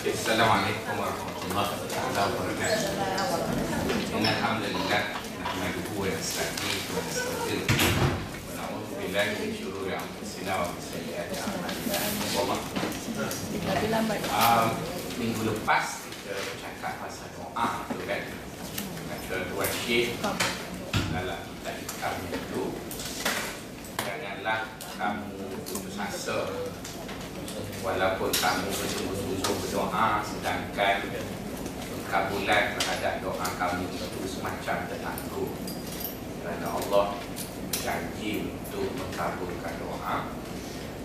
Warahmatullahi 0.00 1.76
wabarakatuh. 2.32 2.88
Alhamdulillah 4.16 5.02
nahmaduhu 5.44 5.92
wa 6.00 6.08
nasta'inuhu 6.08 6.88
wa 6.88 7.04
nastaghfiruh. 7.04 7.68
Wa 7.68 8.64
na'udzu 8.64 8.96
billahi 8.96 9.44
min 9.44 9.52
shururi 9.52 9.92
anfusina 9.92 10.56
wa 10.56 10.72
min 10.72 10.80
sayyiati 10.80 11.36
a'malina. 11.44 12.00
Wallah. 12.32 12.56
Um, 14.32 14.72
minggu 15.20 15.52
lepas 15.52 16.08
kita 16.08 16.32
bercakap 16.32 17.04
pasal 17.04 17.28
doa 17.36 17.84
tu 17.92 18.00
kan. 18.08 18.24
Kata 19.04 19.52
Tuan 19.52 19.68
Syekh 19.84 20.16
dalam 21.12 21.44
kitab 21.44 21.76
hitamnya 21.76 22.40
itu 22.40 22.72
janganlah 24.00 24.64
kamu 24.96 25.60
putus 25.68 26.00
asa 26.00 26.48
walaupun 27.80 28.30
kamu 28.32 28.68
bersungguh-sungguh 28.68 29.54
berdoa 29.64 30.20
sedangkan 30.26 30.96
kabulan 32.10 32.74
terhadap 32.74 33.22
doa 33.22 33.46
kamu 33.54 33.86
itu 33.86 34.20
semacam 34.26 34.76
tertangguh. 34.90 35.50
Kerana 36.42 36.66
Allah 36.66 37.06
janji 37.70 38.50
untuk 38.50 38.90
mengkabulkan 38.98 39.74
doa. 39.78 40.16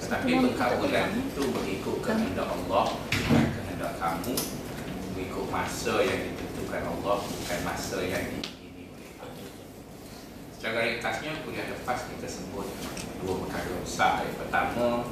Tetapi 0.02 0.32
pengkabulan 0.50 1.14
itu 1.14 1.44
mengikut 1.54 1.98
kehendak 2.02 2.50
Allah 2.50 2.86
bukan 2.98 3.46
kehendak 3.54 3.94
kamu. 4.02 4.34
Mengikut 5.14 5.46
masa 5.54 5.96
yang 6.02 6.20
ditentukan 6.34 6.84
Allah 6.84 7.16
bukan 7.22 7.60
masa 7.62 7.98
yang 8.02 8.26
diingini 8.34 8.90
oleh 8.90 9.12
kamu. 9.22 9.46
Secara 10.58 10.80
ringkasnya 10.90 11.32
kuliah 11.46 11.70
lepas 11.70 12.00
kita 12.10 12.28
sebut 12.28 12.68
dua 13.22 13.34
perkara 13.46 13.78
besar. 13.86 14.26
Yang 14.26 14.38
pertama 14.42 15.06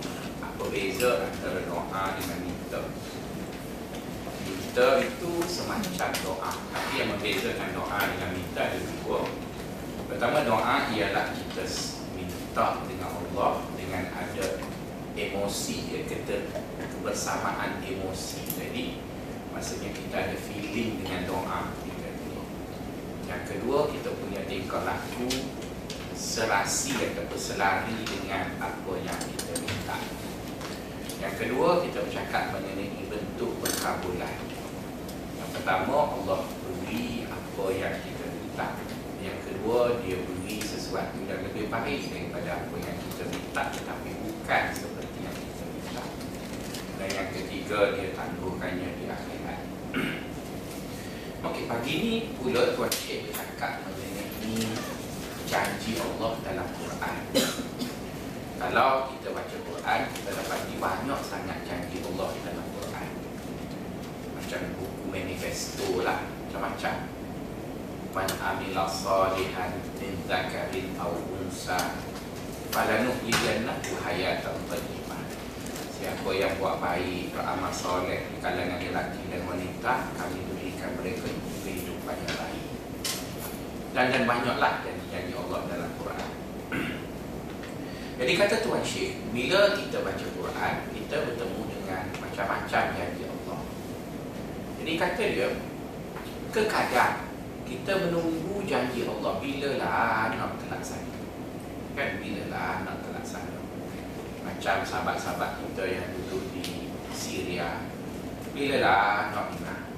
apa 0.63 0.71
beza 0.71 1.27
antara 1.27 1.59
doa 1.67 2.15
dengan 2.15 2.39
minta 2.47 2.79
minta 4.47 4.87
itu 5.03 5.31
semacam 5.43 6.11
doa 6.23 6.51
tapi 6.71 7.03
yang 7.03 7.11
membezakan 7.11 7.75
doa 7.75 7.99
dengan 8.07 8.31
minta 8.31 8.71
ada 8.71 8.79
dua. 8.79 9.27
Pertama 10.07 10.47
doa 10.47 10.87
ialah 10.87 11.35
kita 11.35 11.67
minta 12.15 12.79
dengan 12.87 13.11
Allah 13.11 13.67
dengan 13.75 14.07
ada 14.15 14.63
emosi 15.19 15.91
dia 15.91 16.07
kata 16.07 16.47
kebersamaan 16.79 17.83
emosi. 17.83 18.47
Jadi 18.55 19.03
maksudnya 19.51 19.91
kita 19.91 20.15
ada 20.15 20.37
feeling 20.47 21.03
dengan 21.03 21.27
doa 21.27 21.75
kita 21.83 22.07
itu 22.07 22.39
yang 23.27 23.43
kedua 23.43 23.91
kita 23.91 24.15
punya 24.15 24.47
tingkah 24.47 24.87
laku 24.87 25.27
serasi 26.15 26.95
ataupun 26.95 27.35
selari 27.35 27.99
dengan 28.07 28.55
apa 28.63 28.91
yang 29.03 29.19
kita 29.27 29.59
minta 29.59 30.22
yang 31.23 31.35
kedua, 31.39 31.79
kita 31.79 32.03
bercakap 32.03 32.51
mengenai 32.51 33.07
bentuk 33.07 33.55
pengkabulan. 33.63 34.35
Yang 35.39 35.49
pertama, 35.55 36.19
Allah 36.19 36.43
beri 36.59 37.23
apa 37.31 37.65
yang 37.71 37.95
kita 38.03 38.27
minta. 38.27 38.67
Yang 39.23 39.39
kedua, 39.47 40.03
dia 40.03 40.19
beri 40.19 40.59
sesuatu 40.59 41.23
yang 41.23 41.47
lebih 41.47 41.71
baik 41.71 42.11
daripada 42.11 42.67
apa 42.67 42.75
yang 42.75 42.97
kita 43.07 43.23
minta 43.31 43.71
tetapi 43.71 44.09
bukan 44.19 44.63
seperti 44.75 45.17
yang 45.23 45.37
kita 45.39 45.63
minta. 45.71 46.03
Dan 46.99 47.09
yang 47.15 47.29
ketiga, 47.31 47.79
dia 47.95 48.11
tangguhkannya 48.11 48.89
di 48.99 49.05
akhirat. 49.07 49.59
Okey, 51.47 51.63
pagi 51.71 51.93
ni 52.03 52.13
pula 52.35 52.75
Tuan 52.75 52.91
Syekh 52.91 53.31
bercakap 53.31 53.87
mengenai 53.87 54.75
janji 55.47 55.95
Allah 56.03 56.35
dalam 56.43 56.67
Quran. 56.75 57.15
Kalau 58.63 59.11
kita 59.11 59.35
baca 59.35 59.57
Quran, 59.59 59.99
kita 60.15 60.29
dapat 60.39 60.71
banyak 60.79 61.19
sangat 61.19 61.67
janji 61.67 61.99
Allah 61.99 62.31
di 62.31 62.39
dalam 62.47 62.63
Quran. 62.71 63.09
Macam 64.39 64.61
buku 64.79 65.03
manifesto 65.11 65.99
lah, 65.99 66.23
macam-macam. 66.47 66.95
Man 68.15 68.29
amila 68.39 68.87
salihan 68.87 69.83
min 69.99 70.15
zakarin 70.31 70.95
aw 70.95 71.11
unsa 71.11 71.75
falanuhyiyannahu 72.71 73.99
hayatan 73.99 74.55
thayyibah. 74.71 75.23
Siapa 75.99 76.29
yang 76.31 76.55
buat 76.55 76.79
baik, 76.79 77.35
beramal 77.35 77.73
soleh 77.75 78.31
di 78.31 78.39
kalangan 78.39 78.79
lelaki 78.79 79.27
dan 79.27 79.43
wanita, 79.43 79.93
kami 80.15 80.39
berikan 80.47 80.95
mereka 81.03 81.27
kehidupan 81.67 82.15
yang 82.15 82.35
baik. 82.39 82.65
Dan 83.91 84.05
dan 84.07 84.23
banyaklah 84.23 84.87
janji-janji 84.87 85.35
Allah 85.35 85.59
dalam 85.67 85.91
Quran. 85.99 86.31
Jadi 88.13 88.37
kata 88.37 88.61
Tuan 88.61 88.85
Syekh, 88.85 89.17
bila 89.33 89.73
kita 89.73 90.05
baca 90.05 90.21
Quran, 90.21 90.73
kita 90.93 91.15
bertemu 91.25 91.61
dengan 91.65 92.03
macam-macam 92.21 92.83
janji 92.93 93.23
Allah. 93.25 93.59
Jadi 94.77 94.93
kata 95.01 95.23
dia, 95.33 95.49
kekadang 96.53 97.25
kita 97.65 97.91
menunggu 98.05 98.61
janji 98.69 99.09
Allah 99.09 99.41
bila 99.41 99.69
lah 99.81 100.29
nak 100.29 100.61
terlaksana. 100.61 101.17
Kan 101.97 102.21
bila 102.21 102.43
lah 102.53 102.85
nak 102.85 103.01
terlaksana. 103.01 103.57
Macam 104.45 104.85
sahabat-sahabat 104.85 105.57
kita 105.65 105.83
yang 105.97 106.05
duduk 106.13 106.53
di 106.53 106.93
Syria, 107.17 107.81
bila 108.53 108.77
lah 108.77 109.33
nak 109.33 109.57
menang. 109.57 109.89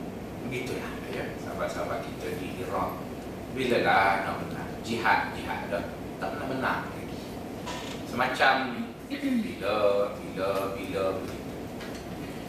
Begitulah 0.48 1.04
ya, 1.12 1.36
sahabat-sahabat 1.44 2.00
kita 2.08 2.40
di 2.40 2.64
Iraq, 2.64 2.96
bila 3.52 3.78
lah 3.84 4.08
nak 4.24 4.36
menang. 4.40 4.72
Jihad, 4.88 5.36
jihad 5.36 5.68
dah 5.68 5.84
tak 6.16 6.32
pernah 6.32 6.48
menang 6.48 6.95
semacam 8.16 8.88
bila 9.12 9.76
bila 10.16 10.50
bila. 10.72 11.06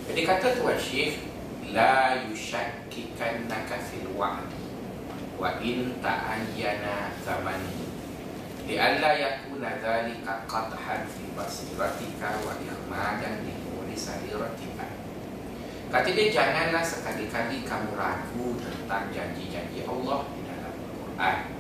Jadi 0.06 0.21
kata 0.22 0.62
Tuan 0.62 0.78
Syekh 0.78 1.27
la 1.75 2.22
yushakkikannaka 2.31 3.75
fil 3.91 4.15
wa'd 4.15 4.47
wa 5.34 5.59
in 5.59 5.99
ta'ayyana 5.99 7.10
zamani 7.19 7.82
li'alla 8.71 9.19
yakuna 9.19 9.82
dhalika 9.82 10.47
qadhan 10.47 11.03
fi 11.10 11.34
basiratika 11.34 12.38
wa 12.47 12.55
ihmadan 12.62 13.43
li 13.43 13.99
sariratika 13.99 14.87
Kata 15.91 16.15
dia 16.15 16.31
janganlah 16.31 16.87
sekali-kali 16.87 17.66
kamu 17.66 17.99
ragu 17.99 18.55
tentang 18.62 19.10
janji-janji 19.10 19.82
Allah 19.82 20.31
di 20.31 20.41
dalam 20.47 20.75
Al-Quran 20.78 21.56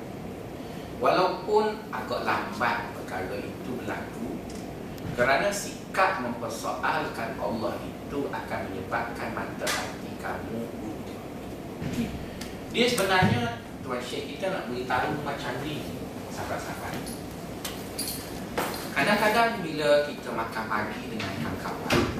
Walaupun 0.96 1.92
agak 1.92 2.24
lambat 2.24 2.88
perkara 2.96 3.36
itu 3.36 3.70
berlaku 3.76 4.40
kerana 5.12 5.52
sikap 5.52 6.24
mempersoalkan 6.24 7.36
Allah 7.36 7.76
itu 7.84 8.18
akan 8.32 8.60
menyebabkan 8.72 9.28
mata 9.36 9.68
hati 9.68 10.12
kamu. 10.20 10.60
Dia 12.72 12.84
sebenarnya 12.88 13.60
Tuan 13.84 14.00
Syekh 14.00 14.36
kita 14.36 14.52
nak 14.52 14.72
beritahu 14.72 15.20
macam 15.20 15.52
ni 15.60 15.84
sahabat-sahabat. 16.32 16.96
Kadang-kadang 18.96 19.60
bila 19.60 20.08
kita 20.08 20.32
makan 20.32 20.64
pagi 20.64 21.02
dengan 21.12 21.52
kawan 21.60 22.16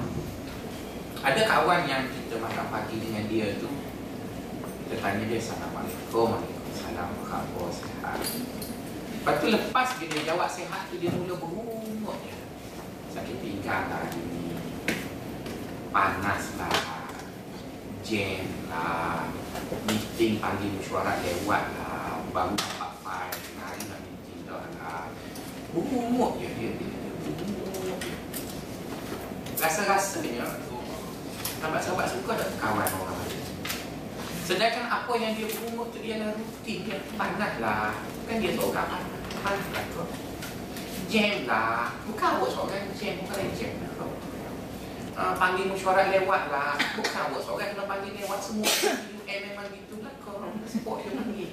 ada 1.27 1.41
kawan 1.43 1.81
yang 1.89 2.05
kita 2.07 2.39
makan 2.39 2.65
pagi 2.69 3.03
dengan 3.03 3.25
dia 3.27 3.57
tu 3.57 3.67
kita 4.87 4.95
tanya 5.03 5.27
dia 5.27 5.41
Assalamualaikum 5.41 6.39
Khabar 7.27 7.67
sihat 7.69 8.46
Lepas 9.27 9.43
tu 9.43 9.51
lepas 9.51 9.87
dia, 9.99 10.07
dia 10.07 10.23
jawab 10.23 10.47
sihat 10.47 10.87
tu 10.87 10.95
dia 11.03 11.11
mula 11.11 11.35
berumur 11.35 12.15
je 12.23 12.31
Sakit 13.11 13.35
pinggang 13.43 13.91
lah 13.91 14.07
hari 14.07 14.23
ni. 14.23 14.55
Panas 15.91 16.55
lah 16.55 16.71
Jam 18.07 18.47
lah 18.71 19.27
Meeting 19.83 20.39
panggil 20.39 20.71
mesyuarat 20.79 21.19
lewat 21.27 21.59
lah 21.75 22.23
Baru 22.31 22.55
dapat 22.55 22.91
file 23.03 23.35
Hari 23.59 23.83
nak 23.91 23.99
meeting 24.07 24.47
dah 24.47 24.63
lah. 24.79 25.11
Berumur 25.75 26.39
je 26.39 26.47
dia, 26.47 26.71
dia, 26.79 26.87
dia 26.87 27.11
Berumur 27.27 27.99
je 27.99 28.15
Rasa-rasanya 29.59 30.55
Sahabat-sahabat 31.59 32.07
suka 32.15 32.31
tak 32.31 32.55
kawan 32.63 32.87
orang 32.95 33.19
lain 33.27 33.43
Sedangkan 34.47 34.87
apa 34.87 35.11
yang 35.19 35.35
dia 35.35 35.51
berumur 35.51 35.91
tu 35.91 35.99
dia 35.99 36.15
lah 36.15 36.31
rutin 36.31 36.87
Dia 36.87 36.95
panas 37.19 37.59
lah. 37.59 37.91
Kan 38.23 38.39
dia 38.39 38.55
seorang 38.55 38.87
panas 38.87 39.16
Jam 41.07 41.47
lah 41.47 41.95
Bukan 42.03 42.29
awak 42.35 42.49
seorang 42.51 42.91
jam 42.97 43.13
Bukan 43.23 43.35
lain 43.37 43.53
jam 43.55 43.73
uh, 45.15 45.33
Panggil 45.39 45.71
mesyuarat 45.71 46.11
lewat 46.11 46.43
lah 46.51 46.75
Bukan 46.99 47.21
awak 47.31 47.41
seorang 47.45 47.67
kena 47.73 47.85
panggil 47.87 48.11
lewat 48.17 48.39
semua 48.43 48.67
UM 48.67 49.39
memang 49.47 49.67
gitu 49.71 49.95
lah 50.03 50.13
kau 50.19 50.41
Sport 50.67 50.97
dia 51.05 51.11
panggil 51.15 51.49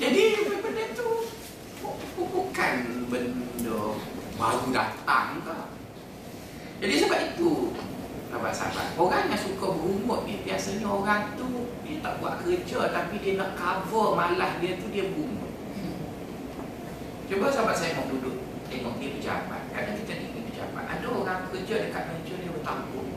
Jadi 0.00 0.22
benda 0.48 0.84
tu 0.96 1.08
Bukan 2.16 2.74
benda 3.12 3.80
baru 4.34 4.66
datang 4.72 5.28
ke 5.44 5.58
Jadi 6.80 6.94
sebab 7.04 7.20
itu 7.34 7.76
sahabat-sahabat 8.32 8.98
Orang 8.98 9.30
yang 9.30 9.38
suka 9.38 9.66
berumut 9.68 10.26
ni 10.26 10.42
Biasanya 10.42 10.88
orang 10.88 11.36
tu 11.38 11.70
Dia 11.86 12.00
tak 12.00 12.18
buat 12.18 12.42
kerja 12.42 12.88
Tapi 12.88 13.14
dia 13.20 13.38
nak 13.38 13.54
cover 13.54 14.18
malah 14.18 14.58
dia 14.58 14.80
tu 14.80 14.88
Dia 14.90 15.06
berumut 15.12 15.43
Cuba 17.24 17.48
sahabat 17.48 17.76
saya 17.76 17.96
mau 17.96 18.08
duduk 18.12 18.36
Tengok 18.68 19.00
dia 19.00 19.16
pejabat 19.16 19.62
Kadang 19.72 19.96
kita 20.04 20.12
tengok 20.20 20.44
pejabat 20.52 20.84
Ada 20.84 21.06
orang 21.08 21.40
kerja 21.48 21.74
dekat 21.88 22.02
meja 22.12 22.34
dia 22.36 22.50
bertampung 22.52 23.10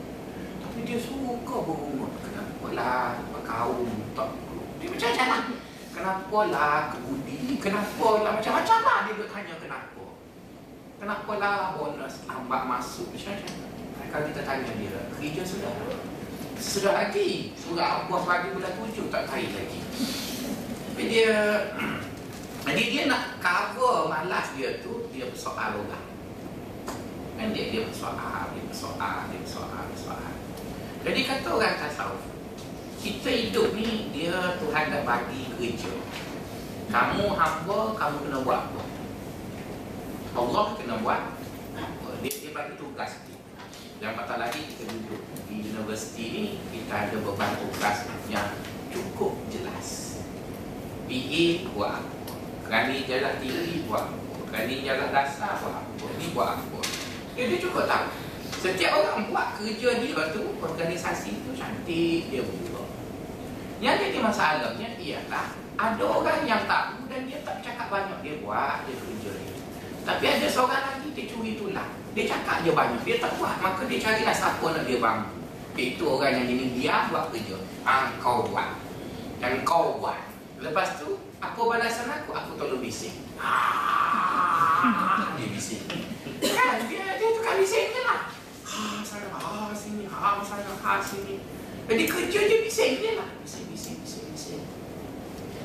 Tapi 0.64 0.78
dia 0.84 0.98
suka 1.00 1.56
berumur. 1.64 2.10
Kenapa 2.24 2.66
lah 2.72 3.20
kaum 3.44 3.88
tak 4.16 4.28
Dia 4.80 4.88
macam-macam 4.88 5.26
lah. 5.28 5.42
Kenapa 5.98 6.38
lah 6.54 6.76
kebudi? 6.94 7.58
Kenapa 7.58 8.06
lah 8.22 8.32
macam-macam 8.38 8.78
lah 8.86 8.98
dia 9.02 9.14
bertanya 9.18 9.54
kenapa. 9.58 10.04
Kenapa 11.02 11.32
lah 11.42 11.56
bonus 11.74 12.14
lambat 12.30 12.62
masuk? 12.70 13.10
Macam-macam. 13.10 13.54
Kalau 14.08 14.24
kita 14.30 14.40
tanya 14.46 14.70
dia, 14.78 15.00
kerja 15.18 15.42
sudah. 15.42 15.74
Sudah 16.54 16.92
lagi. 16.94 17.50
Surah 17.58 18.06
Allah 18.06 18.20
pagi 18.22 18.54
bulan 18.54 18.72
tujuh 18.78 19.10
tak 19.10 19.26
tarik 19.26 19.50
lagi. 19.50 19.80
Tapi 20.94 21.02
dia 21.10 21.34
Jadi 22.66 22.82
dia 22.90 23.02
nak 23.06 23.38
cover 23.38 24.10
malas 24.10 24.50
dia 24.58 24.82
tu 24.82 25.06
Dia 25.14 25.30
bersoal 25.30 25.78
orang. 25.78 26.06
Kan 27.38 27.54
dia, 27.54 27.70
dia 27.70 27.86
bersoal, 27.86 28.50
dia 28.50 28.62
bersoal, 28.66 29.30
dia 29.30 29.38
bersoal, 29.38 29.82
bersoal. 29.94 30.32
Jadi 31.06 31.20
kata 31.22 31.48
orang 31.54 31.78
tasawuf 31.78 32.24
Kita 32.98 33.30
hidup 33.30 33.78
ni 33.78 34.10
dia 34.10 34.58
Tuhan 34.58 34.84
dah 34.90 35.02
bagi 35.06 35.54
kerja. 35.54 35.92
Kamu 36.88 37.36
hamba, 37.36 37.80
kamu 37.94 38.16
kena 38.26 38.38
buat 38.42 38.60
apa? 38.72 38.82
Allah 40.34 40.66
kena 40.74 40.94
buat 41.04 41.20
apa? 41.78 42.08
Dia, 42.26 42.32
dia 42.42 42.50
bagi 42.50 42.74
tugas 42.74 43.22
Yang 44.02 44.14
kata 44.18 44.34
lagi 44.40 44.60
kita 44.66 44.82
duduk 44.88 45.22
di 45.46 45.56
universiti 45.68 46.24
ni 46.32 46.44
Kita 46.74 47.06
ada 47.06 47.16
beban 47.22 47.52
tugas 47.60 48.08
yang 48.26 48.50
cukup 48.90 49.36
jelas. 49.52 50.18
PA 51.08 51.44
buat 51.72 51.92
apa 52.02 52.17
Kerani 52.68 53.08
jalan 53.08 53.34
tinggi 53.40 53.88
buat 53.88 54.12
apa? 54.12 54.44
Kerani 54.52 54.84
jalan 54.84 55.08
dasar 55.08 55.56
buat 55.64 55.72
apa? 55.72 56.04
Ini 56.20 56.26
buat 56.36 56.48
apa? 56.60 56.78
Dia, 57.32 57.42
dia 57.48 57.58
cukup 57.64 57.88
tahu. 57.88 58.06
Setiap 58.60 58.92
orang 58.92 59.32
buat 59.32 59.56
kerja 59.56 60.02
dia 60.04 60.22
tu 60.36 60.42
Organisasi 60.60 61.32
tu 61.48 61.56
cantik 61.56 62.28
dia 62.28 62.44
buat. 62.44 62.84
Yang 63.80 63.96
jadi 64.04 64.18
masalahnya 64.20 64.88
ialah 65.00 65.48
Ada 65.80 66.04
orang 66.04 66.44
yang 66.44 66.66
tahu 66.68 67.08
dan 67.08 67.24
dia 67.24 67.38
tak 67.46 67.62
cakap 67.64 67.88
banyak 67.88 68.18
Dia 68.20 68.34
buat 68.44 68.84
dia 68.84 68.94
kerja 69.00 69.30
dia. 69.32 69.54
Tapi 70.04 70.24
ada 70.28 70.46
seorang 70.52 70.82
lagi 70.92 71.08
dia 71.16 71.24
curi 71.24 71.56
tulang. 71.56 71.88
Dia 72.12 72.28
cakap 72.28 72.68
je 72.68 72.76
banyak 72.76 73.00
Dia 73.00 73.16
tak 73.16 73.32
buat 73.40 73.56
Maka 73.64 73.88
dia 73.88 73.96
carilah 73.96 74.36
siapa 74.36 74.66
nak 74.76 74.84
dia 74.84 75.00
bangun. 75.00 75.32
Itu 75.72 76.04
orang 76.20 76.36
yang 76.36 76.48
ini 76.52 76.76
dia 76.76 77.08
buat 77.08 77.32
kerja. 77.32 77.56
Ha, 77.88 78.12
Kau 78.20 78.44
buat. 78.52 78.76
Dan 79.40 79.62
kau 79.64 80.02
buat. 80.02 80.18
Lepas 80.58 80.98
tu, 80.98 81.14
apa 81.38 81.60
balasan 81.62 82.10
aku? 82.10 82.30
Aku 82.34 82.50
tolong 82.58 82.82
bising. 82.82 83.14
dia 85.38 85.46
bising. 85.54 85.84
Kan? 86.42 86.76
Dia, 86.90 87.04
dia 87.18 87.28
tukar 87.34 87.54
bising 87.62 87.94
je 87.94 88.02
lah. 88.02 88.20
Ha, 88.66 89.02
saya, 89.06 89.30
ha, 89.30 89.70
sini, 89.74 90.04
ha, 90.10 90.42
saya, 90.42 90.70
ha, 90.70 90.92
sini. 90.98 91.38
Jadi 91.88 92.04
kerja 92.10 92.40
dia 92.46 92.58
bising 92.62 92.92
je 92.98 93.10
lah. 93.18 93.28
Bising, 93.42 93.64
bising, 93.70 93.96
bising, 94.02 94.26
bising. 94.34 94.62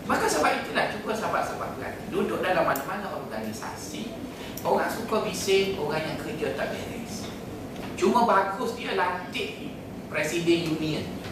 Maka 0.05 0.25
sebab 0.29 0.61
itulah, 0.61 0.93
cuba 0.93 1.11
sahabat-sahabat 1.17 1.69
berhati. 1.79 2.03
Duduk 2.13 2.45
dalam 2.45 2.69
mana-mana 2.69 3.17
organisasi, 3.17 4.13
orang 4.61 4.89
suka 4.93 5.25
bising, 5.25 5.79
orang 5.81 6.05
yang 6.05 6.17
kerja 6.21 6.53
tak 6.53 6.69
beres. 6.75 7.25
Cuma 7.97 8.29
bagus 8.29 8.77
dia 8.77 8.93
lantik 8.93 9.73
Presiden 10.13 10.77
Union. 10.77 11.22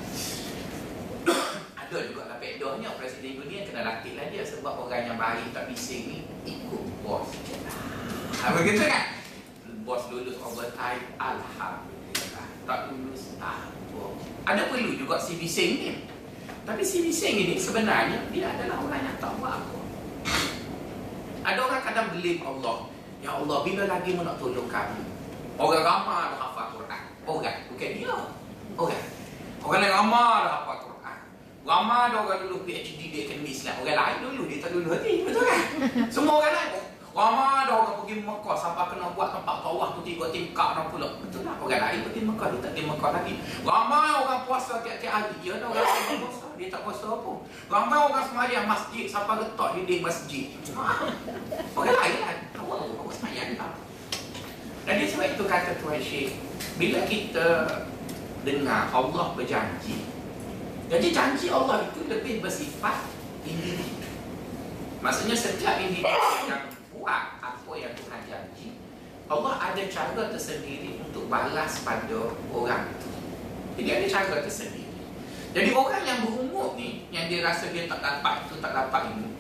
Ada 1.92 2.08
juga. 2.08 2.24
Lah 2.24 2.40
pedohnya 2.40 2.96
Presiden 2.96 3.44
Union 3.44 3.68
kena 3.68 3.84
latih 3.84 4.16
lah 4.16 4.32
dia. 4.32 4.48
Sebab 4.48 4.88
orang 4.88 5.12
yang 5.12 5.20
baik 5.20 5.52
tak 5.52 5.68
bising 5.68 6.08
ni 6.08 6.20
Ikut 6.48 6.88
bos 7.04 7.28
lah. 7.68 7.76
Ha, 8.48 8.56
Begitu 8.56 8.88
kan? 8.88 9.20
Bos 9.84 10.08
lulus 10.08 10.40
overtime 10.40 11.04
Alhamdulillah. 11.20 12.48
Tak 12.64 12.80
lulus 12.96 13.36
tak 13.36 13.76
Ada 14.48 14.72
perlu 14.72 14.96
juga 14.96 15.20
si 15.20 15.36
bising 15.36 15.72
ni. 15.84 15.92
Tapi 16.64 16.80
si 16.80 17.04
bising 17.04 17.36
ni 17.44 17.60
sebenarnya 17.60 18.24
Dia 18.32 18.56
adalah 18.56 18.88
orang 18.88 19.04
yang 19.12 19.18
tak 19.20 19.36
buat 19.36 19.60
apa. 19.60 19.80
Ada 21.44 21.60
orang 21.60 21.84
kadang 21.84 22.08
believe 22.16 22.40
Allah. 22.40 22.88
Ya 23.20 23.36
Allah 23.36 23.68
bila 23.68 23.84
lagi 23.92 24.16
mu 24.16 24.24
nak 24.24 24.40
tolong 24.40 24.72
kami 24.72 25.04
Orang 25.60 25.84
ramai 25.84 26.32
dah 26.32 26.40
hafal 26.40 26.68
Quran. 26.72 27.04
Orang. 27.28 27.58
Bukan 27.68 27.90
dia. 28.00 28.16
Orang. 28.80 29.06
Orang 29.60 29.82
yang 29.84 29.94
ramai 30.00 30.48
dah 30.48 30.56
hafal 30.64 30.78
Quran 30.80 30.91
Ramai 31.62 32.10
ada 32.10 32.26
orang 32.26 32.50
dulu 32.50 32.66
PhD 32.66 33.00
di 33.14 33.18
akademi 33.22 33.54
Islam. 33.54 33.86
Orang 33.86 33.98
lain 34.02 34.18
dulu, 34.26 34.42
dia 34.50 34.58
tak 34.58 34.72
dulu 34.74 34.88
hati. 34.98 35.14
Betul 35.22 35.44
kan? 35.46 35.62
Semua 36.14 36.42
orang 36.42 36.56
lain. 36.58 36.74
Ramai 37.12 37.68
ada 37.68 37.74
orang 37.76 37.96
pergi 38.02 38.24
Mekah 38.24 38.56
sampai 38.56 38.86
kena 38.88 39.12
buat 39.14 39.30
tempat 39.36 39.56
tawah 39.62 39.88
tu 39.94 40.02
tiga 40.02 40.32
tingkat 40.34 40.68
orang 40.74 40.88
pula. 40.90 41.08
Betul 41.22 41.46
lah. 41.46 41.60
Orang 41.62 41.82
lain 41.86 42.00
pergi 42.08 42.22
Mekah, 42.26 42.48
dia 42.50 42.60
tak 42.66 42.72
pergi 42.74 42.84
Mekah 42.90 43.12
lagi. 43.14 43.34
Ramai 43.62 44.10
orang 44.16 44.42
puasa 44.50 44.74
tiap-tiap 44.82 45.12
hari. 45.14 45.36
Ya 45.46 45.52
ada 45.62 45.66
orang 45.70 45.86
lain 45.86 46.18
puasa. 46.26 46.48
Dia 46.58 46.68
tak 46.74 46.82
puasa 46.82 47.06
apa. 47.14 47.34
Ramai 47.70 47.98
orang 48.10 48.26
semayang 48.26 48.66
masjid 48.66 49.06
sampai 49.06 49.36
letak 49.46 49.70
di 49.78 49.82
di 49.86 49.96
masjid. 50.02 50.46
Orang 51.78 51.98
lain 52.00 52.16
kan? 52.26 52.38
Apa 52.58 52.74
orang 52.74 53.14
semayang 53.14 53.50
tak? 53.54 53.72
Dan 54.82 55.06
sebab 55.06 55.28
itu 55.30 55.44
kata 55.46 55.72
Tuhan 55.78 56.02
Syekh, 56.02 56.32
bila 56.82 57.06
kita 57.06 57.48
dengar 58.42 58.90
Allah 58.90 59.38
berjanji, 59.38 60.10
jadi 60.92 61.08
janji 61.16 61.48
Allah 61.48 61.88
itu 61.88 62.04
lebih 62.12 62.44
bersifat 62.44 63.08
individu. 63.48 64.12
Maksudnya 65.00 65.40
setiap 65.40 65.80
individu 65.80 66.12
yang 66.52 66.68
buat 66.92 67.40
apa 67.40 67.72
yang 67.80 67.96
Tuhan 67.96 68.22
janji, 68.28 68.76
Allah 69.32 69.72
ada 69.72 69.82
cara 69.88 70.28
tersendiri 70.28 71.00
untuk 71.00 71.32
balas 71.32 71.80
pada 71.88 72.36
orang 72.52 72.92
itu. 72.92 73.10
Jadi 73.80 73.88
ada 73.88 74.08
cara 74.12 74.44
tersendiri. 74.44 74.92
Jadi 75.56 75.72
orang 75.72 76.04
yang 76.04 76.20
berumur 76.28 76.76
ni, 76.76 77.08
yang 77.08 77.32
dia 77.32 77.40
rasa 77.40 77.72
dia 77.72 77.88
tak 77.88 78.04
dapat 78.04 78.52
itu, 78.52 78.60
tak 78.60 78.76
dapat 78.76 79.16
ini. 79.16 79.32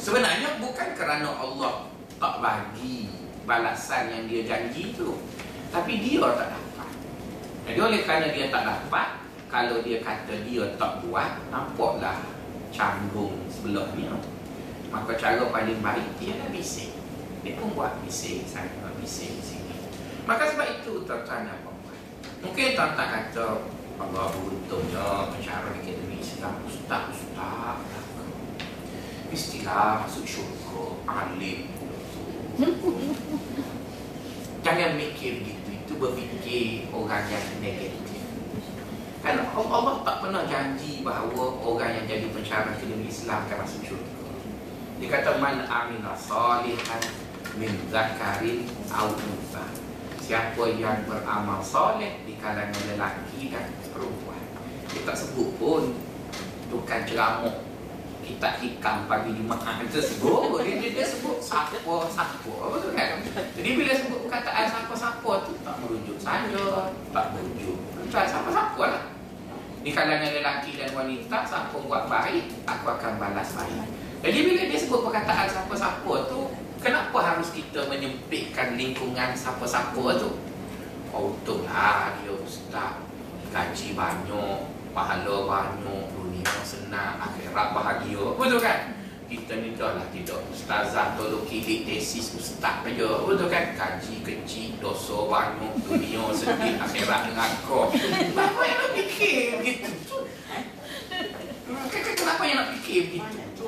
Sebenarnya 0.00 0.64
bukan 0.64 0.88
kerana 0.96 1.28
Allah 1.28 1.92
tak 2.16 2.40
bagi 2.40 3.12
balasan 3.44 4.08
yang 4.16 4.24
dia 4.24 4.48
janji 4.48 4.96
itu. 4.96 5.20
Tapi 5.68 5.92
dia 6.00 6.24
tak 6.24 6.56
dapat. 6.56 6.90
Jadi 7.68 7.78
oleh 7.84 8.00
kerana 8.08 8.32
dia 8.32 8.48
tak 8.48 8.64
dapat, 8.64 9.27
kalau 9.48 9.80
dia 9.80 10.04
kata 10.04 10.44
dia 10.44 10.64
tak 10.76 11.04
buat 11.04 11.40
nampaklah 11.48 12.20
canggung 12.72 13.36
sebelahnya 13.48 14.12
maka 14.88 15.16
cara 15.20 15.44
paling 15.52 15.84
baik 15.84 16.08
dia 16.16 16.32
dah 16.40 16.48
bising. 16.48 16.96
Dia 17.44 17.60
pun 17.60 17.76
buat 17.76 18.00
bising 18.04 18.44
sana 18.48 18.88
bising 19.00 19.36
sini. 19.44 19.76
Maka 20.24 20.48
sebab 20.48 20.80
itu 20.80 21.04
tuan-tuan 21.04 21.44
dan 21.48 21.60
puan 21.60 21.76
mungkin 22.38 22.78
tuan-tuan 22.78 23.08
kata 23.10 23.46
Allah 23.98 24.30
beruntungnya 24.30 25.26
pencara 25.34 25.74
akademi 25.74 26.22
Islam 26.22 26.54
ustaz-ustaz 26.62 27.82
istilah 29.34 30.06
masuk 30.06 30.22
syurga 30.22 31.02
alim 31.04 31.66
jangan 34.64 34.94
mikir 34.94 35.42
begitu 35.42 35.70
itu 35.82 35.92
berfikir 35.98 36.86
orang 36.94 37.26
yang 37.26 37.46
negatif 37.58 38.07
Kan 39.18 39.42
Allah 39.42 39.98
tak 40.06 40.16
pernah 40.22 40.46
janji 40.46 41.02
bahawa 41.02 41.58
orang 41.58 41.90
yang 42.02 42.06
jadi 42.06 42.26
pencara 42.30 42.70
akademi 42.70 43.10
Islam 43.10 43.42
akan 43.46 43.58
masuk 43.66 43.82
syurga. 43.82 44.30
Dia 44.98 45.08
kata 45.10 45.30
man 45.42 45.66
amina 45.66 46.14
salihan 46.14 47.02
min 47.58 47.72
zakarin 47.90 48.62
au 48.94 49.10
unsa. 49.10 49.64
Siapa 50.22 50.62
yang 50.76 51.02
beramal 51.08 51.58
soleh 51.64 52.22
di 52.28 52.38
kalangan 52.38 52.78
lelaki 52.94 53.50
dan 53.50 53.74
perempuan. 53.90 54.42
Dia 54.92 55.02
tak 55.02 55.16
sebut 55.18 55.50
pun 55.58 55.98
tukang 56.70 57.02
ceramah 57.08 57.64
kita 58.28 58.60
hikam 58.60 59.08
pagi 59.08 59.32
Jumaat 59.32 59.80
itu 59.88 60.04
sebut 60.04 60.60
dia, 60.60 60.76
dia, 60.76 60.90
dia 61.00 61.06
sebut 61.08 61.40
siapa 61.40 61.80
siapa 62.12 62.52
betul 62.68 62.92
kan 62.92 63.24
jadi 63.56 63.70
bila 63.72 63.92
sebut 63.96 64.18
perkataan 64.28 64.64
siapa 64.68 64.92
siapa 64.92 65.30
tu 65.48 65.52
tak 65.64 65.74
merujuk 65.80 66.18
saja 66.20 66.92
tak 67.08 67.26
merujuk 67.32 67.78
tak 68.08 68.24
siapa 68.28 68.48
siapa 68.48 68.82
lah 68.88 69.04
di 69.84 69.90
kalangan 69.94 70.32
lelaki 70.34 70.74
dan 70.74 70.90
wanita 70.92 71.46
siapa 71.46 71.76
buat 71.78 72.10
baik 72.10 72.66
aku 72.66 72.86
akan 72.98 73.12
balas 73.16 73.54
baik. 73.54 73.86
Jadi 74.18 74.38
bila 74.42 74.62
dia 74.66 74.78
sebut 74.78 75.00
perkataan 75.06 75.46
siapa 75.46 75.74
siapa 75.78 76.14
tu 76.26 76.50
kenapa 76.82 77.18
harus 77.22 77.54
kita 77.54 77.86
menyempitkan 77.86 78.74
lingkungan 78.74 79.30
siapa 79.38 79.62
siapa 79.62 80.18
tu? 80.18 80.34
Oh 81.14 81.32
untunglah 81.32 82.18
dia 82.20 82.34
ustaz. 82.34 83.00
Gaji 83.48 83.96
banyak 83.96 84.60
pahala 84.92 85.36
banyak 85.48 86.04
dunia 86.12 86.52
senang 86.66 87.16
akhirat 87.16 87.72
bahagia. 87.72 88.24
Betul 88.36 88.60
kan 88.60 88.97
kita 89.28 89.52
ni 89.60 89.76
dah 89.76 90.00
lah 90.00 90.08
tidak. 90.08 90.40
Ustazah 90.48 91.14
tolong 91.20 91.44
kilik 91.44 91.84
tesis 91.84 92.32
ustaz 92.32 92.80
saja 92.80 93.08
betul 93.28 93.48
kan? 93.52 93.76
Kaji 93.76 94.14
kecil 94.24 94.74
dosa 94.80 95.28
banyak 95.28 95.72
dunia 95.84 96.32
sedih 96.32 96.80
akhirat 96.80 97.30
dengan 97.30 97.50
kau 97.68 97.92
kenapa 97.92 98.60
yang 98.64 98.78
nak 98.80 98.90
fikir 98.96 99.60
begitu 99.60 100.16
kenapa 102.16 102.42
yang 102.48 102.56
nak 102.58 102.68
fikir 102.80 103.00
begitu 103.12 103.66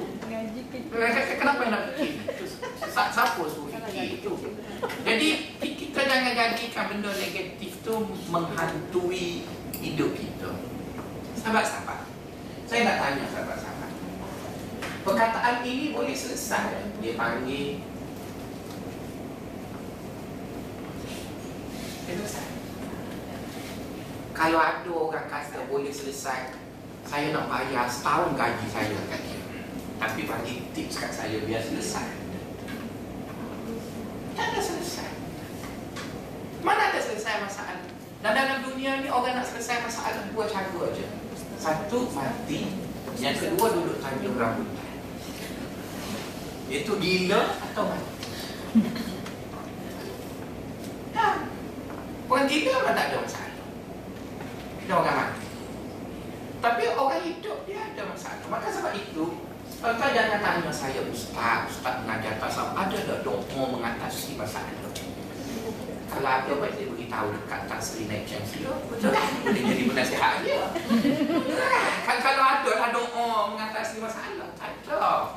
kenapa 1.39 1.61
yang 1.63 1.73
nak 1.77 1.85
fikir 1.95 2.11
begitu? 2.25 2.45
Siapa 2.91 3.43
suruh 3.45 3.71
fikir 3.71 4.19
itu 4.19 4.33
jadi 5.05 5.29
kita 5.61 6.01
jangan 6.09 6.33
jadikan 6.33 6.85
benda 6.89 7.11
negatif 7.13 7.71
itu 7.81 7.95
menghantui 8.33 9.45
hidup 9.81 10.11
kita. 10.17 10.51
Sahabat-sahabat, 11.41 12.05
saya 12.69 12.81
nak 12.85 12.97
tanya 13.01 13.25
sahabat-sahabat. 13.33 13.80
Perkataan 15.01 15.65
ini 15.65 15.97
boleh 15.97 16.13
selesai. 16.13 16.93
Dia 17.01 17.17
panggil 17.17 17.81
Dia 22.05 22.15
selesai. 22.21 22.47
Kalau 24.35 24.57
ada 24.57 24.91
orang 24.91 25.27
kata 25.29 25.69
boleh 25.69 25.93
selesai, 25.93 26.57
saya 27.05 27.27
nak 27.31 27.47
bayar 27.53 27.85
setahun 27.87 28.33
gaji 28.35 28.67
saya 28.73 28.99
kat 29.13 29.21
dia. 29.21 29.41
Tapi 30.01 30.25
bagi 30.25 30.55
tips 30.73 30.97
kat 30.97 31.13
saya 31.13 31.45
biar 31.45 31.61
selesai. 31.61 32.09
Tak 34.33 34.47
ada 34.49 34.61
selesai. 34.65 35.11
Mana 36.65 36.89
ada 36.89 37.01
selesai 37.05 37.45
masalah? 37.45 37.85
Dan 38.21 38.33
dalam 38.33 38.59
dunia 38.65 39.05
ni 39.05 39.09
orang 39.13 39.37
nak 39.37 39.45
selesai 39.45 39.85
masalah 39.85 40.25
dua 40.33 40.45
cara 40.49 40.73
aja. 40.89 41.07
Satu 41.61 42.09
mati, 42.17 42.81
yang 43.21 43.37
kedua 43.37 43.67
duduk 43.77 44.01
tanjung 44.01 44.41
rambutan. 44.41 44.80
Itu 46.71 46.93
gila 47.03 47.41
atau 47.59 47.83
mati. 47.91 48.15
Orang 52.31 52.47
gila 52.47 52.71
memang 52.79 52.95
tak 52.95 53.07
ada 53.11 53.17
masalah. 53.27 53.67
Dia 54.87 54.95
orang 54.95 55.17
mati. 55.19 55.47
Tapi 56.63 56.83
orang 56.95 57.23
hidup 57.27 57.59
dia 57.67 57.91
ada 57.91 58.03
masalah. 58.07 58.47
Maka 58.47 58.71
sebab 58.71 58.95
itu, 58.95 59.51
Tuan-tuan 59.81 60.13
jangan 60.13 60.45
tanya 60.45 60.69
saya 60.69 61.01
Ustaz, 61.09 61.73
Ustaz 61.73 62.05
mengajar 62.05 62.37
tasawuf 62.37 62.77
Ada 62.77 63.01
tak 63.01 63.19
doa 63.25 63.63
mengatasi 63.73 64.37
masalah 64.37 64.77
Kalau 66.13 66.29
ada 66.29 66.53
baik 66.53 66.77
saya 66.77 66.87
beritahu 66.93 67.27
dekat 67.33 67.61
Tan 67.65 67.81
Sri 67.81 68.05
Naik 68.05 68.29
Betul 68.29 69.09
kan? 69.09 69.25
Boleh 69.41 69.63
jadi 69.73 69.83
penasihat 69.89 70.35
dia 70.45 70.69
kan 72.05 72.17
Kalau 72.21 72.45
ada 72.45 72.73
lah 72.77 72.91
doa 72.93 73.29
mengatasi 73.57 74.05
masalah 74.05 74.53
Tak 74.61 74.69
ada 74.85 75.33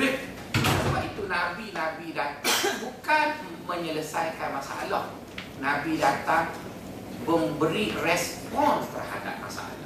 Baik 0.00 0.16
Sebab 0.56 1.02
itu 1.04 1.22
Nabi-Nabi 1.28 2.06
datang 2.16 2.56
Bukan 2.80 3.26
menyelesaikan 3.68 4.48
masalah 4.56 5.12
Nabi 5.60 6.00
datang 6.00 6.56
Memberi 7.28 7.92
respon 8.00 8.80
terhadap 8.88 9.44
masalah 9.44 9.76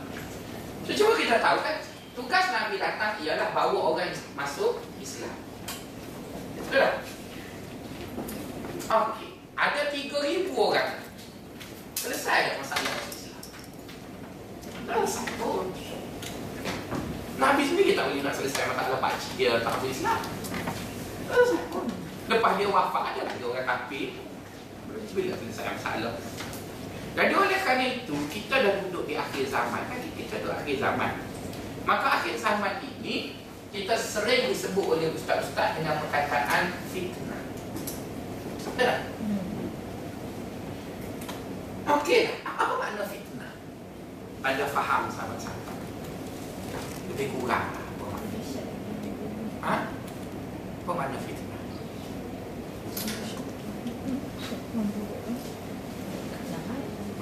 So 0.87 0.95
cuba 0.95 1.19
kita 1.19 1.43
tahu 1.43 1.59
kan 1.67 1.83
Tugas 2.15 2.47
Nabi 2.55 2.79
datang 2.79 3.19
ialah 3.19 3.51
bawa 3.51 3.91
orang 3.91 4.15
masuk 4.39 4.79
Islam. 5.03 5.35
Betul 6.55 6.79
tak? 6.79 6.95
Okey. 8.87 9.31
Ada 9.59 9.91
3,000 9.91 10.55
orang. 10.55 11.03
Selesai 11.99 12.55
tak 12.55 12.57
masalah 12.63 12.87
masuk 12.87 13.15
Islam? 13.19 13.43
Selesai 14.87 15.27
pun. 15.43 15.67
Nabi 17.35 17.63
sendiri 17.67 17.99
tak 17.99 18.15
boleh 18.15 18.23
nak 18.23 18.35
selesai 18.39 18.63
masalah 18.71 18.99
pakcik 19.03 19.35
dia 19.35 19.59
tak 19.59 19.75
masuk 19.75 19.91
Islam. 19.91 20.21
Selesai 21.27 21.63
pun. 21.67 21.87
Lepas 22.31 22.53
dia 22.55 22.67
wafat 22.71 23.03
ada 23.11 23.21
lagi 23.27 23.43
orang 23.43 23.67
kafir. 23.67 24.09
Bila 24.87 25.35
selesai 25.35 25.67
masalah? 25.75 26.15
Jadi 27.15 27.33
oleh 27.35 27.59
kerana 27.59 27.85
itu, 27.91 28.17
kita 28.31 28.55
dah 28.63 28.75
duduk 28.87 29.11
di 29.11 29.19
akhir 29.19 29.51
zaman. 29.51 29.83
Kan 29.91 29.99
kita 30.15 30.35
duduk 30.39 30.55
akhir 30.63 30.79
zaman. 30.79 31.35
Maka 31.85 32.21
akhir 32.21 32.41
zaman 32.41 32.81
ini 32.81 33.37
kita 33.69 33.93
sering 33.93 34.49
disebut 34.75 34.91
oleh 34.99 35.15
ustaz-ustaz 35.15 35.79
dengan 35.79 36.03
perkataan 36.03 36.75
fitnah. 36.91 37.47
Betul 38.59 38.75
tak? 38.75 39.07
Hmm. 39.23 39.47
Okey, 41.95 42.43
apa 42.43 42.75
makna 42.83 43.07
fitnah? 43.07 43.55
Ada 44.43 44.67
faham 44.75 45.07
sama-sama? 45.15 45.79
Lebih 47.07 47.39
kurang 47.39 47.71
lah 47.71 47.87
apa 47.87 48.05
makna 48.19 48.39
Ha? 49.63 49.75
Apa 50.83 50.91
makna 50.91 51.19
fitnah? 51.23 51.63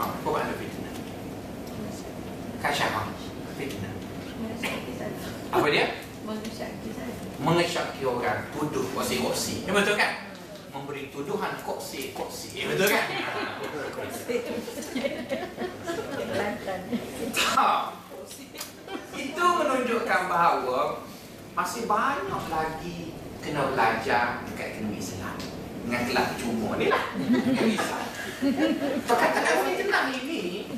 Apa 0.00 0.28
makna 0.32 0.54
fitnah? 0.56 0.94
Kasyah 2.64 3.12
Fitnah 3.61 3.92
apa 5.52 5.66
dia? 5.68 5.87
Mengesyaki 7.42 8.02
orang 8.09 8.49
Tuduh 8.54 8.87
kosi-kosi 8.97 9.68
Ya 9.68 9.73
betul 9.76 10.00
kan? 10.00 10.33
Memberi 10.73 11.12
tuduhan 11.12 11.61
kosi-kosi 11.61 12.56
Ya 12.56 12.66
betul 12.73 12.88
kan? 12.88 13.04
tak 17.37 17.83
Itu 19.12 19.44
menunjukkan 19.44 20.23
bahawa 20.30 21.04
Masih 21.52 21.85
banyak 21.85 22.44
lagi 22.49 23.12
Kena 23.42 23.75
belajar 23.75 24.40
dekat 24.49 24.80
ilmu 24.80 24.97
Islam 24.97 25.37
Dengan 25.85 26.02
kelab 26.09 26.28
cuma 26.40 26.80
ni 26.80 26.87
lah 26.88 27.04
Perkataan 29.04 29.59
fitnah 29.68 30.06
ini 30.16 30.73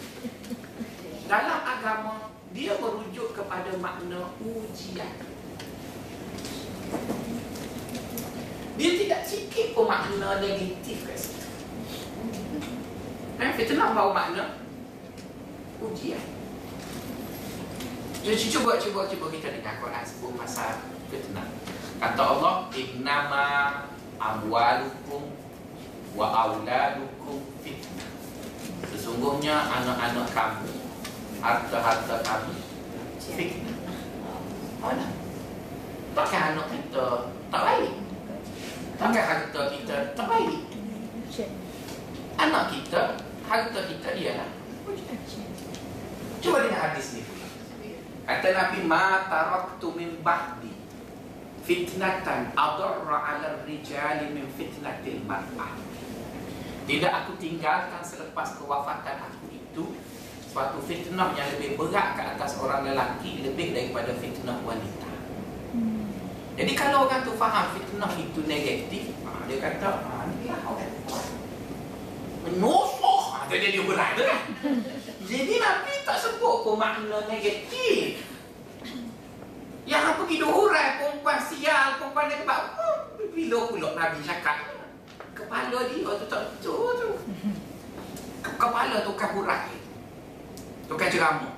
Dalam 1.29 1.61
agama 1.63 2.35
dia 2.55 2.71
merujuk 2.79 3.35
kepada 3.35 3.75
makna 3.83 4.31
ujian. 4.39 5.11
Dia 8.79 8.91
tidak 8.95 9.21
sikit 9.27 9.75
pun 9.75 9.91
makna 9.91 10.39
negatif 10.39 11.03
kat 11.03 11.19
situ. 11.19 11.51
Eh, 13.43 13.51
fitnah 13.59 13.91
bawa 13.91 14.15
makna 14.15 14.63
ujian. 15.95 16.25
Jadi 18.27 18.45
cuba 18.51 18.75
cuba 18.83 19.07
cuba 19.07 19.27
kita 19.31 19.55
dengar 19.55 19.79
Quran 19.79 20.03
sebut 20.03 20.35
pasal 20.35 20.83
fitnah. 21.07 21.47
Kata 22.03 22.23
Allah, 22.25 22.67
"Innama 22.75 23.47
amwalukum 24.19 25.31
wa 26.19 26.27
auladukum 26.35 27.39
fitnah." 27.63 28.11
Sesungguhnya 28.91 29.55
anak-anak 29.71 30.27
kamu 30.35 30.73
harta-harta 31.39 32.17
kami 32.27 32.59
fitnah. 33.23 33.79
Mana? 34.83 35.07
Takkan 36.17 36.43
anak 36.57 36.67
kita 36.75 37.31
tak 37.53 37.63
baik? 37.63 37.93
Takkan 38.99 39.25
harta 39.25 39.63
kita 39.71 39.97
tak 40.19 40.27
baik? 40.27 40.61
Anak 42.35 42.65
kita, 42.73 43.03
harta 43.47 43.81
kita 43.87 44.11
ialah 44.17 44.51
Cuba 46.45 46.61
dengar 46.61 46.93
hadis 46.93 47.17
ni 47.17 47.25
Kata 48.29 48.49
Nabi 48.53 48.85
Ma 48.85 49.25
taraktu 49.33 49.89
min 49.97 50.21
ba'di 50.21 50.77
Fitnatan 51.65 52.53
adarra 52.53 53.17
ala 53.17 53.65
rijali 53.65 54.29
min 54.37 54.45
fitnatil 54.53 55.25
mar'ah 55.25 55.73
Tidak 56.85 57.09
aku 57.09 57.41
tinggalkan 57.41 58.05
selepas 58.05 58.61
kewafatan 58.61 59.25
aku 59.25 59.57
itu 59.57 59.97
suatu 60.53 60.85
fitnah 60.85 61.33
yang 61.33 61.49
lebih 61.57 61.81
berat 61.81 62.13
ke 62.15 62.23
atas 62.37 62.61
orang 62.61 62.87
lelaki 62.87 63.41
lebih 63.41 63.75
daripada 63.75 64.13
fitnah 64.15 64.61
wanita. 64.63 65.11
Jadi 66.55 66.73
kalau 66.79 67.11
orang 67.11 67.27
tu 67.27 67.35
faham 67.35 67.75
fitnah 67.75 68.13
itu 68.15 68.39
negatif, 68.47 69.11
ha, 69.27 69.43
dia 69.51 69.59
kata, 69.59 70.07
ha, 70.07 70.31
ni 70.31 70.47
lah 70.47 70.63
orang. 70.63 70.95
Menyusuh, 72.47 73.23
ha, 73.35 73.51
jadi 73.51 73.67
dia 73.75 73.83
berat 73.83 74.15
tu 74.15 74.23
kan? 74.23 74.41
Jadi 75.27 75.55
Nabi 75.59 75.94
tak 76.05 76.17
sebut 76.21 76.55
pun 76.63 76.77
makna 76.77 77.25
negatif. 77.27 78.21
Yang 79.85 80.03
apa 80.05 80.21
pergi 80.25 80.37
duhurai, 80.41 80.97
perempuan 81.01 81.39
sial, 81.41 82.01
perempuan 82.01 82.29
dia 82.29 82.41
kebab. 82.41 82.63
Oh, 82.81 82.97
bila 83.33 83.59
pula 83.69 83.89
Nabi 83.97 84.21
cakap? 84.25 84.57
Kepala 85.35 85.79
dia 85.91 86.09
tu 86.09 86.27
tak 86.31 86.41
betul 86.53 86.89
tu. 87.01 87.11
Kepala 88.45 88.97
tu 89.05 89.13
kaburai. 89.13 89.85
Tukar 90.85 91.09
ceramah 91.09 91.55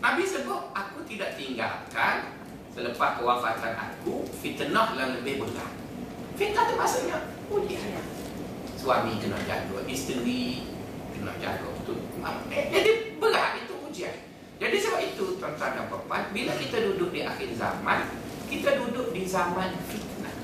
Nabi 0.00 0.24
sebut 0.24 0.72
Aku 0.72 1.04
tidak 1.04 1.36
tinggalkan 1.36 2.32
Selepas 2.72 3.20
kewafatan 3.20 3.76
aku 3.76 4.24
Fitnah 4.40 4.96
yang 4.96 5.12
lebih 5.20 5.44
berat 5.44 5.72
Fitnah 6.40 6.64
itu 6.64 6.74
maksudnya 6.80 7.18
Ujian 7.52 8.00
Suami 8.80 9.20
kena 9.20 9.36
jaga 9.44 9.78
Isteri 9.84 10.64
Kena 11.12 11.36
jaga 11.36 11.68
jadi 12.50 12.90
berat 13.16 13.52
itu 13.64 13.74
ujian. 13.88 14.16
Jadi 14.60 14.76
sebab 14.76 15.00
itu 15.00 15.40
Tuan-tuan 15.40 15.72
dan 15.72 15.88
puan 15.88 16.20
Bila 16.36 16.52
kita 16.60 16.84
duduk 16.84 17.16
di 17.16 17.24
akhir 17.24 17.48
zaman 17.56 18.12
Kita 18.44 18.76
duduk 18.76 19.16
di 19.16 19.24
zaman 19.24 19.72
fitnah. 19.88 20.36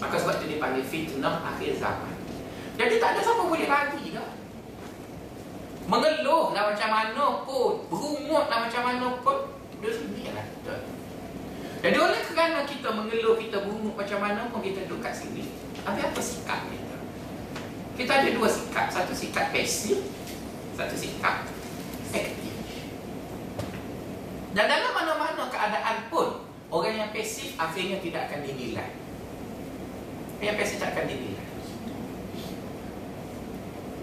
Maka 0.00 0.16
sebab 0.16 0.40
itu 0.40 0.56
dipanggil 0.56 0.84
fitnah 0.84 1.44
akhir 1.44 1.76
zaman. 1.76 2.16
Jadi 2.76 2.96
tak 2.96 3.16
ada 3.16 3.20
siapa 3.20 3.42
boleh 3.44 3.68
lagi 3.68 4.16
dah. 4.16 4.30
Mengeluh 5.86 6.56
lah 6.56 6.72
macam 6.72 6.88
mana 6.90 7.24
pun 7.44 7.84
berumut 7.92 8.48
lah 8.48 8.58
macam 8.64 8.82
mana 8.84 9.06
pun 9.22 9.54
dia 9.78 9.92
sendiri 9.92 10.32
lah 10.34 10.46
jadi 11.84 12.02
oleh 12.02 12.18
kerana 12.18 12.66
kita 12.66 12.88
mengeluh 12.90 13.38
kita 13.38 13.62
berumut 13.62 13.94
macam 13.94 14.18
mana 14.18 14.50
pun 14.50 14.58
kita 14.58 14.88
duduk 14.90 15.06
kat 15.06 15.14
sini 15.14 15.46
tapi 15.86 16.02
apa 16.02 16.18
sikap 16.18 16.66
kita? 16.66 16.98
Kita 17.94 18.12
ada 18.18 18.28
dua 18.34 18.50
sikap. 18.50 18.90
Satu 18.90 19.14
sikap 19.14 19.54
pasif, 19.54 20.02
satu 20.76 20.92
sikap 20.92 21.48
aktif. 22.12 22.54
Dan 24.52 24.64
dalam 24.68 24.92
mana-mana 24.92 25.48
keadaan 25.48 26.12
pun, 26.12 26.44
orang 26.68 26.94
yang 26.96 27.10
pasif 27.16 27.56
akhirnya 27.56 28.00
tidak 28.04 28.28
akan 28.28 28.44
dinilai. 28.44 28.92
Yang 30.44 30.56
pasif 30.60 30.76
tak 30.80 30.92
akan 30.92 31.08
dinilai. 31.08 31.46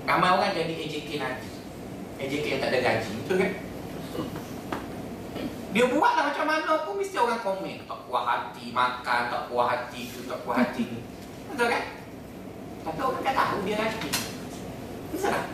Ramai 0.03 0.30
orang 0.34 0.51
jadi 0.58 0.74
AJK 0.74 1.10
nanti. 1.22 1.50
AJK 2.20 2.46
yang 2.58 2.62
tak 2.62 2.70
ada 2.74 2.80
gaji, 2.82 3.12
betul 3.24 3.38
kan? 3.39 3.53
Dia 5.74 5.89
buatlah 5.89 6.30
macam 6.30 6.46
mana 6.46 6.86
pun 6.86 7.01
mesti 7.01 7.18
orang 7.18 7.42
komen 7.42 7.89
Tak 7.89 8.06
puas 8.06 8.24
hati 8.30 8.70
makan, 8.70 9.22
tak 9.34 9.50
puas 9.50 9.65
hati 9.74 10.06
tu, 10.13 10.22
tak 10.30 10.46
puas 10.46 10.62
hati 10.62 10.86
ni 10.86 11.01
Betul 11.50 11.65
kan? 11.65 11.84
Tapi 12.86 13.00
orang 13.01 13.24
tak 13.25 13.34
tahu 13.34 13.58
dia 13.65 13.82
hati 13.82 14.10
Betul 15.10 15.34
tak? 15.34 15.46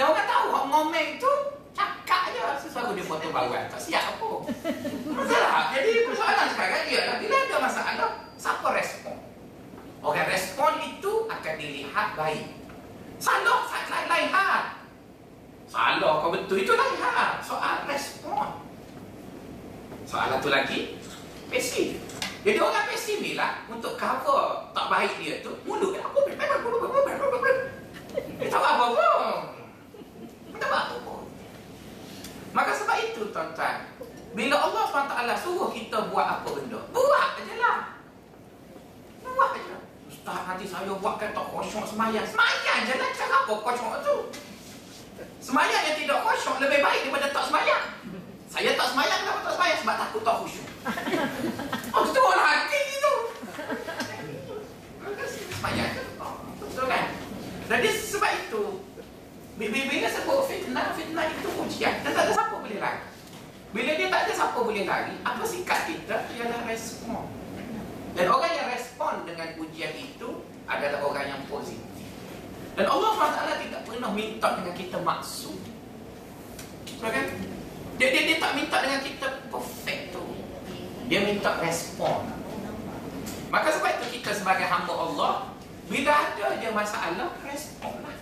Dan 0.00 0.16
orang 0.16 0.24
tahu 0.24 0.44
orang 0.48 0.66
ngomel 0.72 1.06
tu 1.20 1.32
Cakap 1.76 2.32
je 2.32 2.40
sesuatu 2.64 2.96
dia 2.96 3.04
foto 3.04 3.28
baruan 3.28 3.68
Tak 3.68 3.76
siap 3.76 4.16
apa 4.16 4.48
tak? 5.28 5.64
Jadi 5.76 5.90
persoalan 6.08 6.48
sekarang 6.56 6.82
ialah 6.88 7.16
Bila 7.20 7.36
ada 7.36 7.56
masalah, 7.60 8.10
siapa 8.40 8.68
respon? 8.80 9.20
Orang 10.00 10.24
respon 10.32 10.72
itu 10.88 11.28
akan 11.28 11.54
dilihat 11.60 12.16
baik 12.16 12.48
Salah, 13.20 13.68
lain, 13.68 14.06
lain 14.08 14.28
hal 14.32 14.72
Salah 15.68 16.24
kau 16.24 16.32
betul, 16.32 16.64
itu 16.64 16.72
lain 16.72 16.96
hal 16.96 17.44
Soal 17.44 17.84
respon 17.84 18.56
Soalan 20.08 20.40
tu 20.40 20.48
lagi 20.48 20.96
Pasif 21.52 22.00
Jadi 22.40 22.56
orang 22.56 22.88
pasif 22.88 23.20
ni 23.20 23.36
lah 23.36 23.68
Untuk 23.68 24.00
cover 24.00 24.64
tak 24.72 24.88
baik 24.88 25.12
dia 25.20 25.44
tu 25.44 25.52
Mulut 25.68 25.92
dia 25.92 26.00
apa 26.00 26.18
Dia 26.24 26.40
tak 26.40 26.56
apa 26.56 26.68
pun 26.88 27.56
Dia 28.40 28.48
tak 28.48 28.64
apa 28.64 29.59
pun. 30.68 31.22
Maka 32.50 32.74
sebab 32.74 32.98
itu 32.98 33.30
tuan-tuan 33.30 33.86
Bila 34.34 34.58
Allah 34.58 34.82
SWT 34.90 35.14
suruh 35.38 35.70
kita 35.70 36.10
buat 36.10 36.26
apa 36.42 36.48
benda 36.50 36.82
Buat 36.90 37.38
je 37.38 37.54
lah. 37.62 37.94
Buat 39.22 39.54
je 39.54 39.78
Ustaz 40.10 40.40
nanti 40.50 40.66
saya 40.66 40.90
buat 40.98 41.22
tak 41.22 41.30
kosong 41.30 41.86
semayang 41.86 42.26
Semayang 42.26 42.78
je 42.90 42.94
lah 42.98 43.10
Cakap 43.14 43.46
apa 43.46 43.54
kosong 43.54 44.02
tu. 44.02 44.16
Semayang 45.38 45.82
yang 45.94 45.96
tidak 46.02 46.18
kosong 46.26 46.58
lebih 46.58 46.82
baik 46.82 47.00
daripada 47.06 47.30
tak 47.30 47.44
semayang 47.46 47.84
saya 48.50 48.74
tak 48.74 48.90
semayang 48.90 49.22
kenapa 49.22 49.40
tak 49.46 49.54
semayang? 49.54 49.78
Sebab 49.78 49.94
takut 49.94 50.22
tak 50.26 50.36
khusyuk. 50.42 50.66
Oh, 51.94 52.02
itu 52.02 52.18
orang 52.18 52.50
hati 52.50 52.80
itu. 52.98 53.14
Semayang. 55.54 55.90
Oh, 56.18 56.34
betul 56.58 56.86
kan? 56.90 57.14
Jadi 57.70 57.88
sebab 57.94 58.32
itu, 58.42 58.62
bila 59.54 60.08
sebut 60.10 60.38
fitnah, 60.50 60.90
fitnah 60.98 61.24
itu 61.30 61.48
ujian. 61.62 61.94
Dan 62.02 62.10
tak 62.10 62.26
ada 62.26 62.32
siapa 62.34 62.56
boleh 62.58 62.78
lari. 62.82 63.00
Bila 63.70 63.90
dia 63.94 64.08
tak 64.10 64.20
ada 64.26 64.32
siapa 64.34 64.58
boleh 64.58 64.82
lari, 64.82 65.14
apa 65.22 65.42
sikap 65.46 65.80
kita? 65.86 66.16
Ialah 66.34 66.60
respon. 66.66 67.30
Dan 68.18 68.26
orang 68.34 68.50
yang 68.50 68.66
respon 68.74 69.22
dengan 69.30 69.46
ujian 69.62 69.94
itu 69.94 70.42
adalah 70.66 71.06
orang 71.06 71.26
yang 71.38 71.42
positif. 71.46 71.86
Dan 72.74 72.90
Allah 72.90 73.14
SWT 73.14 73.62
tidak 73.62 73.80
pernah 73.86 74.10
minta 74.10 74.58
dengan 74.58 74.74
kita 74.74 74.98
maksud. 74.98 75.60
Betul 76.88 77.10
kan? 77.14 77.26
Dia, 78.00 78.08
dia, 78.16 78.22
dia 78.32 78.39
tak 78.50 78.58
minta 78.58 78.82
dengan 78.82 78.98
kita 79.06 79.26
perfect 79.46 80.10
tu. 80.10 80.26
Dia 81.06 81.22
minta 81.22 81.54
respon. 81.62 82.26
Maka 83.46 83.78
sebab 83.78 84.02
itu 84.02 84.18
kita 84.18 84.34
sebagai 84.34 84.66
hamba 84.66 84.90
Allah, 84.90 85.54
bila 85.86 86.10
ada 86.10 86.58
je 86.58 86.68
masalah, 86.74 87.30
respon 87.46 88.02
lah. 88.02 88.18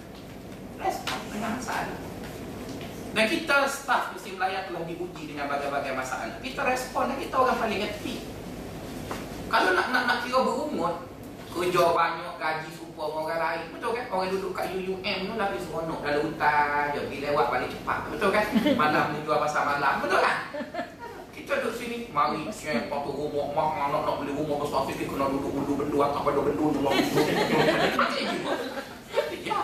Respon 0.85 1.17
dengan 1.33 1.57
masalah. 1.57 1.97
Dan 3.17 3.25
kita 3.25 3.57
staff 3.73 4.13
Musim 4.13 4.37
Melayu 4.37 4.69
telah 4.69 4.85
diuji 4.85 5.33
dengan 5.33 5.49
berbagai-bagai 5.49 5.97
masalah. 5.97 6.29
Kita 6.45 6.61
respon 6.61 7.09
dan 7.09 7.17
kita 7.17 7.35
orang 7.41 7.57
paling 7.57 7.81
ngerti. 7.89 8.29
Kalau 9.49 9.73
nak 9.73 9.89
nak, 9.97 10.03
nak 10.13 10.19
kira 10.29 10.45
berumur, 10.45 11.08
kerja 11.59 11.85
banyak, 11.91 12.35
gaji 12.39 12.71
super 12.71 13.07
orang 13.11 13.39
lain. 13.43 13.63
Betul 13.75 13.91
kan? 13.99 14.07
Orang 14.15 14.31
duduk 14.31 14.55
kat 14.55 14.71
UUM 14.71 15.03
tu 15.03 15.35
lagi 15.35 15.59
seronok 15.59 15.99
dalam 16.07 16.23
hutan 16.23 16.95
je. 16.95 17.01
Pergi 17.11 17.19
lewat 17.27 17.47
balik 17.51 17.69
cepat. 17.75 17.99
Betul 18.15 18.31
kan? 18.31 18.45
Malam 18.81 19.05
ni 19.11 19.19
jual 19.27 19.39
pasal 19.43 19.63
malam. 19.67 19.95
Betul 19.99 20.21
kan? 20.23 20.37
Kita 21.35 21.53
duduk 21.65 21.75
sini, 21.75 21.99
mari 22.15 22.47
share 22.55 22.87
patu 22.87 23.11
rumah, 23.11 23.51
mak 23.57 23.91
nak 23.91 24.05
nak 24.07 24.15
beli 24.23 24.37
rumah 24.37 24.63
besar 24.63 24.87
sikit 24.87 25.07
kena 25.11 25.27
duduk 25.33 25.51
dulu 25.51 25.73
bendua, 25.81 26.13
tak 26.15 26.23
pada 26.23 26.41
bendua 26.45 26.69
dulu. 26.77 26.91
Ya. 29.43 29.59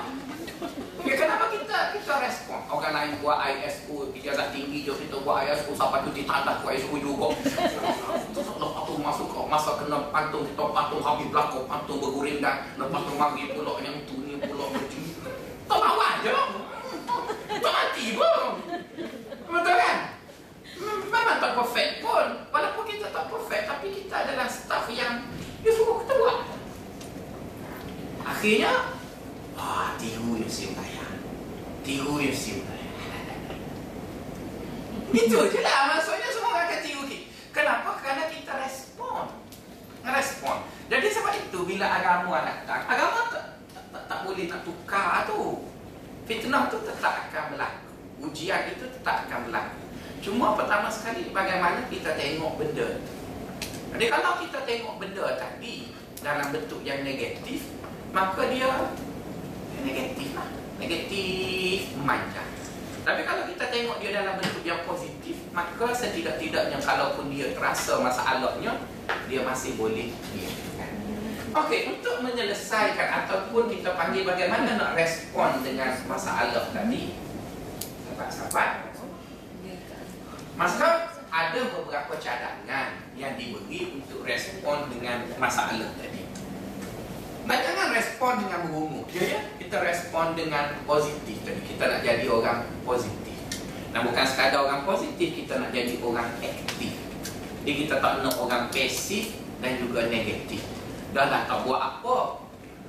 Ya 1.05 1.15
kenapa 1.21 1.45
kita 1.53 1.79
kita 1.93 2.15
respon? 2.25 2.61
Orang 2.73 2.84
lain 2.95 3.19
buat 3.19 3.43
ISO 3.51 4.15
ijazah 4.15 4.55
tinggi 4.55 4.87
je 4.87 4.95
kita 4.95 5.19
buat 5.27 5.43
ISO 5.43 5.75
sampai 5.75 6.07
tu 6.07 6.15
ditandah 6.15 6.63
buat 6.63 6.79
ISO 6.79 6.95
juga. 6.95 7.35
Lepas 7.35 8.83
tu 8.87 8.95
masuk 9.03 9.29
masa 9.51 9.71
kena 9.83 9.99
pantung 10.15 10.47
kita 10.47 10.65
pantung 10.71 11.03
habis 11.03 11.27
belakang 11.29 11.67
pantung 11.67 11.99
berguring 11.99 12.39
dan 12.39 12.71
lepas 12.79 13.03
tu 13.03 13.13
mari 13.19 13.51
pula 13.51 13.75
yang 13.83 13.99
tu 14.07 14.23
ni 14.23 14.39
pula 14.39 14.71
tak 15.67 15.79
bawa 15.81 16.09
je. 16.23 16.35
Tak 17.55 17.73
mati 17.73 18.07
pun. 18.15 18.51
Betul 19.51 19.75
kan? 19.75 19.99
Memang 21.11 21.39
tak 21.43 21.53
perfect 21.59 21.93
pun. 22.05 22.27
Walaupun 22.51 22.85
kita 22.87 23.07
tak 23.11 23.27
perfect 23.27 23.65
tapi 23.67 23.87
kita 23.91 24.15
adalah 24.23 24.47
staff 24.47 24.87
yang 24.93 25.27
dia 25.65 25.73
suruh 25.75 26.05
kita 26.05 26.13
buat. 26.15 26.39
Akhirnya 28.25 28.73
Wah, 29.55 29.95
tiru 29.97 30.35
yang 30.35 30.51
si 30.51 30.75
bayar. 30.75 31.15
Tiru 31.87 32.19
yang 32.19 32.35
si 32.35 32.59
bayar. 32.59 32.74
Itu 35.15 35.39
je 35.47 35.61
lah. 35.63 35.95
Maksudnya 35.95 36.29
semua 36.35 36.51
orang 36.59 36.67
akan 36.67 36.81
tiru 36.83 37.03
kita. 37.07 37.27
Kenapa? 37.55 37.91
Kerana 38.03 38.23
kita 38.27 38.53
respon. 38.67 39.31
Respon. 40.03 40.57
Jadi 40.91 41.07
sebab 41.09 41.33
itu, 41.39 41.59
bila 41.65 41.87
agama 41.87 42.45
datang, 42.45 42.83
agama 42.91 43.31
tak, 43.31 43.45
tak, 43.73 43.85
tak, 43.95 44.03
tak 44.11 44.19
boleh 44.27 44.45
nak 44.51 44.61
tukar 44.67 45.25
tu. 45.25 45.71
Fitnah 46.27 46.69
tu 46.69 46.83
tetap 46.83 47.31
akan 47.31 47.55
berlaku. 47.55 47.89
Ujian 48.27 48.75
itu 48.75 48.85
tetap 48.91 49.25
akan 49.25 49.49
berlaku. 49.49 49.81
Cuma 50.21 50.59
pertama 50.59 50.91
sekali, 50.91 51.31
bagaimana 51.33 51.87
kita 51.89 52.19
tengok 52.19 52.59
benda 52.59 53.01
tu. 53.01 53.13
Jadi 53.95 54.07
kalau 54.11 54.43
kita 54.43 54.59
tengok 54.67 54.95
benda 54.99 55.25
tadi 55.39 55.95
dalam 56.21 56.51
bentuk 56.51 56.83
yang 56.83 57.07
negatif, 57.07 57.71
maka 58.11 58.49
dia 58.51 58.91
negatif 59.85 60.33
lah 60.33 60.49
negatif 60.79 61.95
manja 62.03 62.43
tapi 63.05 63.21
kalau 63.29 63.45
kita 63.45 63.69
tengok 63.69 64.01
dia 64.01 64.11
dalam 64.17 64.41
bentuk 64.41 64.65
yang 64.65 64.81
positif 64.89 65.37
maka 65.53 65.93
setidak-tidaknya 65.93 66.81
kalaupun 66.81 67.29
dia 67.29 67.53
terasa 67.53 68.01
masalahnya 68.01 68.81
dia 69.29 69.41
masih 69.45 69.77
boleh 69.77 70.09
Okey, 71.55 71.87
untuk 71.87 72.19
menyelesaikan 72.19 73.31
ataupun 73.31 73.71
kita 73.71 73.95
panggil 73.95 74.27
bagaimana 74.27 74.75
nak 74.75 74.99
respon 74.99 75.63
dengan 75.63 75.95
masalah 76.11 76.67
tadi 76.75 77.15
sahabat-sahabat. 78.11 78.91
Maka 80.59 80.89
ada 81.31 81.61
beberapa 81.71 82.19
cadangan 82.19 83.07
yang 83.15 83.39
diberi 83.39 84.03
untuk 84.03 84.27
respon 84.27 84.91
dengan 84.91 85.31
masalah 85.39 85.95
tadi 85.95 86.24
dan 87.45 87.59
jangan 87.61 87.89
respon 87.93 88.33
dengan 88.41 88.59
berumur. 88.65 89.05
Ya, 89.13 89.37
ya? 89.37 89.41
Kita 89.61 89.77
respon 89.85 90.33
dengan 90.33 90.81
positif. 90.89 91.37
Jadi 91.45 91.61
kita 91.69 91.85
nak 91.93 92.01
jadi 92.01 92.27
orang 92.33 92.65
positif. 92.89 93.37
Dan 93.95 94.11
bukan 94.11 94.27
sekadar 94.27 94.67
orang 94.67 94.83
positif 94.83 95.29
Kita 95.39 95.61
nak 95.61 95.71
jadi 95.71 95.95
orang 96.03 96.27
aktif. 96.43 96.99
Jadi 97.63 97.73
kita 97.87 98.03
tak 98.03 98.27
nak 98.27 98.35
orang 98.43 98.67
pasif 98.75 99.39
Dan 99.63 99.79
juga 99.79 100.11
negatif. 100.11 100.67
Dah 101.15 101.31
lah 101.31 101.45
tak 101.47 101.63
buat 101.69 101.79
apa. 101.79 102.17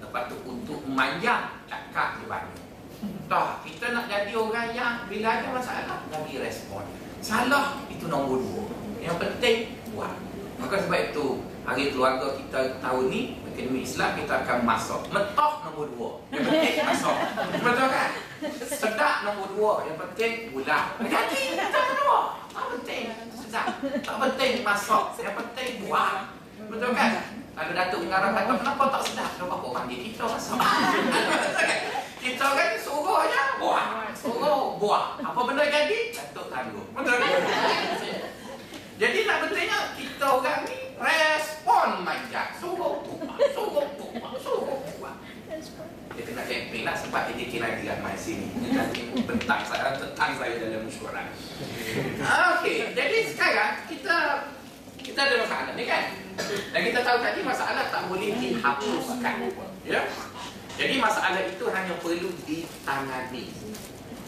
Lepas 0.01 0.31
tu 0.31 0.35
untuk 0.47 0.81
memanjang 0.87 1.61
Cakap 1.67 2.23
je 2.23 2.25
banyak. 2.25 2.63
Tak, 3.27 3.67
kita 3.67 3.91
nak 3.91 4.07
jadi 4.07 4.33
orang 4.33 4.71
yang 4.71 4.93
Bila 5.11 5.27
ada 5.35 5.47
masalah, 5.51 5.99
lagi 6.07 6.35
respon. 6.39 6.87
Salah, 7.19 7.83
itu 7.91 8.07
nombor 8.07 8.39
dua. 8.39 8.63
Yang 9.03 9.17
penting, 9.19 9.57
buat. 9.91 10.15
Maka 10.57 10.87
sebab 10.87 10.99
itu 11.11 11.43
Hari 11.65 11.89
keluarga 11.89 12.37
kita 12.37 12.77
tahun 12.77 13.09
ni 13.09 13.44
Akademi 13.55 13.87
Islam 13.87 14.19
kita 14.19 14.43
akan 14.43 14.67
masuk 14.67 15.01
Metoh 15.15 15.63
nombor 15.63 15.87
dua 15.95 16.11
Yang 16.27 16.43
penting 16.51 16.75
masuk 16.91 17.15
Betul 17.55 17.87
kan? 17.87 18.09
Sedap 18.67 19.15
nombor 19.23 19.47
dua 19.55 19.73
Yang 19.87 19.97
penting 20.03 20.33
ulang 20.51 20.87
Jadi 20.99 21.41
kita 21.55 21.79
dua 21.95 22.19
Tak 22.51 22.65
penting 22.75 23.03
Sedap 23.31 23.79
Tak 23.79 24.15
penting 24.19 24.51
masuk 24.59 25.15
Yang 25.23 25.35
penting 25.39 25.69
buat 25.87 26.35
Betul 26.67 26.91
kan? 26.91 27.11
Lalu 27.55 27.71
Datuk 27.79 27.99
mengarah 28.03 28.29
kata 28.35 28.53
Kenapa 28.59 28.83
tak 28.91 29.01
sedap? 29.07 29.29
Kenapa 29.39 29.55
kau 29.63 29.71
panggil 29.71 29.99
kita 30.03 30.23
masuk? 30.27 30.59
kita 32.27 32.47
kan 32.59 32.69
suruh 32.75 33.23
aja 33.23 33.41
Buat 33.55 34.11
Suruh 34.19 34.75
buat 34.83 35.23
Apa 35.23 35.39
benda 35.47 35.63
jadi? 35.63 36.11
Datuk 36.11 36.51
tangguh 36.51 36.85
Betul 36.91 37.15
kan? 37.23 37.31
Jadi 38.95 39.27
nak 39.27 39.43
betulnya 39.43 39.91
kita 39.99 40.23
orang 40.23 40.63
ni 40.71 40.85
respon 40.95 41.99
manja. 42.07 42.55
Suruh 42.55 42.94
buat, 46.35 46.45
suruh 46.51 46.67
buat, 46.83 46.95
suruh 46.99 47.11
buat. 47.11 47.23
Dia 47.31 47.47
kena 47.47 48.83
tengok 48.91 49.23
tentang 49.23 49.61
saya 49.63 49.89
tentang 49.95 50.31
saya 50.35 50.53
dalam 50.59 50.81
mesyuarat. 50.83 51.27
Okey, 52.59 52.91
jadi 52.91 53.17
sekarang 53.31 53.71
kita 53.87 54.15
kita 54.99 55.19
ada 55.21 55.35
masalah 55.47 55.73
ni 55.79 55.85
kan? 55.87 56.03
Dan 56.75 56.81
kita 56.83 56.99
tahu 57.07 57.17
tadi 57.23 57.39
masalah 57.39 57.87
tak 57.87 58.03
boleh 58.11 58.35
dihapuskan. 58.35 59.35
Ya? 59.87 60.01
Jadi 60.75 60.99
masalah 60.99 61.39
itu 61.47 61.65
hanya 61.71 61.95
perlu 62.03 62.35
ditangani. 62.43 63.55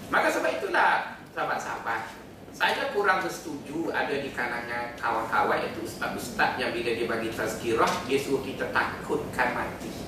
Maka 0.08 0.32
sebab 0.32 0.64
itulah 0.64 1.20
sahabat-sahabat 1.36 2.16
saya 2.58 2.90
kurang 2.90 3.22
bersetuju 3.22 3.94
ada 3.94 4.18
di 4.18 4.34
kalangan 4.34 4.98
kawan-kawan 4.98 5.62
itu 5.62 5.86
ustaz-ustaz 5.86 6.58
yang 6.58 6.74
bila 6.74 6.90
dia 6.90 7.06
bagi 7.06 7.30
tazkirah 7.30 7.92
dia 8.10 8.18
suruh 8.18 8.42
kita 8.42 8.72
takutkan 8.74 9.54
mati. 9.54 10.07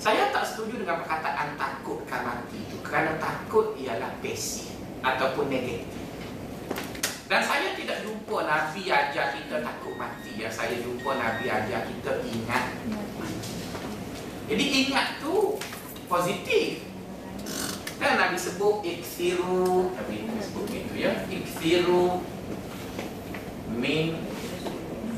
Saya 0.00 0.32
tak 0.32 0.48
setuju 0.48 0.80
dengan 0.80 1.04
perkataan 1.04 1.60
takutkan 1.60 2.24
mati 2.24 2.56
itu 2.56 2.80
kerana 2.80 3.20
takut 3.20 3.76
ialah 3.76 4.08
pasif 4.24 4.72
ataupun 5.04 5.52
negatif. 5.52 5.92
Dan 7.28 7.44
saya 7.44 7.76
tidak 7.76 8.00
jumpa 8.00 8.48
Nabi 8.48 8.88
ajar 8.88 9.36
kita 9.36 9.60
takut 9.60 10.00
mati. 10.00 10.40
Yang 10.40 10.56
saya 10.56 10.80
jumpa 10.80 11.20
Nabi 11.20 11.52
ajar 11.52 11.84
kita 11.84 12.16
ingat 12.24 12.80
mati. 12.88 13.28
Jadi 14.48 14.64
ingat 14.88 15.20
tu 15.20 15.60
positif. 16.08 16.80
Kan 18.00 18.16
Nabi 18.16 18.40
sebut 18.40 18.80
iksiru, 18.80 19.92
Nabi 19.92 20.24
sebut 20.40 20.64
gitu 20.72 20.96
ya. 20.96 21.12
Iksiru 21.28 22.24
min 23.68 24.16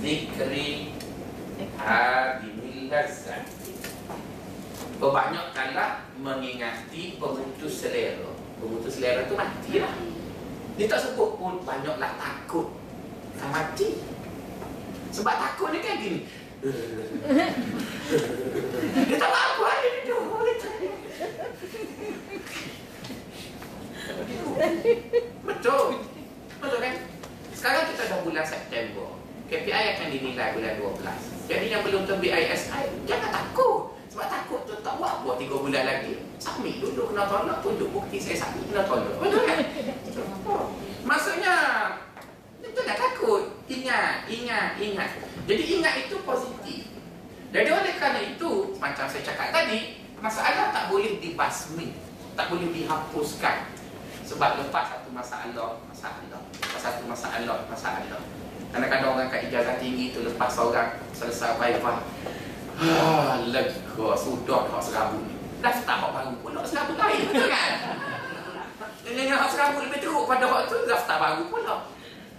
zikri 0.03 0.91
hadimil 1.79 2.91
lazzat 2.91 3.62
Berbanyakkanlah 5.03 6.15
mengingati 6.23 7.19
pemutus 7.19 7.83
selera. 7.83 8.31
Pemutus 8.63 9.03
selera 9.03 9.27
tu 9.27 9.35
mati 9.35 9.83
lah 9.83 9.91
Dia 10.79 10.87
tak 10.87 11.11
sebut 11.11 11.43
pun 11.43 11.59
banyaklah 11.67 12.15
takut. 12.15 12.71
Tak 13.35 13.51
mati. 13.51 13.99
Sebab 15.11 15.35
takut 15.35 15.75
ni 15.75 15.83
kan 15.83 15.99
gini. 15.99 16.23
Dia 19.11 19.17
tak 19.19 19.33
apa 19.35 19.67
dia. 19.83 19.91
Duduk 20.07 20.23
Betul. 25.43 25.99
Betul 26.63 26.79
kan? 26.79 26.95
Sekarang 27.51 27.91
kita 27.91 28.03
dah 28.07 28.23
bulan 28.23 28.47
September. 28.47 29.19
KPI 29.51 29.99
akan 29.99 30.07
dinilai 30.09 30.57
bulan 30.57 30.81
12 30.81 31.45
Jadi 31.45 31.69
yang 31.69 31.85
belum 31.85 32.09
terbit 32.09 32.33
ISI 32.33 32.89
Jangan 33.05 33.31
takut 33.37 33.93
sebab 34.13 34.29
takut 34.29 34.61
tu 34.69 34.77
tak 34.85 35.01
buat 35.01 35.25
buat 35.25 35.41
3 35.41 35.49
bulan 35.49 35.85
lagi. 35.89 36.21
Submit 36.37 36.85
dulu 36.85 37.09
kena 37.09 37.25
tolak 37.33 37.65
tunjuk 37.65 37.89
bukti 37.97 38.21
saya 38.21 38.45
submit 38.45 38.69
kena 38.69 38.85
tolak. 38.85 39.17
Betul 39.17 39.41
kan? 39.49 39.59
Maksudnya 41.09 41.55
itu 42.61 42.81
nak 42.85 42.99
takut. 43.01 43.57
Ingat, 43.73 44.29
ingat, 44.29 44.77
ingat. 44.77 45.17
Jadi 45.49 45.65
ingat 45.81 45.95
itu 46.05 46.21
positif. 46.29 46.93
Jadi 47.57 47.69
oleh 47.73 47.93
kerana 47.97 48.21
itu 48.21 48.77
macam 48.77 49.09
saya 49.09 49.25
cakap 49.25 49.49
tadi, 49.49 50.05
masalah 50.21 50.69
tak 50.77 50.93
boleh 50.93 51.17
dibasmi, 51.17 51.97
tak 52.37 52.53
boleh 52.53 52.69
dihapuskan. 52.69 53.65
Sebab 54.29 54.61
masalah, 55.33 55.81
masalah, 55.89 56.41
lepas 56.61 56.81
satu 56.85 57.03
masalah, 57.09 57.59
masalah. 57.65 58.21
Kadang-kadang 58.73 59.17
orang 59.17 59.29
kat 59.33 59.49
ijazah 59.49 59.77
tinggi 59.81 60.13
tu 60.13 60.25
lepas 60.25 60.49
seorang 60.49 60.97
selesai 61.13 61.61
baik-baik 61.61 62.05
Ah, 62.83 63.37
lega 63.53 64.17
sudah 64.17 64.65
hak 64.65 64.81
serabut 64.81 65.21
ni. 65.29 65.37
Daftar 65.61 65.97
hak 66.03 66.11
baru 66.17 66.35
pun 66.41 66.57
hak 66.57 66.67
serabut 66.67 66.97
lain 66.97 67.21
betul 67.29 67.47
kan? 67.53 67.73
Ini 69.07 69.23
hak 69.29 69.49
serabut 69.53 69.87
lebih 69.87 70.01
teruk 70.01 70.25
pada 70.25 70.49
hak 70.49 70.63
tu 70.73 70.77
daftar 70.89 71.17
baru 71.21 71.43
pula. 71.53 71.77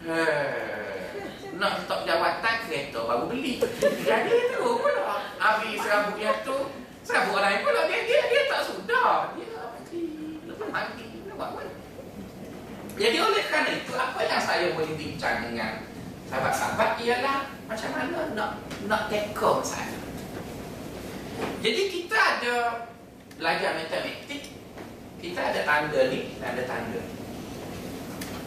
Eh, 0.04 1.32
nak 1.56 1.86
stop 1.86 2.02
jawatan 2.04 2.56
kereta 2.66 3.00
baru 3.06 3.30
beli. 3.30 3.62
Jadi 3.80 4.34
teruk 4.52 4.84
pula. 4.84 5.22
Habis 5.38 5.80
serabut 5.80 6.18
yang 6.18 6.42
tu 6.42 6.58
serabut 7.06 7.38
orang 7.40 7.54
lain 7.54 7.62
pula 7.64 7.82
dia 7.88 8.00
dia 8.10 8.22
dia 8.26 8.42
tak 8.50 8.62
sudah. 8.68 9.38
Dia 9.38 10.66
mati. 10.74 11.08
Lepas 11.30 11.50
mati. 11.54 11.73
Jadi 12.94 13.18
oleh 13.18 13.44
kerana 13.50 13.72
itu 13.74 13.94
apa 13.98 14.20
yang 14.22 14.42
saya 14.42 14.78
boleh 14.78 14.94
bincang 14.94 15.50
dengan 15.50 15.86
sahabat-sahabat 16.30 17.02
ialah 17.02 17.50
macam 17.66 17.90
mana 17.90 18.18
nak 18.38 18.50
nak 18.86 19.02
tackle 19.10 19.62
masalah 19.62 20.04
jadi 21.64 21.82
kita 21.88 22.18
ada 22.20 22.56
belajar 23.40 23.72
matematik, 23.80 24.52
kita 25.24 25.40
ada 25.40 25.62
tanda 25.64 26.12
ni 26.12 26.36
ada 26.44 26.64
tanda. 26.68 27.02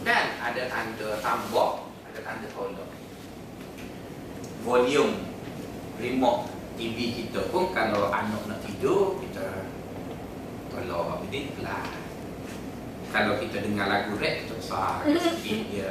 Dan 0.05 0.25
ada 0.39 0.63
tanda 0.69 1.09
tambah, 1.19 1.71
ada 2.07 2.19
tanda 2.21 2.47
tolak. 2.53 2.89
Volume 4.61 5.17
remote 5.97 6.53
TV 6.77 7.25
kita 7.25 7.49
pun 7.49 7.73
kalau 7.73 8.13
anak 8.13 8.45
nak 8.45 8.61
tidur, 8.61 9.17
kita 9.17 9.73
tolak 10.69 11.25
ini 11.27 11.57
pelan. 11.57 12.06
Kalau 13.17 13.33
kita 13.41 13.65
dengar 13.65 13.89
lagu 13.89 14.13
rap, 14.21 14.45
kita 14.45 14.53
besar 14.53 15.01
sikit 15.09 15.73
dia. 15.73 15.89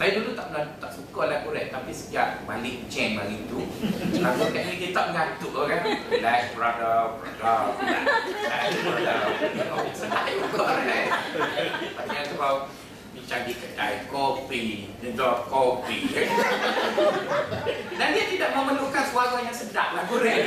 Saya 0.00 0.10
dulu 0.16 0.32
tak 0.32 0.48
pernah 0.48 0.64
tak 0.80 0.88
suka 0.96 1.28
lagu 1.28 1.52
rap 1.52 1.68
tapi 1.68 1.92
sejak 1.92 2.48
balik 2.48 2.88
jam 2.88 3.20
hari 3.20 3.44
tu 3.44 3.60
lagu 4.24 4.48
rap 4.48 4.64
ni 4.64 4.74
dia 4.80 4.88
tak 4.96 5.12
mengantuk 5.12 5.52
kan. 5.68 5.84
Like 6.08 6.56
brother, 6.56 7.20
brother, 7.20 7.60
like 8.40 8.72
brother. 8.72 9.20
Senang 9.92 10.32
juga 10.32 10.64
kan. 10.80 11.06
Tapi 12.00 12.16
tu 12.24 12.34
kau 12.40 12.56
bincang 13.12 13.42
di 13.44 13.52
kedai 13.60 14.08
kopi, 14.08 14.64
minta 15.04 15.44
kopi. 15.44 16.08
Dan 18.00 18.08
dia 18.16 18.24
tidak 18.32 18.50
memerlukan 18.56 19.04
suara 19.12 19.44
yang 19.44 19.52
sedap 19.52 19.92
lagu 19.92 20.16
rap. 20.16 20.40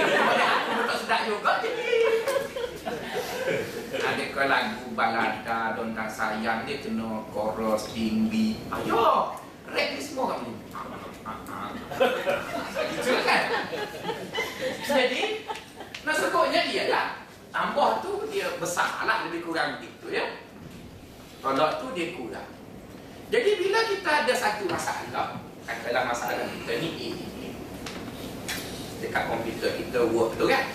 Aku 0.73 0.81
tak 0.89 0.97
sedap 1.05 1.21
juga 1.29 1.61
jadi 1.61 2.22
ada 4.03 4.25
ke 4.35 4.43
lagu 4.43 4.85
balada 4.91 5.59
tentang 5.79 6.09
sayang 6.11 6.67
dia 6.67 6.83
kena 6.83 7.23
chorus 7.31 7.87
tinggi 7.95 8.59
ayo 8.67 9.31
rap 9.71 9.87
ni 9.95 10.01
semua 10.03 10.35
kat 10.35 10.39
ni 10.43 10.51
gitu 12.99 13.15
kan? 13.23 13.43
Jadi 14.83 15.21
nak 16.03 16.15
sebutnya 16.19 16.61
dia 16.67 16.83
lah. 16.91 17.07
Tambah 17.53 18.01
tu 18.01 18.27
dia 18.33 18.49
besar 18.57 19.05
lah 19.05 19.29
lebih 19.29 19.45
kurang 19.45 19.77
gitu 19.79 20.09
ya. 20.11 20.41
Tolak 21.39 21.79
tu 21.79 21.93
dia 21.95 22.17
kurang. 22.17 22.49
Jadi 23.31 23.49
bila 23.61 23.79
kita 23.87 24.09
ada 24.25 24.33
satu 24.35 24.67
masalah 24.67 25.39
katalah 25.63 26.03
masalah 26.11 26.43
kita 26.43 26.71
ni 26.83 26.89
ini 26.99 27.55
dekat 28.99 29.31
komputer 29.31 29.71
kita 29.79 29.99
work 30.11 30.35
tu 30.35 30.49
kan? 30.51 30.67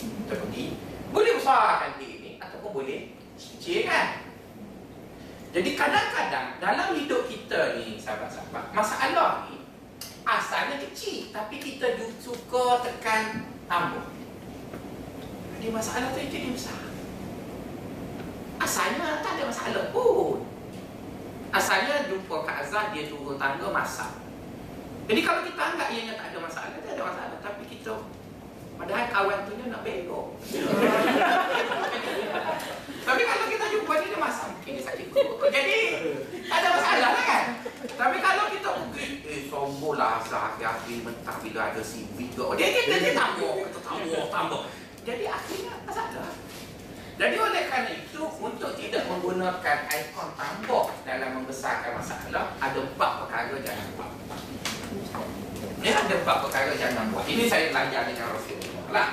Kita 0.00 0.34
pergi 0.38 0.66
boleh 1.12 1.32
besarkan 1.36 1.92
dia 2.00 2.07
boleh 2.78 3.10
kecil 3.34 3.90
kan? 3.90 4.22
Jadi 5.50 5.74
kadang-kadang 5.74 6.62
dalam 6.62 6.94
hidup 6.94 7.26
kita 7.26 7.80
ni 7.80 7.96
sahabat-sahabat 7.96 8.68
Masalah 8.76 9.48
ni 9.48 9.64
asalnya 10.28 10.76
kecil 10.76 11.32
Tapi 11.32 11.56
kita 11.56 11.96
suka 12.20 12.84
tekan 12.84 13.48
tambah 13.64 14.06
Jadi 15.58 15.74
masalah 15.74 16.14
tu 16.14 16.22
jadi 16.22 16.54
besar. 16.54 16.78
Asalnya 18.62 19.22
tak 19.26 19.34
ada 19.34 19.50
masalah 19.50 19.84
pun. 19.90 20.46
Asalnya 21.50 22.06
jumpa 22.06 22.46
Kak 22.46 22.62
Azhar 22.62 22.94
dia 22.94 23.10
turun 23.10 23.34
tangga 23.34 23.66
masak. 23.74 24.22
Jadi 25.10 25.20
kalau 25.26 25.42
kita 25.42 25.58
anggap 25.58 25.88
ianya 25.90 26.14
tak 26.14 26.30
ada 26.30 26.38
masalah 26.38 26.78
Tak 26.78 26.94
ada 26.94 27.02
masalah. 27.10 27.38
Tapi 27.42 27.62
kita 27.66 27.90
Padahal 28.78 29.06
kawan 29.10 29.38
tu 29.44 29.52
nak 29.66 29.82
belok. 29.82 30.26
Tapi 33.08 33.22
kalau 33.24 33.46
kita 33.50 33.64
jumpa 33.72 33.92
dia, 33.98 34.08
dia 34.14 34.28
Mungkin 34.28 34.72
dia 34.78 34.84
sakit 34.84 35.06
perut. 35.10 35.50
Jadi 35.50 35.78
tak 36.46 36.58
ada 36.60 36.68
masalah 36.76 37.10
lah 37.16 37.24
kan? 37.24 37.44
Tapi 37.98 38.16
kalau 38.20 38.44
kita 38.52 38.68
mungkin 38.78 39.10
Eh 39.24 39.48
sombong 39.48 39.96
lah 39.96 40.20
Sehari-hari 40.22 41.00
mentah 41.00 41.40
bila 41.40 41.72
ada 41.72 41.80
CV 41.80 42.28
tu 42.36 42.44
Dia 42.52 42.68
dia 42.68 43.00
dia 43.00 43.16
tambah 43.16 43.64
Kita 43.64 43.80
tambah 43.80 44.28
tambah 44.28 44.62
Jadi 45.08 45.24
akhirnya 45.24 45.72
masalah. 45.88 46.28
Jadi 47.18 47.34
oleh 47.34 47.66
kerana 47.66 47.90
itu, 47.90 48.22
untuk 48.38 48.78
tidak 48.78 49.02
menggunakan 49.10 49.78
ikon 49.90 50.28
tambah 50.38 50.86
dalam 51.02 51.30
membesarkan 51.34 51.98
masalah, 51.98 52.54
ada 52.62 52.78
empat 52.78 53.10
perkara 53.26 53.58
jangan 53.58 53.86
buat. 53.98 54.10
Ini 55.82 55.90
ada 55.90 56.14
empat 56.14 56.36
perkara 56.46 56.70
jangan 56.78 57.10
buat. 57.10 57.26
Ini 57.26 57.50
saya 57.50 57.74
belajar 57.74 58.06
dengan 58.06 58.30
Rasulullah 58.30 58.57
Pelak. 58.88 59.10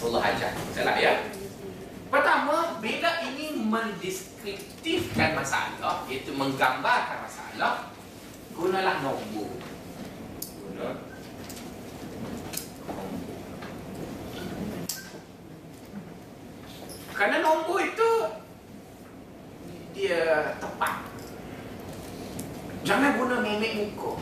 Allah 0.00 0.22
ajar. 0.34 0.52
Salah 0.74 0.96
ya. 0.98 1.14
Pertama, 2.10 2.82
bila 2.82 3.10
ini 3.22 3.54
mendeskriptifkan 3.70 5.38
masalah, 5.38 6.02
iaitu 6.10 6.34
menggambarkan 6.34 7.22
masalah, 7.22 7.94
gunalah 8.50 8.98
nombor. 8.98 9.46
Guna 10.58 11.10
Kerana 17.20 17.36
nombor 17.44 17.84
itu 17.84 18.10
Dia 19.92 20.56
tepat 20.56 21.04
Jangan 22.80 23.20
guna 23.20 23.44
mimik 23.44 23.72
muka 23.76 24.16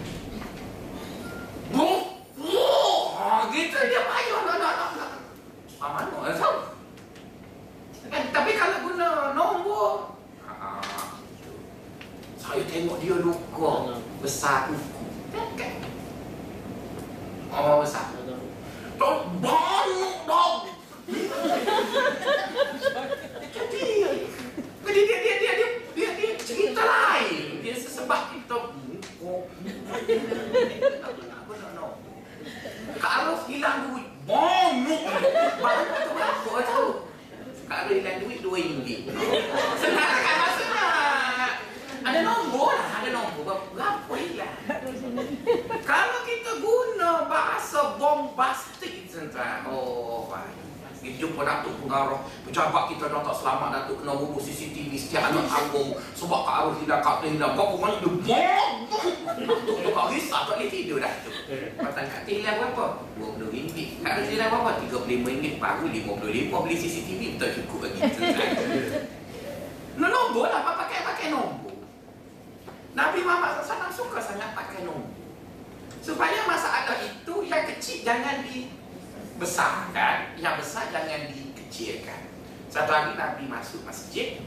Bung 1.71 2.18
Wah, 3.29 3.45
gitu 3.53 3.77
dia 3.77 4.09
payah 4.09 4.41
nak 4.41 4.57
nak 4.57 4.73
nak 4.73 4.91
nak. 4.97 5.11
Ah, 5.85 6.01
mana 6.01 6.33
eh, 6.33 6.37
tahu? 6.41 6.57
Kan, 8.09 8.25
tapi 8.33 8.57
kalau 8.57 8.89
guna 8.89 9.37
nombor, 9.37 10.17
ah, 10.49 10.81
gitu. 11.37 11.53
saya 12.41 12.65
tengok 12.65 12.97
dia 13.05 13.21
luka 13.21 14.01
besar 14.25 14.73
kuku. 14.73 15.05
Kan? 15.61 15.77
Oh, 17.53 17.85
besar. 17.85 18.17
Dong, 18.97 19.21
banyak 19.45 20.17
dong. 20.25 20.57
Jadi, 23.53 23.85
jadi 24.89 25.01
dia 25.05 25.19
dia 25.21 25.35
dia 25.37 25.53
dia 25.53 25.69
dia, 25.93 26.09
dia 26.17 26.31
cerita 26.41 26.81
lain. 26.81 27.61
Dia 27.61 27.77
sebab 27.77 28.33
kita 28.33 28.57
oh. 29.21 29.45
Kak 32.97 33.45
hilang 33.45 33.79
duit. 33.93 34.09
Banyak. 34.25 35.03
Banyak 35.61 36.01
tu 36.01 36.11
berapa 36.17 36.51
tahu? 36.65 36.89
Kak 37.69 37.81
hilang 37.93 38.19
duit 38.25 38.39
dua 38.41 38.57
ringgit. 38.57 39.01
Senang 39.77 40.17
kan 40.25 40.37
maksudnya? 40.41 40.87
Ada 42.01 42.19
nombor 42.25 42.73
lah, 42.73 42.89
ada 43.05 43.09
nombor. 43.13 43.57
Berapa 43.77 44.13
hilang? 44.17 44.55
Kalau 45.85 46.19
kita 46.25 46.51
guna 46.65 47.11
bahasa 47.29 48.01
bombastik 48.01 49.09
tuan 49.13 49.65
oh 49.69 50.29
baik. 50.33 50.69
Kita 50.99 51.15
jumpa 51.25 51.47
Datuk 51.47 51.79
Pengarah 51.79 52.21
Pejabat 52.43 52.91
kita 52.91 53.07
dah 53.07 53.23
tak 53.23 53.37
selamat 53.39 53.69
Datuk 53.71 54.03
kena 54.03 54.19
bubuh 54.19 54.43
CCTV 54.43 54.99
setiap 54.99 55.31
anak 55.31 55.47
tanggung 55.47 55.95
Sebab 55.95 56.41
Kak 56.43 56.55
Arif 56.59 56.75
hilang, 56.83 57.01
Kak 57.07 57.23
Arif 57.23 57.39
hilang 57.39 57.53
Berapa 57.55 57.75
banyak 57.79 58.01
dia 58.03 58.11
bom 58.27 58.73
tu 58.91 58.99
Kak 59.95 60.07
risau 60.11 60.43
tak 60.43 60.59
boleh 60.59 60.71
tidur 60.75 60.99
dah 60.99 61.15
Arif 61.99 62.15
hilang 62.31 62.57
berapa? 62.63 62.87
RM20 63.19 63.77
Kak 64.07 64.13
Arif 64.15 64.27
hilang 64.31 64.49
berapa? 64.55 64.71
RM35 64.87 65.47
Baru 65.59 65.85
RM55 65.91 66.53
beli 66.53 66.77
CCTV 66.79 67.21
betul 67.35 67.51
cukup 67.63 67.79
lagi 67.91 67.99
No 69.99 70.07
nombor 70.07 70.47
lah, 70.47 70.63
apa 70.63 70.87
pakai-pakai 70.87 71.35
nombor 71.35 71.75
Nabi 72.95 73.19
Muhammad 73.27 73.67
SAW 73.67 73.91
suka 73.91 74.23
sangat 74.23 74.55
pakai 74.55 74.87
nombor 74.87 75.19
Supaya 76.09 76.41
masalah 76.49 76.97
itu 77.05 77.35
yang 77.45 77.69
kecil 77.69 78.01
jangan 78.01 78.41
dibesarkan, 78.41 80.41
yang 80.41 80.57
besar 80.57 80.89
jangan 80.89 81.29
dikecilkan. 81.29 82.33
Satu 82.73 82.97
hari 82.97 83.13
Nabi 83.13 83.45
masuk 83.45 83.85
masjid, 83.85 84.41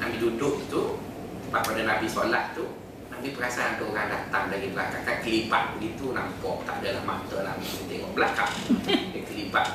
Nabi 0.00 0.16
duduk 0.16 0.56
tu, 0.72 0.96
pada 1.52 1.84
Nabi 1.84 2.08
solat 2.08 2.56
tu, 2.56 2.64
Nabi 3.20 3.36
perasan 3.36 3.76
ada 3.76 3.84
orang 3.84 4.08
datang 4.08 4.48
dari 4.48 4.72
belakang, 4.72 5.04
kan 5.04 5.20
kelipat 5.20 5.76
begitu, 5.76 6.16
nampak 6.16 6.56
tak 6.64 6.80
adalah 6.80 7.04
mata 7.04 7.36
Nabi 7.44 7.68
tu 7.68 7.84
tengok 7.84 8.16
belakang, 8.16 8.48
dia 9.12 9.20
kelipat. 9.28 9.66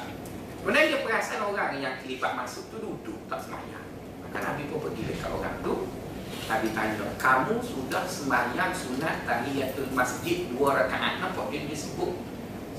Kemudian 0.66 0.90
dia 0.90 1.06
perasan 1.06 1.46
orang 1.46 1.78
yang 1.78 1.94
kelipat 2.02 2.34
masuk 2.34 2.74
tu 2.74 2.82
duduk, 2.82 3.22
tak 3.30 3.38
semayang. 3.46 3.86
Maka 4.26 4.38
Nabi 4.42 4.66
pun 4.66 4.82
pergi 4.82 5.14
dekat 5.14 5.30
orang 5.30 5.62
tu, 5.62 5.86
Nabi 6.50 6.74
tanya, 6.74 7.06
kamu 7.22 7.62
sudah 7.62 8.10
sembahyang 8.10 8.74
sunat 8.74 9.30
tahiyatul 9.30 9.94
masjid 9.94 10.50
dua 10.50 10.82
rakaat. 10.82 11.22
Nampak 11.22 11.46
dia 11.54 11.70
disebut 11.70 12.18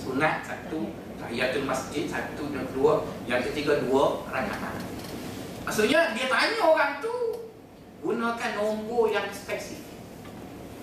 sunat 0.03 0.43
satu, 0.51 0.91
tahiyatul 1.23 1.63
masjid 1.63 2.11
satu 2.11 2.43
dan 2.51 2.67
dua, 2.75 3.07
yang 3.31 3.39
ketiga 3.39 3.87
dua 3.87 4.19
rakaat. 4.35 4.83
Maksudnya 5.63 6.11
dia 6.11 6.27
tanya 6.27 6.59
orang 6.59 6.99
tu 6.99 7.15
gunakan 8.03 8.51
nombor 8.59 9.15
yang 9.15 9.31
spesifik. 9.31 9.96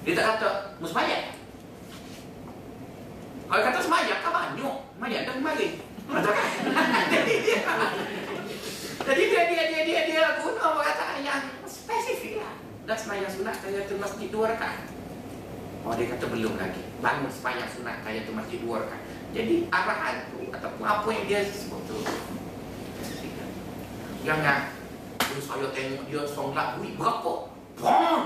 Dia 0.04 0.14
tak 0.20 0.26
kata 0.36 0.50
musmayang. 0.84 1.32
Kalau 3.48 3.64
kata 3.64 3.80
semayang 3.80 4.20
kan 4.20 4.32
banyak. 4.36 4.78
Semayang 5.00 5.24
dah 5.24 5.36
kemarin. 5.40 5.72
Jadi 7.14 7.34
dia 7.40 7.60
Jadi 9.08 9.24
dia 9.32 9.42
dia 9.48 9.64
dia 9.72 9.82
dia 9.88 10.02
dia 10.08 10.24
guna 10.44 10.76
perkataan 10.76 11.24
yang 11.24 11.42
spesifik 11.64 12.44
lah 12.44 12.56
dah 12.84 12.98
semayang 13.00 13.32
sunat 13.32 13.56
tahiyatul 13.64 14.00
masjid 14.00 14.28
dua 14.28 14.52
rakaat. 14.52 14.92
Oh 15.88 15.96
dia 15.96 16.12
kata 16.12 16.28
belum 16.28 16.60
lagi. 16.60 16.84
Bangun 17.00 17.32
semayang 17.32 17.70
sunat 17.72 18.04
tahiyatul 18.04 18.36
masjid 18.36 18.60
dua 18.60 18.84
rakaat. 18.84 19.04
Jadi 19.32 19.72
arahan 19.72 20.16
tu 20.36 20.52
ataupun 20.52 20.84
apa 20.84 21.08
yang 21.10 21.26
dia 21.26 21.40
sebut 21.48 21.82
tu 21.90 21.98
Jangan 24.24 24.72
Jadi 25.20 25.42
saya 25.42 25.68
tengok 25.74 26.04
dia 26.08 26.24
solat 26.28 26.80
duit 26.80 26.96
berapa? 26.96 27.34
Hmm. 27.82 28.24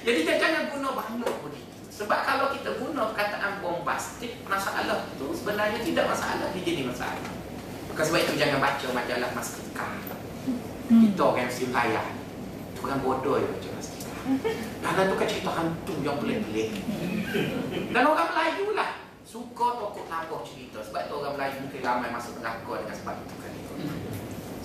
Jadi 0.00 0.18
dia 0.24 0.36
jangan 0.40 0.72
guna 0.72 0.88
banyak 0.96 1.34
begitu. 1.44 1.78
Sebab 1.92 2.24
kalau 2.24 2.56
kita 2.56 2.80
guna 2.80 3.12
perkataan 3.12 3.60
bombastik, 3.60 4.40
masalah 4.48 5.04
tu 5.20 5.36
sebenarnya 5.36 5.84
tidak 5.84 6.08
masalah, 6.08 6.48
dia 6.56 6.62
jadi 6.64 6.88
masalah. 6.88 7.20
Maka 7.92 8.02
sebab 8.08 8.20
itu 8.24 8.32
jangan 8.40 8.58
baca 8.64 8.86
majalah 8.96 9.30
Mastikah 9.36 9.90
kita 10.90 11.22
orang 11.22 11.46
Muslim 11.46 11.70
kaya 11.70 12.02
tu 12.74 12.82
kan 12.82 12.98
bodoh 12.98 13.38
ya 13.38 13.46
macam 13.46 13.72
Mastika 13.78 14.10
Dalam 14.82 15.04
tu 15.06 15.14
kan 15.14 15.26
cerita 15.30 15.50
hantu 15.54 15.94
yang 16.02 16.16
pelik-pelik. 16.18 16.68
Dan 17.94 18.04
orang 18.10 18.28
Melayu 18.34 18.74
lah. 18.74 18.98
Suka 19.22 19.78
tokoh 19.78 20.02
tambah 20.10 20.42
cerita. 20.42 20.82
Sebab 20.82 21.06
tu 21.06 21.14
orang 21.22 21.38
Melayu 21.38 21.56
mungkin 21.62 21.80
ramai 21.86 22.10
masuk 22.10 22.42
neraka 22.42 22.72
dengan 22.82 22.96
sebab 22.98 23.14
itu 23.22 23.34
kan. 23.38 23.50
Itu 23.54 23.74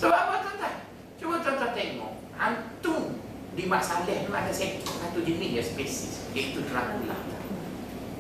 Sebab 0.02 0.18
apa 0.18 0.34
tuan-tuan? 0.42 0.76
Cuba 1.22 1.36
tuan-tuan 1.46 1.72
tengok. 1.78 2.14
Hantu 2.36 2.98
di 3.56 3.64
Mak 3.72 3.80
Saleh 3.80 4.28
ni 4.28 4.30
ada 4.36 4.52
satu 4.52 5.20
jenis 5.24 5.50
ya 5.56 5.64
spesies. 5.64 6.28
Iaitu 6.36 6.60
Dracula. 6.68 7.16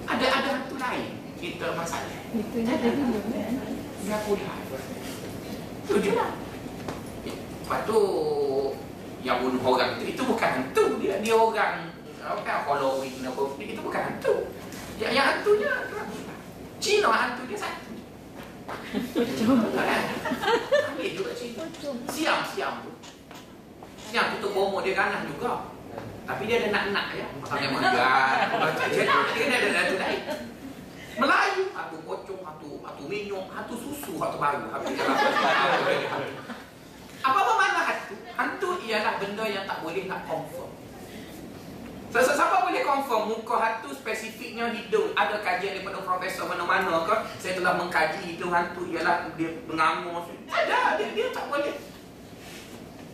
Ada 0.08 0.26
ada 0.32 0.50
hantu 0.56 0.80
lain 0.80 1.20
Kita 1.36 1.76
Mak 1.76 1.84
Saleh. 1.84 2.32
Itu 2.32 2.64
ada 2.64 2.88
dulu 2.88 3.20
kan? 3.28 3.54
Dracula. 4.08 4.54
Itu 5.84 5.94
je 6.00 6.12
lah. 6.16 6.32
Lepas 7.28 7.80
tu 7.84 8.00
yang 9.26 9.44
bunuh 9.44 9.60
orang 9.60 10.00
itu 10.00 10.16
itu 10.16 10.22
bukan 10.24 10.50
hantu. 10.64 11.04
Dia 11.04 11.20
dia 11.20 11.36
orang 11.36 11.92
kan 12.48 12.64
Halloween 12.64 13.20
apa 13.28 13.44
itu 13.60 13.82
bukan 13.84 14.02
hantu. 14.02 14.48
Yang 14.96 15.12
yang 15.20 15.26
hantunya 15.28 15.72
Cina 16.80 17.12
hantu 17.12 17.44
dia 17.52 17.60
satu. 17.60 17.92
Ambil 20.96 21.10
juga 21.12 21.32
Cina. 21.36 21.68
Siam 22.08 22.40
siam 22.56 22.88
tu. 22.88 22.95
Siam 24.16 24.32
tutup 24.40 24.56
bomo 24.56 24.80
dia 24.80 24.96
ganas 24.96 25.28
juga. 25.28 25.68
Tapi 26.24 26.48
dia 26.48 26.64
ada 26.64 26.72
nak-nak 26.72 27.20
ya. 27.20 27.28
Makan 27.36 27.60
yang. 27.60 27.76
Jadi 28.88 29.44
dia 29.44 29.58
ada 29.60 29.70
satu 29.76 29.96
lain. 30.00 30.22
Melayu, 31.20 31.64
hantu 31.76 31.98
pocong, 32.08 32.40
hantu 32.48 32.80
hantu 32.80 33.04
minyak, 33.12 33.44
hantu 33.52 33.76
susu, 33.76 34.16
hantu 34.16 34.40
baru. 34.40 34.72
Apa 37.28 37.40
makna 37.60 37.82
hantu? 37.92 38.16
Hantu 38.40 38.70
ialah 38.88 39.20
benda 39.20 39.44
yang 39.52 39.68
tak 39.68 39.84
boleh 39.84 40.08
nak 40.08 40.24
confirm. 40.24 40.72
So, 42.16 42.24
siapa 42.24 42.72
boleh 42.72 42.88
confirm 42.88 43.36
muka 43.36 43.56
hantu 43.60 43.92
spesifiknya 43.92 44.72
hidung? 44.72 45.12
Ada 45.12 45.44
kajian 45.44 45.76
daripada 45.76 46.00
profesor 46.08 46.48
mana-mana 46.48 47.04
ke? 47.04 47.16
Saya 47.44 47.60
telah 47.60 47.76
mengkaji 47.76 48.40
hidung 48.40 48.56
hantu 48.56 48.88
ialah 48.96 49.28
dia 49.36 49.52
mengamuk. 49.68 50.24
Ada, 50.48 51.04
dia, 51.04 51.12
dia 51.12 51.28
tak 51.36 51.52
boleh. 51.52 51.76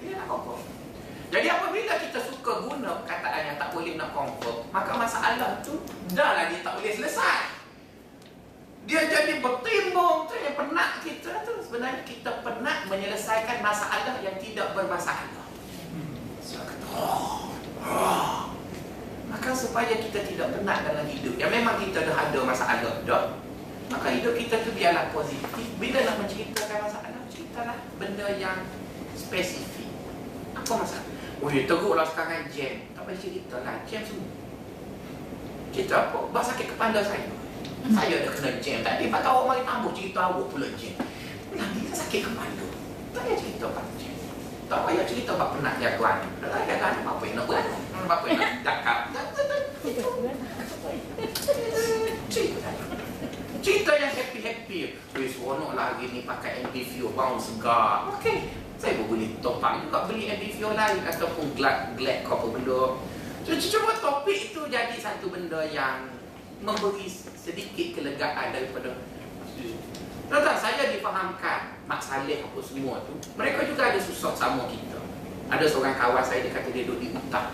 Dia 0.05 0.21
nak 0.21 0.29
confirm. 0.29 0.70
Jadi 1.31 1.47
apabila 1.47 1.95
kita 1.95 2.19
suka 2.27 2.67
guna 2.67 2.99
perkataan 3.01 3.41
yang 3.47 3.57
tak 3.57 3.71
boleh 3.71 3.95
nak 3.95 4.11
confirm, 4.11 4.67
maka 4.75 4.91
masalah 4.99 5.63
tu 5.63 5.79
dah 6.11 6.51
dia 6.51 6.59
tak 6.59 6.75
boleh 6.75 6.91
selesai. 6.91 7.63
Dia 8.83 9.07
jadi 9.07 9.39
bertimbung 9.39 10.27
tu 10.27 10.35
yang 10.35 10.59
penat 10.59 10.99
kita 10.99 11.47
tu 11.47 11.63
sebenarnya 11.63 12.03
kita 12.03 12.43
penat 12.43 12.83
menyelesaikan 12.91 13.63
masalah 13.63 14.19
yang 14.19 14.35
tidak 14.43 14.75
bermasalah. 14.75 15.39
Oh, 16.91 17.55
oh. 17.79 18.51
Maka 19.31 19.55
supaya 19.55 19.95
kita 19.95 20.27
tidak 20.27 20.51
penat 20.59 20.83
dalam 20.83 21.07
hidup 21.07 21.39
Yang 21.39 21.51
memang 21.55 21.79
kita 21.79 22.03
dah 22.03 22.27
ada 22.27 22.39
masalah 22.43 22.83
dah 22.83 23.39
Maka 23.87 24.11
hidup 24.11 24.35
kita 24.35 24.59
tu 24.59 24.75
biarlah 24.75 25.07
positif 25.15 25.71
Bila 25.79 26.03
nak 26.03 26.19
menceritakan 26.19 26.77
masalah 26.83 27.09
Ceritalah 27.31 27.79
benda 27.95 28.27
yang 28.35 28.67
spesifik 29.15 29.87
Apa 30.51 30.83
masalah? 30.83 31.20
Ya 31.41 31.61
teruklah 31.65 32.05
sekarang 32.05 32.45
jam. 32.53 32.85
Tak 32.93 33.01
boleh 33.01 33.17
cerita 33.17 33.55
lah 33.65 33.81
Jam 33.89 34.01
semua. 34.05 34.29
Cerita 35.73 35.95
apa? 36.05 36.19
Bahasa 36.29 36.53
sakit 36.53 36.77
kepala 36.77 37.01
saya. 37.01 37.33
Saya 37.89 38.15
dah 38.21 38.31
kena 38.37 38.51
jam. 38.61 38.85
Tadi 38.85 39.09
Pak 39.09 39.25
awak 39.25 39.43
mari 39.49 39.61
tambah 39.65 39.91
cerita 39.97 40.19
awak 40.29 40.45
pula 40.53 40.69
jam. 40.77 40.93
Nanti 41.57 41.79
kan 41.89 41.95
sakit 41.97 42.21
kepala. 42.29 42.65
Tak 43.11 43.21
payah 43.25 43.37
cerita 43.41 43.65
pak 43.73 43.85
jam. 43.97 44.13
Tak 44.71 44.79
payah 44.87 45.03
cerita 45.03 45.35
pak 45.35 45.51
penat 45.51 45.75
jagoan 45.83 46.17
Tak 46.39 46.47
payah 46.47 46.63
jagoan 46.63 46.93
apa 47.03 47.23
yang 47.27 47.35
nak 47.35 47.45
buat? 47.49 47.65
Apa 48.07 48.25
yang 48.31 48.39
nak 48.39 48.51
dakap 48.63 48.99
Cerita 53.59 53.91
yang 53.99 54.11
happy-happy 54.71 55.19
Weh 55.19 55.27
seronok 55.27 55.75
lah 55.75 55.95
hari 55.95 56.07
ni 56.07 56.23
pakai 56.23 56.63
MV 56.63 56.75
View 56.95 57.11
Bang 57.11 57.35
segar 57.35 58.07
Okey. 58.15 58.47
Saya 58.79 58.97
pun 58.97 59.13
boleh 59.13 59.29
topang 59.45 59.85
juga. 59.85 60.09
Beli 60.09 60.25
edifio 60.25 60.73
lain 60.73 61.05
ataupun 61.05 61.53
glad 61.53 61.93
glad 61.93 62.25
apa 62.25 62.45
benda. 62.49 62.97
Cuma 63.45 63.93
topik 64.01 64.49
itu 64.49 64.61
jadi 64.71 64.97
satu 64.97 65.29
benda 65.29 65.61
yang 65.69 66.09
memberi 66.65 67.05
sedikit 67.37 68.01
kelegaan 68.01 68.49
daripada 68.55 68.97
Tuan-tuan, 70.31 70.55
saya 70.55 70.95
difahamkan 70.95 71.75
Mak 71.91 71.99
Saleh 71.99 72.39
apa 72.39 72.59
semua 72.63 73.03
tu. 73.03 73.19
Mereka 73.35 73.67
juga 73.67 73.91
ada 73.91 73.99
susah 73.99 74.31
sama 74.31 74.63
kita. 74.71 74.97
Ada 75.51 75.67
seorang 75.67 75.99
kawan 75.99 76.23
saya, 76.23 76.47
dia 76.47 76.55
kata 76.55 76.71
dia 76.71 76.87
duduk 76.87 77.03
di 77.03 77.11
utang 77.11 77.51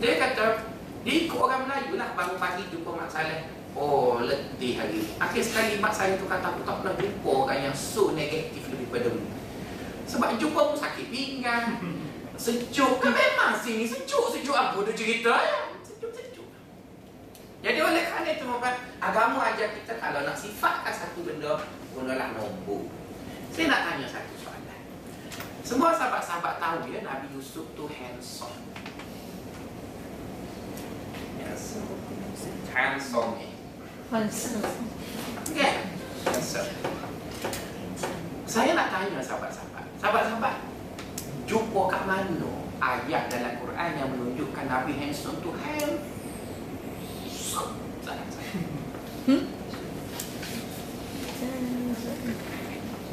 Dia 0.00 0.16
kata, 0.16 0.64
dia 1.04 1.14
ikut 1.28 1.36
orang 1.36 1.68
Melayu 1.68 2.00
lah 2.00 2.16
Bangun 2.16 2.40
pagi 2.40 2.64
jumpa 2.72 2.88
Mak 2.96 3.12
Saleh 3.12 3.57
Oh, 3.78 4.18
letih 4.18 4.74
hari 4.74 5.06
ni 5.06 5.10
Akhir 5.22 5.38
sekali 5.38 5.78
Mak 5.78 5.94
Saleh 5.94 6.18
tu 6.18 6.26
kata, 6.26 6.50
aku 6.50 6.66
tak 6.66 6.82
pernah 6.82 6.94
jumpa 6.98 7.30
orang 7.30 7.70
yang 7.70 7.76
so 7.78 8.10
negatif 8.10 8.66
lebih 8.74 8.90
pada 8.90 9.14
ni 9.14 9.30
Sebab 10.10 10.34
jumpa 10.34 10.74
pun 10.74 10.78
sakit 10.78 11.06
pinggang 11.14 11.78
Sejuk 12.42 12.98
kan 12.98 13.14
memang 13.14 13.54
sini 13.58 13.86
sejuk-sejuk 13.86 14.54
apa 14.54 14.78
dia 14.86 14.94
cerita 14.94 15.34
ya 15.34 15.68
jadi 17.58 17.82
oleh 17.82 18.06
kerana 18.06 18.30
itu 18.30 18.46
agama 19.02 19.50
ajar 19.50 19.74
kita 19.74 19.98
kalau 19.98 20.22
nak 20.22 20.38
sifatkan 20.38 20.94
satu 20.94 21.26
benda 21.26 21.58
gunalah 21.90 22.30
nombor. 22.38 22.86
Saya 23.50 23.66
nak 23.66 23.82
tanya 23.82 24.06
satu 24.06 24.34
soalan. 24.38 24.82
Semua 25.66 25.90
sahabat-sahabat 25.90 26.62
tahu 26.62 26.86
ya 26.94 27.02
Nabi 27.02 27.34
Yusuf 27.34 27.66
tu 27.74 27.90
handsome. 27.90 28.54
Handsome. 32.70 33.47
Handsome. 34.08 34.64
Handsome. 34.64 34.88
Okay. 35.52 35.84
Handsome. 36.24 36.70
Saya 38.48 38.72
nak 38.72 38.88
tanya 38.88 39.20
sahabat-sahabat. 39.20 39.84
Sahabat-sahabat, 40.00 40.64
jumpa 41.44 41.82
kat 41.92 42.02
mana 42.08 42.52
ayat 42.80 43.28
dalam 43.28 43.60
Quran 43.60 43.90
yang 44.00 44.08
menunjukkan 44.16 44.64
Nabi 44.64 44.96
handsome 44.96 45.44
tu 45.44 45.52
handsome? 45.60 46.08
Hmm? 49.28 49.44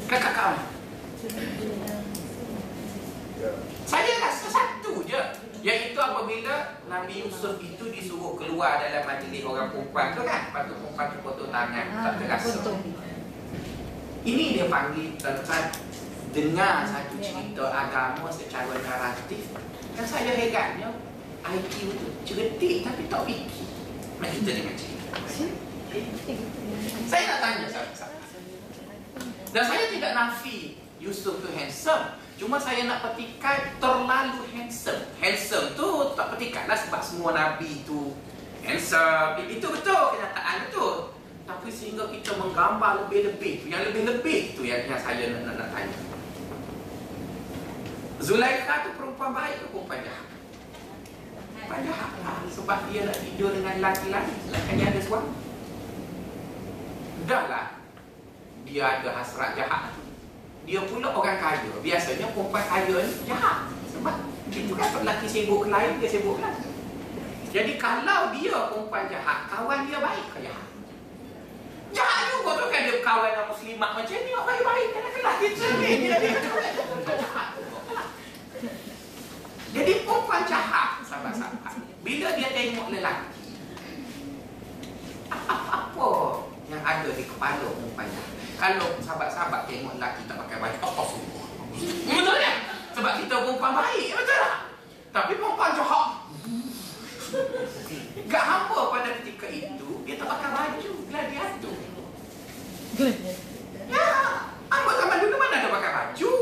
Kakak 0.08 0.32
kau 0.32 0.56
Saya 3.84 4.12
rasa 4.24 4.46
satu 4.48 5.04
je 5.04 5.20
Iaitu 5.60 5.98
apabila 5.98 6.80
Nabi 6.88 7.26
Yusuf 7.26 7.60
itu 7.60 7.84
disuruh 7.92 8.38
keluar 8.38 8.80
dalam 8.80 9.04
majlis 9.04 9.44
orang 9.44 9.68
perempuan 9.74 10.16
tu 10.16 10.22
kan 10.24 10.48
Lepas 10.48 10.64
tu 10.72 10.85
tangan 11.56 11.86
Tak 11.88 12.12
ah, 12.12 12.14
terasa 12.20 12.72
Ini 14.26 14.44
dia 14.60 14.66
panggil 14.68 15.16
tentang 15.16 15.72
Dengar 16.36 16.84
satu 16.84 17.16
cerita 17.16 17.64
agama 17.72 18.28
secara 18.28 18.76
naratif. 18.76 19.48
Dan 19.96 20.04
saya 20.04 20.36
herannya 20.36 20.92
IQ 21.48 21.96
tu 21.96 22.08
cerdik 22.28 22.84
tapi 22.84 23.08
tak 23.08 23.24
fikir. 23.24 23.68
Mari 24.20 24.44
kita 24.44 24.50
dengar 24.60 24.74
cerita 24.76 25.16
Saya 27.08 27.22
nak 27.24 27.38
tanya 27.40 27.66
sahabat-sahabat 27.72 28.24
Dan 29.48 29.64
saya 29.64 29.84
tidak 29.88 30.12
nafi 30.12 30.76
Yusuf 31.00 31.40
tu 31.40 31.48
handsome. 31.56 32.20
Cuma 32.36 32.60
saya 32.60 32.84
nak 32.84 33.00
petikan 33.00 33.72
terlalu 33.80 34.44
handsome. 34.52 35.08
Handsome 35.16 35.72
tu 35.72 36.12
tak 36.12 36.36
petikan 36.36 36.68
lah 36.68 36.76
sebab 36.76 37.00
semua 37.00 37.32
Nabi 37.32 37.80
tu 37.88 38.12
Handsome. 38.60 39.40
Itu 39.48 39.72
betul 39.72 40.02
kenyataan 40.12 40.68
betul 40.68 41.15
Tapi 41.46 41.68
sehingga 41.70 42.10
kita 42.10 42.34
menggambar 42.34 43.06
lebih-lebih 43.06 43.70
Yang 43.70 43.82
lebih-lebih 43.90 44.58
tu 44.58 44.66
yang, 44.66 44.82
yang 44.90 44.98
saya 44.98 45.30
nak, 45.30 45.40
nak, 45.46 45.54
nak 45.62 45.68
tanya. 45.70 45.98
Zulaikha 48.18 48.74
tu 48.82 48.90
perempuan 48.98 49.30
baik 49.30 49.62
ke 49.62 49.66
perempuan 49.70 50.00
jahat? 50.02 50.26
Perempuan 51.54 51.80
jahat 51.86 52.12
lah. 52.26 52.36
Sebab 52.50 52.78
dia 52.90 53.00
nak 53.06 53.18
tidur 53.22 53.50
dengan 53.54 53.74
lelaki-lelaki 53.78 54.34
Lelaki 54.50 54.82
ada 54.82 55.00
suami. 55.06 55.32
Dah 57.30 57.44
lah. 57.46 57.66
Dia 58.66 58.82
ada 58.98 59.08
hasrat 59.14 59.54
jahat 59.54 59.94
dia 60.66 60.82
pula 60.82 61.14
orang 61.14 61.38
kaya. 61.38 61.70
Biasanya 61.78 62.26
perempuan 62.34 62.66
kaya 62.66 62.96
ni 63.06 63.14
jahat. 63.22 63.70
Sebab 63.94 64.14
itu 64.50 64.74
kan 64.74 64.90
lelaki 64.98 65.26
sibuk 65.30 65.70
lain 65.70 66.02
dia 66.02 66.10
sibuk 66.10 66.42
lain. 66.42 66.58
Jadi 67.54 67.78
kalau 67.78 68.34
dia 68.34 68.58
perempuan 68.74 69.06
jahat 69.06 69.46
kawan 69.46 69.86
dia 69.86 70.02
baik 70.02 70.26
ke 70.34 70.38
jahat 70.42 70.65
jahat 71.94 72.22
juga 72.34 72.50
tu 72.58 72.66
kan 72.72 72.80
dia 72.86 72.96
kawan 73.04 73.30
dengan 73.30 73.46
muslimat 73.50 73.90
macam 73.94 74.16
ni 74.16 74.32
baik-baik 74.34 74.88
kan? 74.94 75.02
Lelaki 75.14 75.46
dia 75.54 77.16
jahat 77.20 77.48
jadi 79.76 80.08
perempuan 80.08 80.40
jahat 80.48 81.04
sahabat-sahabat. 81.04 81.76
Bila 82.00 82.32
dia 82.32 82.48
tengok 82.48 82.88
lelaki 82.96 83.44
apa-apa 85.28 86.10
yang 86.72 86.80
ada 86.80 87.08
di 87.12 87.24
kepala 87.28 87.66
perempuan 87.76 88.08
jahat? 88.08 88.32
Kalau 88.56 88.88
sahabat-sahabat 89.04 89.68
tengok 89.68 90.00
lelaki 90.00 90.24
tak 90.24 90.40
pakai 90.40 90.56
baju 90.64 90.78
apa 90.80 91.02
semua? 91.12 91.44
Betul 92.08 92.36
tak? 92.40 92.56
sebab 92.96 93.12
kita 93.20 93.34
perempuan 93.44 93.72
baik 93.76 94.08
betul 94.16 94.38
tak? 94.40 94.56
tapi 95.12 95.32
perempuan 95.36 95.70
jahat. 95.76 96.08
Gak 98.32 98.44
hampa 98.48 98.80
pada 98.96 99.10
ketika 99.20 99.46
itu 99.52 99.90
dia 100.08 100.16
tak 100.16 100.28
pakai 100.32 100.48
baju 100.56 100.85
ya 102.96 104.08
apa 104.72 104.90
zaman 104.96 105.16
dulu 105.20 105.36
mana 105.36 105.54
ada 105.60 105.68
pakai 105.68 105.90
baju? 105.92 106.32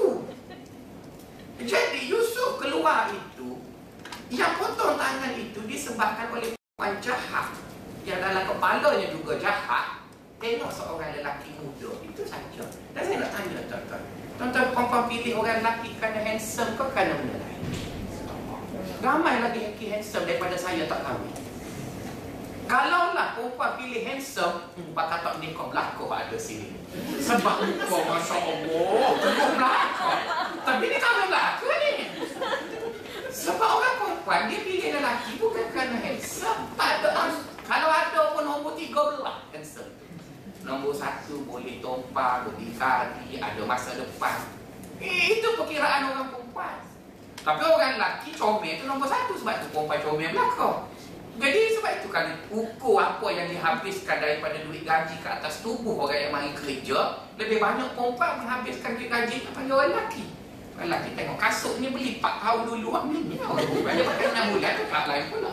Jadi 1.64 2.00
Yusuf 2.06 2.62
keluar 2.62 3.10
itu 3.10 3.58
yang 4.30 4.54
potong 4.54 4.94
tangan 4.94 5.34
itu 5.34 5.60
disebabkan 5.66 6.30
oleh 6.30 6.54
perempuan 6.54 6.94
jahat. 7.02 7.50
Yang 8.04 8.20
dalam 8.20 8.44
kepalanya 8.46 9.08
juga 9.10 9.32
jahat. 9.40 10.04
Tengok 10.38 10.68
seorang 10.68 11.10
lelaki 11.16 11.56
muda 11.56 11.90
itu 12.04 12.22
saja. 12.22 12.64
Dan 12.92 13.02
saya 13.02 13.16
nak 13.24 13.30
tanya 13.32 13.64
tuan-tuan. 13.64 14.02
Tuan-tuan 14.36 14.66
perempuan 14.76 15.04
pilih 15.08 15.32
orang 15.40 15.64
lelaki 15.64 15.88
kerana 15.96 16.20
handsome 16.20 16.76
ke 16.76 16.84
kerana 16.92 17.14
benda 17.16 17.36
lain? 17.40 17.62
Ramai 19.00 19.34
lagi 19.40 19.58
lelaki 19.64 19.84
handsome 19.88 20.28
daripada 20.28 20.56
saya 20.58 20.84
tak 20.84 21.00
kahwin 21.00 21.53
Kalaulah 22.64 23.36
perempuan 23.36 23.76
pilih 23.76 24.02
handsome 24.08 24.72
hmm, 24.72 24.96
Bakal 24.96 25.18
tak 25.20 25.34
nikah 25.36 25.68
belakang 25.68 26.08
ada 26.08 26.36
sini. 26.40 26.72
Sebab 27.20 27.56
muka 27.60 27.96
Masya 28.08 28.36
Allah 28.40 29.10
Tengok 29.20 29.50
belakang. 29.60 30.20
Tapi 30.64 30.84
ni 30.88 30.96
kahwin 30.96 31.26
belakang 31.28 31.76
ni. 31.84 31.94
Sebab 33.28 33.68
orang 33.68 33.94
perempuan 34.00 34.40
Dia 34.48 34.58
pilih 34.64 34.90
lelaki 34.96 35.32
bukan 35.36 35.66
kerana 35.76 35.96
handsome. 36.00 36.62
Tak 36.76 36.88
ada 37.04 37.28
Kalau 37.64 37.88
ada 37.88 38.20
pun 38.32 38.42
nombor 38.48 38.72
tiga 38.80 39.00
belah 39.12 39.38
handsome. 39.52 39.92
Nombor 40.64 40.96
satu 40.96 41.44
boleh 41.44 41.76
tumpah, 41.84 42.48
berdikari, 42.48 43.36
ada 43.36 43.62
masa 43.68 44.00
depan. 44.00 44.48
Eh, 44.96 45.36
Itu 45.36 45.60
perkiraan 45.60 46.08
orang 46.08 46.32
perempuan. 46.32 46.80
Tapi 47.44 47.60
orang 47.60 48.00
lelaki 48.00 48.32
comel 48.32 48.72
itu 48.72 48.88
nombor 48.88 49.04
satu 49.04 49.36
Sebab 49.36 49.60
itu 49.60 49.68
perempuan 49.68 50.00
comel 50.00 50.32
belakang 50.32 50.93
Jadi 51.34 51.60
sebab 51.74 51.92
itu 51.98 52.08
kan 52.14 52.26
ukur 52.46 53.02
apa 53.02 53.26
yang 53.34 53.50
dihabiskan 53.50 54.22
daripada 54.22 54.54
duit 54.62 54.86
gaji 54.86 55.18
ke 55.18 55.28
atas 55.28 55.66
tubuh 55.66 56.06
orang 56.06 56.18
yang 56.18 56.30
mari 56.30 56.50
kerja 56.54 57.26
Lebih 57.34 57.58
banyak 57.58 57.90
perempuan 57.98 58.38
menghabiskan 58.38 58.94
duit 58.94 59.10
gaji 59.10 59.42
daripada 59.42 59.70
orang 59.74 59.90
lelaki. 59.90 60.24
Orang 60.78 60.86
lelaki 60.86 61.10
tengok 61.18 61.38
kasut 61.42 61.74
ni 61.82 61.90
beli 61.90 62.22
4 62.22 62.42
tahun 62.42 62.60
dulu 62.70 62.88
Ni 63.10 63.36
orang 63.42 63.66
perempuan 63.66 63.92
dia 63.98 64.04
pakai 64.06 64.26
6 64.30 64.52
bulan 64.54 64.72
tak 64.86 65.04
lain 65.10 65.24
pula 65.30 65.50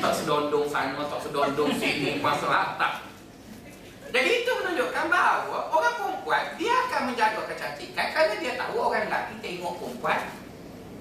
Tak 0.00 0.12
sedondong 0.12 0.66
sana, 0.68 1.00
tak 1.08 1.20
sedondong 1.24 1.70
sini 1.80 2.20
Masa 2.20 2.48
atap. 2.48 2.92
Jadi 4.12 4.44
itu 4.44 4.50
menunjukkan 4.52 5.08
bahawa 5.08 5.72
orang 5.72 5.94
perempuan 5.96 6.44
dia 6.60 6.72
akan 6.84 7.00
menjaga 7.08 7.48
kecantikan 7.48 8.12
kerana 8.12 8.36
dia 8.36 8.60
tahu 8.60 8.76
orang 8.76 9.08
lelaki 9.08 9.34
tengok 9.40 9.80
perempuan 9.80 10.20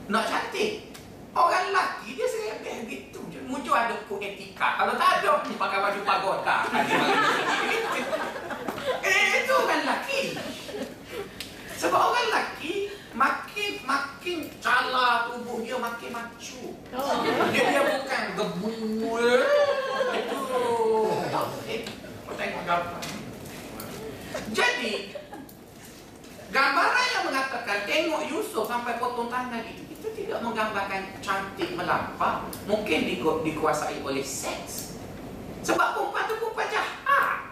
nak 0.08 0.32
cantik. 0.32 0.96
Orang 1.36 1.76
lelaki 1.76 2.16
dia 2.16 2.28
serebeh 2.28 2.88
gitu 2.88 3.20
je. 3.28 3.44
Etika. 4.22 4.78
Kalau 4.78 4.94
tak 5.02 5.26
ada, 5.26 5.42
pakai 5.42 5.80
baju 5.82 6.02
pagoda. 6.06 6.58
eh, 9.10 9.30
itu 9.42 9.54
orang 9.58 9.82
lelaki. 9.82 10.22
Sebab 11.82 11.98
orang 11.98 12.26
lelaki 12.30 12.94
makin 13.18 13.82
makin 13.82 14.46
cala 14.62 15.34
tubuh 15.34 15.66
dia 15.66 15.82
makin 15.82 16.10
macu. 16.14 16.78
Dia, 16.94 17.34
dia 17.50 17.82
bukan 17.82 18.24
gebul. 18.38 19.42
Itu. 20.14 20.42
Tengok 22.38 22.64
gambar. 22.66 23.02
Jadi 24.54 24.94
gambaran 26.54 27.08
yang 27.18 27.26
mengatakan 27.26 27.78
tengok 27.90 28.22
Yusuf 28.30 28.70
sampai 28.70 29.02
potong 29.02 29.34
tangan 29.34 29.66
itu 29.66 29.81
tidak 30.32 30.48
menggambarkan 30.48 31.02
cantik 31.20 31.76
melampau, 31.76 32.48
mungkin 32.64 33.04
di, 33.04 33.20
dikuasai 33.20 34.00
oleh 34.00 34.24
seks. 34.24 34.96
Sebab 35.60 35.92
perempuan 35.92 36.24
itu 36.24 36.40
perempuan 36.40 36.72
jahat. 36.72 37.52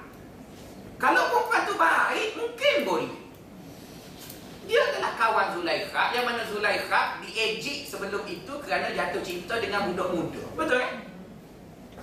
Kalau 0.96 1.28
perempuan 1.28 1.68
itu 1.68 1.76
baik, 1.76 2.30
mungkin 2.40 2.76
boleh. 2.88 3.12
Dia 4.64 4.80
adalah 4.96 5.12
kawan 5.18 5.48
Zulaikha 5.58 6.14
Yang 6.14 6.26
mana 6.30 6.42
Zulaikha 6.46 7.02
diejik 7.26 7.90
sebelum 7.90 8.22
itu 8.30 8.54
Kerana 8.62 8.94
jatuh 8.94 9.18
cinta 9.26 9.58
dengan 9.58 9.90
budak 9.90 10.14
muda 10.14 10.46
Betul 10.54 10.78
kan? 10.78 10.94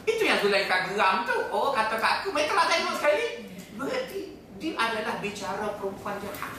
Itu 0.02 0.26
yang 0.26 0.42
Zulaikha 0.42 0.90
geram 0.90 1.22
tu 1.22 1.46
Oh 1.54 1.70
kata 1.70 1.94
kat 1.94 2.10
aku 2.18 2.34
Mereka 2.34 2.58
nak 2.58 2.66
tengok 2.66 2.98
sekali 2.98 3.46
Berarti 3.78 4.34
dia 4.58 4.74
adalah 4.74 5.22
bicara 5.22 5.78
perempuan 5.78 6.18
jahat 6.18 6.58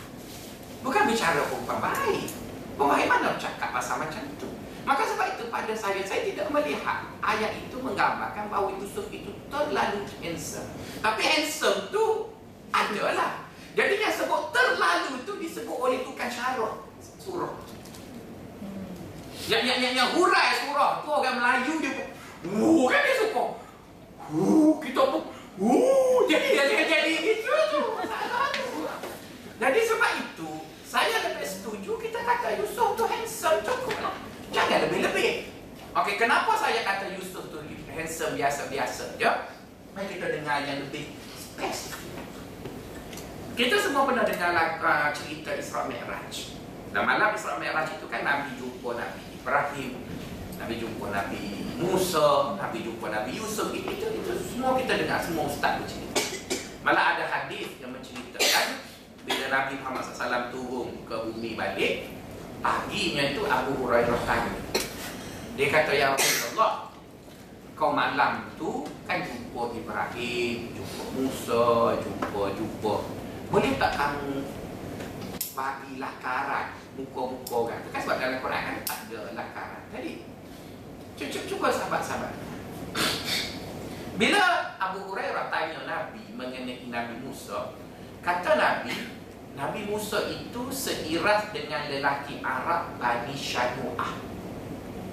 Bukan 0.79 1.03
bicara 1.11 1.43
perempuan 1.43 1.91
baik 1.91 2.46
Bagaimana 2.77 3.33
bercakap 3.33 3.69
pasal 3.73 3.97
macam 3.97 4.21
tu? 4.37 4.49
Maka 4.85 5.03
sebab 5.03 5.35
itu 5.35 5.43
pada 5.51 5.73
saya 5.75 5.99
Saya 6.05 6.23
tidak 6.23 6.47
melihat 6.53 7.09
ayat 7.19 7.59
itu 7.59 7.75
menggambarkan 7.81 8.47
Bahawa 8.47 8.77
Yusuf 8.79 9.09
itu 9.09 9.33
terlalu 9.49 10.05
handsome. 10.21 10.69
Tapi 11.01 11.21
handsome 11.25 11.89
tu 11.89 12.31
adalah. 12.71 13.49
Jadi 13.73 13.93
yang 13.97 14.13
sebut 14.13 14.53
terlalu 14.53 15.21
itu 15.21 15.33
disebut 15.37 15.77
oleh 15.77 16.01
tukang 16.01 16.29
syarah 16.33 16.81
Surah 17.21 17.53
yang, 19.47 19.63
yang, 19.63 19.79
yang, 19.79 19.93
yang 19.95 20.09
hurai 20.11 20.59
surah 20.59 20.99
tu 20.99 21.07
orang 21.07 21.39
Melayu 21.39 21.79
dia 21.79 21.95
pun 21.95 22.07
Wuh 22.51 22.85
kan 22.91 22.99
dia 22.99 23.15
suka 23.15 23.43
Wuh 24.35 24.75
kita 24.83 25.01
pun 25.07 25.23
Wuh 25.55 26.27
jadi 26.27 26.47
dia 26.51 26.63
jadi, 26.67 26.83
jadi 26.83 27.11
gitu 27.23 27.53
tu. 27.71 27.83
Jadi 29.57 29.79
sebab 29.89 30.11
itu 30.21 30.51
Saya 30.87 31.19
lebih 31.19 31.43
setuju 31.43 31.99
kita 31.99 32.23
kata 32.23 32.63
Yusuf 32.63 32.95
tu 32.95 33.03
handsome 33.03 33.59
cukup 33.59 33.99
lah 33.99 34.15
Jangan 34.55 34.87
lebih-lebih 34.87 35.51
Okey, 35.91 36.15
kenapa 36.15 36.55
saya 36.55 36.79
kata 36.87 37.11
Yusuf 37.19 37.51
tu 37.51 37.59
handsome 37.91 38.39
biasa-biasa 38.39 39.19
je? 39.19 39.31
Mari 39.91 40.07
kita 40.15 40.29
dengar 40.29 40.61
yang 40.61 40.85
lebih 40.85 41.17
spesifik. 41.33 42.21
Kita 43.57 43.81
semua 43.81 44.05
pernah 44.05 44.21
dengar 44.21 44.53
uh, 44.77 45.09
cerita 45.09 45.57
Isra 45.57 45.89
Mi'raj. 45.89 46.53
Dan 46.93 47.01
malam 47.01 47.33
Isra 47.33 47.57
Mi'raj 47.57 47.97
itu 47.97 48.05
kan 48.05 48.21
Nabi 48.21 48.53
jumpa 48.61 48.93
Nabi 48.93 49.21
Ibrahim, 49.41 49.91
Nabi 50.61 50.73
jumpa 50.77 51.05
Nabi 51.09 51.41
Musa, 51.81 52.53
Nabi 52.61 52.77
jumpa 52.85 53.05
Nabi 53.09 53.31
Yusuf. 53.33 53.73
Itu, 53.73 53.89
itu 53.89 54.31
semua 54.53 54.77
kita 54.77 55.01
dengar, 55.01 55.17
semua 55.25 55.49
ustaz 55.49 55.81
bercerita. 55.81 56.21
Malah 56.85 57.17
ada 57.17 57.25
hadis 57.25 57.73
yang 57.81 57.89
menceritakan 57.89 58.86
Nabi 59.47 59.79
Muhammad 59.79 60.03
SAW 60.03 60.51
turun 60.51 60.89
ke 61.07 61.15
bumi 61.15 61.55
balik, 61.55 62.11
paginya 62.59 63.23
itu 63.31 63.43
Abu 63.47 63.71
Hurairah 63.83 64.21
tanya. 64.27 64.53
Dia 65.57 65.67
kata, 65.73 65.91
Ya 65.95 66.13
Rasulullah, 66.13 66.93
kau 67.73 67.93
malam 67.93 68.45
tu 68.61 68.85
kan 69.09 69.25
jumpa 69.25 69.73
Ibrahim, 69.73 70.57
jumpa 70.77 71.03
Musa, 71.17 71.97
jumpa, 71.97 72.41
jumpa. 72.53 72.95
Boleh 73.49 73.73
tak 73.81 73.95
kamu 73.97 74.45
bagi 75.57 75.97
lakaran 75.97 76.77
muka-muka 76.93 77.55
orang 77.65 77.79
tu? 77.81 77.89
Kan 77.89 78.01
sebab 78.05 78.17
dalam 78.21 78.37
Quran 78.43 78.61
kan 78.61 78.77
tak 78.85 78.99
ada 79.09 79.19
lakaran. 79.33 79.81
Jadi, 79.89 80.11
cuba, 81.17 81.41
cuba 81.49 81.67
sahabat-sahabat. 81.73 82.33
Bila 84.17 84.43
Abu 84.81 85.09
Hurairah 85.09 85.49
tanya 85.49 85.79
Nabi 85.85 86.33
mengenai 86.33 86.89
Nabi 86.89 87.21
Musa, 87.21 87.73
kata 88.21 88.57
Nabi, 88.57 89.16
Nabi 89.57 89.89
Musa 89.89 90.29
itu 90.29 90.69
seiras 90.69 91.49
dengan 91.49 91.89
lelaki 91.89 92.37
Arab 92.45 92.93
Bani 93.01 93.33
Syanu'ah. 93.33 94.13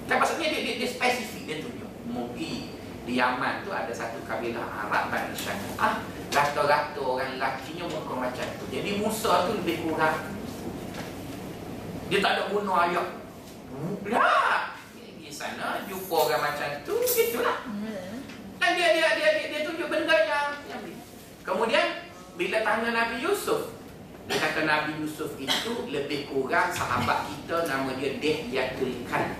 Kan 0.05 0.21
maksudnya 0.21 0.53
dia, 0.53 0.61
dia, 0.61 0.73
dia 0.85 0.89
spesifik 0.93 1.43
dia 1.49 1.57
tunjuk. 1.65 1.89
Mungkin 2.05 2.69
di 3.09 3.13
Yaman 3.17 3.65
tu 3.65 3.73
ada 3.73 3.89
satu 3.89 4.21
kabilah 4.29 4.85
Arab 4.85 5.09
Bani 5.09 5.33
Syanu'ah. 5.33 6.05
Rata-rata 6.29 7.01
orang 7.01 7.41
lakinya 7.41 7.89
muka 7.89 8.13
macam 8.13 8.45
tu. 8.61 8.69
Jadi 8.69 9.01
Musa 9.01 9.49
tu 9.49 9.57
lebih 9.57 9.81
kurang. 9.81 10.29
Dia 12.13 12.21
tak 12.21 12.31
ada 12.37 12.43
bunuh 12.53 12.77
ayat. 12.77 13.07
Tak. 14.05 14.61
Di 15.25 15.31
sana 15.33 15.81
jumpa 15.89 16.15
orang 16.29 16.53
macam 16.53 16.69
tu, 16.85 16.93
gitulah. 17.01 17.65
Dan 18.61 18.71
dia 18.77 18.89
dia 18.93 19.09
dia 19.17 19.29
dia, 19.41 19.45
dia 19.49 19.61
tunjuk 19.65 19.89
benda 19.89 20.13
yang, 20.13 20.53
yang 20.69 20.81
Kemudian 21.41 22.13
bila 22.37 22.57
tanya 22.61 22.89
Nabi 22.93 23.25
Yusuf, 23.25 23.73
dia 24.25 24.37
kata 24.41 24.65
Nabi 24.65 25.05
Yusuf 25.05 25.37
itu 25.37 25.73
lebih 25.93 26.25
kurang 26.33 26.73
sahabat 26.73 27.29
kita 27.29 27.69
nama 27.69 27.93
dia 27.93 28.17
Dehyatul 28.17 29.05
Kalb. 29.05 29.37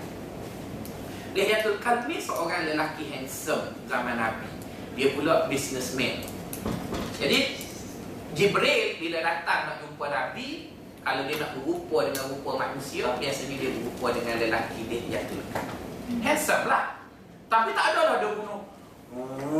Dihyatul 1.34 1.82
Kalb 1.82 2.06
ni 2.06 2.22
seorang 2.22 2.70
lelaki 2.70 3.10
handsome 3.10 3.74
zaman 3.90 4.14
Nabi. 4.14 4.46
Dia 4.94 5.10
pula 5.12 5.50
businessman. 5.50 6.22
Jadi 7.18 7.66
Jibril 8.36 9.00
bila 9.02 9.18
datang 9.26 9.74
nak 9.74 9.76
jumpa 9.82 10.06
Nabi, 10.06 10.70
kalau 11.02 11.22
dia 11.26 11.36
nak 11.38 11.50
berupa 11.58 12.06
dengan 12.06 12.24
rupa 12.34 12.50
manusia, 12.66 13.10
biasanya 13.18 13.56
dia 13.58 13.70
berupa 13.74 14.14
dengan 14.14 14.38
lelaki 14.38 14.80
Dihyatul 14.86 15.42
Kalb. 15.50 15.74
Handsome 16.22 16.70
lah. 16.70 16.94
Tapi 17.50 17.74
tak 17.74 17.86
ada 17.94 18.00
lah 18.06 18.16
dia 18.22 18.30
bunuh. 18.38 18.62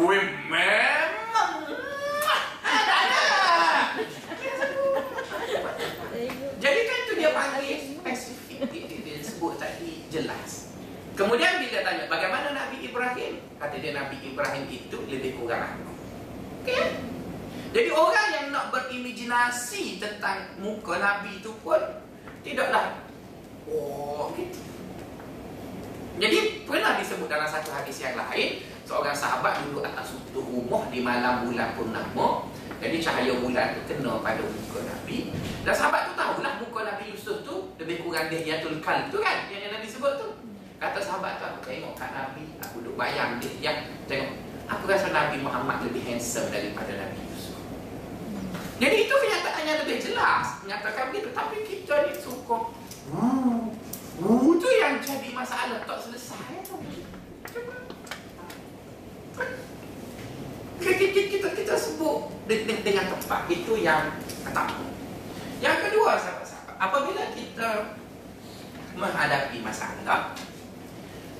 Wih, 0.07 0.27
memang. 0.51 1.51
Tak 2.67 3.01
ada. 3.07 3.23
Jadi 6.57 6.81
kan 6.83 6.99
tu 7.07 7.13
dia 7.15 7.31
panggil 7.31 7.79
spesifik. 7.95 8.59
Dia, 8.73 8.83
dia, 8.91 8.99
dia 9.07 9.17
sebut 9.23 9.55
tadi 9.61 10.03
jelas. 10.11 10.75
Kemudian 11.27 11.59
bila 11.59 11.79
tanya 11.83 12.05
bagaimana 12.07 12.49
Nabi 12.55 12.87
Ibrahim? 12.87 13.43
Kata 13.59 13.83
dia 13.83 13.99
Nabi 13.99 14.23
Ibrahim 14.23 14.65
itu 14.71 14.95
lebih 15.11 15.35
kurang 15.43 15.59
aku. 15.59 15.91
Okay? 16.63 17.03
Jadi 17.75 17.91
orang 17.91 18.29
yang 18.31 18.47
nak 18.55 18.71
berimajinasi 18.71 19.99
tentang 19.99 20.55
muka 20.63 21.03
Nabi 21.03 21.43
itu 21.43 21.51
pun 21.67 21.83
tidaklah 22.47 23.03
oh 23.67 24.31
gitu. 24.39 24.63
Jadi 26.23 26.63
pernah 26.63 26.95
disebut 26.95 27.27
dalam 27.27 27.51
satu 27.51 27.75
hadis 27.75 28.07
yang 28.07 28.15
lain 28.15 28.63
seorang 28.87 29.19
sahabat 29.19 29.67
duduk 29.67 29.83
atas 29.83 30.15
satu 30.15 30.47
rumah 30.47 30.87
di 30.95 31.03
malam 31.03 31.43
bulan 31.43 31.75
purnama. 31.75 32.47
Jadi 32.79 33.03
cahaya 33.03 33.35
bulan 33.43 33.75
tu 33.75 33.83
kena 33.91 34.23
pada 34.23 34.47
muka 34.47 34.79
Nabi. 34.87 35.35
Dan 35.67 35.75
sahabat 35.75 36.07
tu 36.07 36.13
tahulah 36.15 36.63
muka 36.63 36.87
Nabi 36.87 37.11
Yusuf 37.11 37.43
tu 37.43 37.75
lebih 37.83 38.07
kurang 38.07 38.31
dia 38.31 38.47
yatul 38.47 38.79
kal 38.79 39.11
tu 39.11 39.19
kan 39.19 39.51
yang 39.51 39.75
Nabi 39.75 39.91
sebut 39.91 40.15
tu. 40.23 40.36
Kata 40.87 41.03
sahabat 41.03 41.43
tu, 41.43 41.45
aku 41.51 41.61
tengok 41.67 41.99
kat 41.99 42.15
Nabi, 42.15 42.47
aku 42.63 42.79
duduk 42.79 42.95
bayang 42.95 43.43
dia 43.43 43.51
yang 43.59 43.91
tengok. 44.07 44.39
Aku 44.71 44.87
rasa 44.87 45.11
Nabi 45.11 45.43
Muhammad 45.43 45.83
lebih 45.83 45.99
handsome 46.07 46.47
daripada 46.47 46.95
Nabi 46.95 47.27
Yusuf. 47.27 47.59
Jadi 48.79 48.97
itu 49.03 49.11
kenyataan 49.11 49.63
yang 49.67 49.79
lebih 49.83 49.99
jelas. 49.99 50.63
Menyatakan 50.63 51.11
begitu. 51.11 51.35
Tapi 51.35 51.67
kita 51.67 52.07
ni 52.07 52.15
suka. 52.15 52.71
Wuh. 53.11 53.75
Wuh 54.23 54.55
tu 54.63 54.69
yang 54.79 55.03
jadi 55.03 55.35
masalah. 55.35 55.83
Tak 55.83 55.99
selesai. 56.07 56.55
Kita, 60.79 60.93
kita, 61.03 61.21
kita, 61.35 61.49
kita 61.51 61.75
sebut 61.75 62.31
dengan 62.47 63.11
tepat. 63.11 63.51
Itu 63.51 63.75
yang 63.75 64.15
pertama. 64.47 64.87
Yang 65.59 65.91
kedua, 65.91 66.15
sahabat-sahabat. 66.15 66.75
Apabila 66.79 67.23
kita 67.35 67.99
menghadapi 68.95 69.67
masalah, 69.67 70.31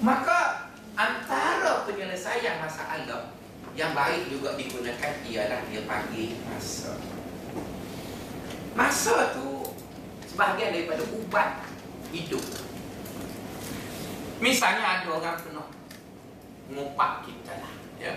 Maka 0.01 0.69
antara 0.97 1.89
penyelesaian 1.89 2.61
masalah 2.61 3.33
yang 3.77 3.93
baik 3.93 4.33
juga 4.33 4.57
digunakan 4.57 5.13
ialah 5.25 5.61
dia 5.69 5.85
panggil 5.85 6.37
masa. 6.49 6.97
Masa 8.77 9.37
tu 9.37 9.73
sebahagian 10.29 10.73
daripada 10.73 11.05
ubat 11.17 11.65
hidup. 12.13 12.45
Misalnya 14.41 15.01
ada 15.01 15.09
orang 15.09 15.37
pernah 15.41 15.69
ngupak 16.73 17.25
kita 17.25 17.57
lah, 17.57 17.75
ya. 17.97 18.13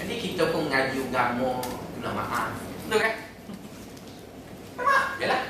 Jadi 0.00 0.14
kita 0.20 0.52
pun 0.52 0.68
ngaji 0.68 1.12
agama 1.12 1.64
kena 1.96 2.10
maaf. 2.12 2.52
Betul 2.88 3.00
kan? 3.04 3.14
Maaf, 4.76 5.06
ya 5.16 5.26
lah. 5.28 5.42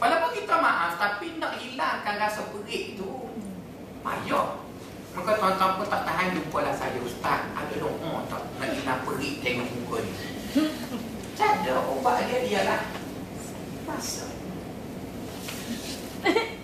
Walaupun 0.00 0.30
kita 0.36 0.54
maaf 0.60 0.96
tapi 0.96 1.40
nak 1.40 1.56
hilangkan 1.60 2.16
rasa 2.16 2.48
perik 2.52 2.96
tu 2.96 3.27
payah 4.08 4.48
Maka 5.12 5.30
tuan-tuan 5.34 5.72
pun 5.82 5.86
tak 5.90 6.06
tahan 6.06 6.30
jumpa 6.30 6.58
lah 6.62 6.74
saya 6.78 6.98
Ustaz. 7.02 7.50
Ada 7.50 7.74
doa 7.82 8.22
tak 8.30 8.42
nak 8.62 8.70
hilang 8.70 9.02
perik 9.02 9.34
tengok 9.42 9.66
muka 9.74 9.96
ni. 10.06 10.12
Ada 11.42 11.74
ubat 11.90 12.26
dia 12.26 12.38
dia 12.46 12.60
lah 12.66 12.82
Masa. 13.86 14.26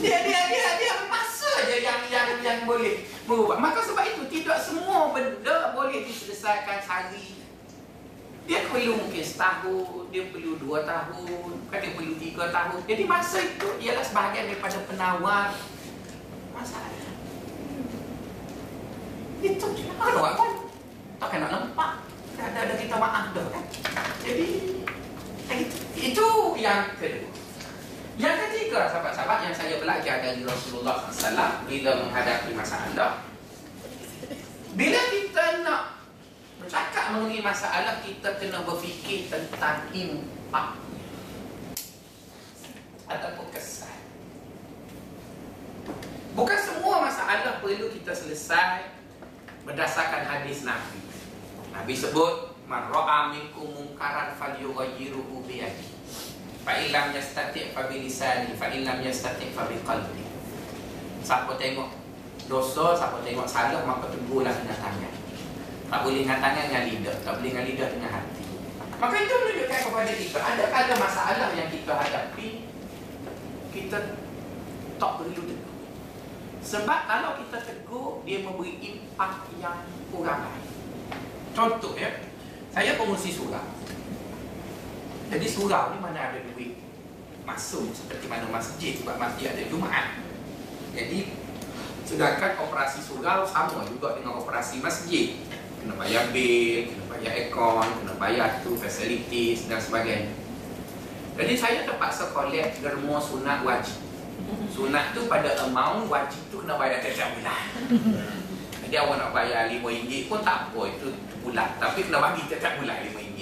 Dia 0.00 0.16
dia 0.24 0.40
dia 0.48 0.68
dia 0.80 0.94
masa 1.12 1.68
je 1.68 1.84
yang 1.84 2.00
yang 2.08 2.40
yang 2.40 2.60
boleh 2.64 3.04
merubah 3.28 3.60
Maka 3.60 3.84
sebab 3.84 4.00
itu 4.08 4.40
tidak 4.40 4.56
semua 4.56 5.12
benda 5.12 5.76
boleh 5.76 6.08
diselesaikan 6.08 6.80
sehari. 6.80 7.36
Dia 8.48 8.66
perlu 8.72 8.96
mungkin 8.96 9.20
setahun, 9.20 10.08
dia 10.08 10.26
perlu 10.32 10.56
dua 10.56 10.82
tahun, 10.82 11.68
kan 11.68 11.78
dia 11.84 11.92
perlu 11.92 12.16
tiga 12.16 12.48
tahun. 12.50 12.80
Jadi 12.88 13.02
masa 13.04 13.38
itu 13.44 13.68
ialah 13.84 14.02
sebahagian 14.02 14.48
daripada 14.50 14.78
penawar 14.88 15.52
masalah. 16.60 16.92
Itu. 19.40 19.66
Ada 19.96 20.16
orang 20.20 20.36
kan? 20.36 20.52
Takkan 21.16 21.38
nak 21.40 21.50
nampak. 21.56 21.90
Ada 22.36 22.58
ada 22.68 22.74
kita 22.76 22.96
maaf 23.00 23.24
dah 23.32 23.46
kan? 23.48 23.64
Jadi 24.24 24.48
itu 26.00 26.26
yang 26.60 26.92
kedua. 27.00 27.28
juga 28.70 28.86
sahabat-sahabat 28.86 29.50
yang 29.50 29.56
saya 29.56 29.82
belajar 29.82 30.22
dari 30.22 30.46
Rasulullah 30.46 31.10
SAW 31.10 31.66
bila 31.66 31.90
menghadapi 32.06 32.54
masalah. 32.54 33.26
Bila 34.78 35.00
kita 35.10 35.66
nak 35.66 35.98
bercakap 36.62 37.18
mengenai 37.18 37.42
masalah, 37.42 37.98
kita 38.06 38.38
kena 38.38 38.62
berfikir 38.62 39.26
tentang 39.26 39.90
impak 39.90 40.78
ataupun 43.10 43.46
kesan. 43.50 43.98
Bukan 46.30 46.58
semua 46.62 47.02
masalah 47.02 47.58
perlu 47.58 47.90
kita 47.90 48.14
selesai 48.14 48.86
berdasarkan 49.66 50.22
hadis 50.26 50.62
Nabi. 50.62 51.02
Nabi 51.74 51.94
sebut, 51.94 52.54
"Man 52.70 52.86
ra'a 52.86 53.34
minkum 53.34 53.74
munkaran 53.74 54.34
falyughayyiruhu 54.38 55.42
bi 55.46 55.62
yadihi." 55.62 55.94
Fa 56.62 56.76
illam 56.78 57.10
yastati' 57.10 57.74
fa 57.74 57.90
bi 57.90 58.06
lisani, 58.06 58.54
fa 58.54 58.70
illam 58.70 59.02
yastati' 59.02 59.50
fa 59.50 59.66
bi 59.66 59.80
qalbi. 59.82 60.22
Siapa 61.26 61.50
tengok 61.58 61.90
dosa, 62.46 62.94
siapa 62.94 63.18
tengok 63.26 63.46
salah, 63.46 63.82
maka 63.82 64.10
tegurlah 64.10 64.54
dengan 64.54 64.78
tangan. 64.78 65.14
Tak 65.90 66.00
boleh 66.06 66.22
dengan 66.22 66.38
tangan 66.38 66.64
dengan 66.70 66.84
lidah, 66.86 67.16
tak 67.26 67.32
boleh 67.38 67.50
dengan 67.50 67.64
lidah 67.66 67.88
dengan 67.90 68.10
hati. 68.14 68.44
Maka 69.00 69.16
itu 69.16 69.34
menunjukkan 69.34 69.80
kepada 69.88 70.12
kita 70.12 70.38
ada 70.38 70.64
ada 70.68 70.94
masalah 71.00 71.48
yang 71.56 71.68
kita 71.72 71.92
hadapi 71.96 72.48
kita 73.72 73.98
tak 75.00 75.12
perlu. 75.16 75.42
Sebab 76.70 77.00
kalau 77.10 77.34
kita 77.42 77.58
tegur, 77.66 78.22
dia 78.22 78.46
memberi 78.46 78.78
impak 78.78 79.50
yang 79.58 79.82
kurang 80.14 80.46
baik. 80.46 80.66
Contoh 81.50 81.98
ya, 81.98 82.22
saya 82.70 82.94
pengurusi 82.94 83.34
surau. 83.34 83.66
Jadi 85.34 85.46
surau 85.50 85.90
ni 85.90 85.98
mana 85.98 86.30
ada 86.30 86.38
duit 86.38 86.78
masuk 87.42 87.90
seperti 87.90 88.30
mana 88.30 88.46
masjid 88.46 88.94
sebab 88.94 89.18
masjid 89.18 89.50
ada 89.50 89.66
Jumaat. 89.66 90.22
Jadi 90.94 91.34
sedangkan 92.06 92.62
operasi 92.62 93.02
surau 93.02 93.42
sama 93.42 93.82
juga 93.90 94.14
dengan 94.14 94.38
operasi 94.38 94.78
masjid. 94.78 95.42
Kena 95.82 95.98
bayar 95.98 96.30
bil, 96.30 96.94
kena 96.94 97.04
bayar 97.10 97.32
aircon, 97.34 97.88
kena 97.98 98.14
bayar 98.14 98.62
tu 98.62 98.78
facilities 98.78 99.66
dan 99.66 99.82
sebagainya. 99.82 100.30
Jadi 101.34 101.54
saya 101.58 101.82
terpaksa 101.82 102.30
collect 102.30 102.78
derma 102.78 103.18
sunat 103.18 103.66
wajib. 103.66 104.09
Sunat 104.70 105.12
tu 105.12 105.26
pada 105.26 105.50
amount 105.66 106.08
wajib 106.08 106.40
tu 106.48 106.62
kena 106.62 106.78
bayar 106.80 107.04
setiap 107.04 107.36
bulan. 107.36 107.62
Jadi 108.86 108.94
awak 108.98 109.16
nak 109.22 109.30
bayar 109.30 109.70
RM5 109.70 110.10
pun 110.26 110.40
tak 110.42 110.70
apa 110.70 110.80
itu 110.90 111.08
bulan. 111.46 111.68
Tapi 111.78 111.98
kena 112.06 112.18
bagi 112.18 112.42
setiap 112.48 112.74
bulan 112.80 112.96
RM5. 113.06 113.38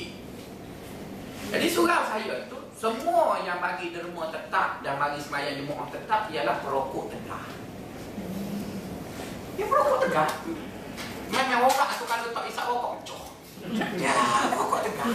Jadi 1.49 1.67
surau 1.73 2.03
saya 2.05 2.45
tu 2.53 2.59
semua 2.77 3.41
yang 3.43 3.59
bagi 3.59 3.91
derma 3.91 4.29
tetap 4.29 4.85
dan 4.85 5.01
bagi 5.01 5.19
semayang 5.19 5.59
jemaah 5.59 5.89
tetap 5.91 6.29
ialah 6.29 6.61
perokok 6.61 7.11
tegak. 7.11 7.49
Ya 9.57 9.65
perokok 9.67 9.99
tegak. 10.07 10.31
Memang 11.33 11.67
orang 11.67 11.91
tu 11.97 12.05
kalau 12.05 12.29
tak 12.31 12.45
isap 12.53 12.65
rokok 12.69 12.95
coh. 13.03 13.25
Ya, 13.99 14.15
rokok 14.55 14.81
tegak. 14.87 15.09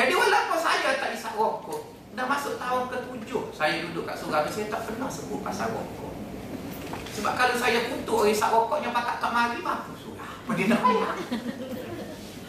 Jadi 0.00 0.12
walaupun 0.16 0.58
saya 0.58 0.96
tak 0.96 1.12
isap 1.12 1.36
rokok, 1.36 1.89
dah 2.10 2.26
masuk 2.26 2.58
tahun 2.58 2.90
ke-7 2.90 3.30
saya 3.54 3.86
duduk 3.86 4.02
kat 4.02 4.18
surau 4.18 4.42
saya 4.50 4.66
tak 4.66 4.82
pernah 4.90 5.06
sebut 5.06 5.40
pasal 5.46 5.70
rokok. 5.70 6.12
Sebab 7.14 7.32
kalau 7.38 7.54
saya 7.54 7.86
kutuk 7.90 8.30
isap 8.30 8.50
rokoknya 8.50 8.90
pakat 8.90 9.16
tak 9.22 9.30
mari 9.30 9.58
mampu 9.62 9.94
surau. 9.94 10.54
Dia 10.56 10.66
nak 10.66 10.80
bayar. 10.82 11.14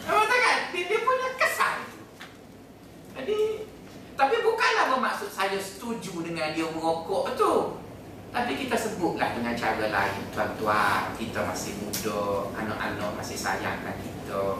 Memang 0.01 0.25
tak 0.25 0.39
kan? 0.41 0.57
Dia, 0.73 0.81
dia 0.89 0.99
punya 1.05 1.29
kesan. 1.37 1.77
Jadi, 3.13 3.39
tapi 4.17 4.35
bukanlah 4.41 4.85
bermaksud 4.97 5.29
saya 5.29 5.57
setuju 5.61 6.25
dengan 6.25 6.57
dia 6.57 6.65
merokok 6.65 7.37
tu. 7.37 7.53
Tapi 8.31 8.55
kita 8.55 8.73
sebutlah 8.79 9.35
dengan 9.35 9.53
cara 9.53 9.85
lain. 9.91 10.23
Tuan-tuan, 10.31 11.13
kita 11.19 11.45
masih 11.45 11.77
muda, 11.83 12.49
anak-anak 12.55 13.11
masih 13.19 13.37
sayangkan 13.37 13.99
kita. 14.01 14.57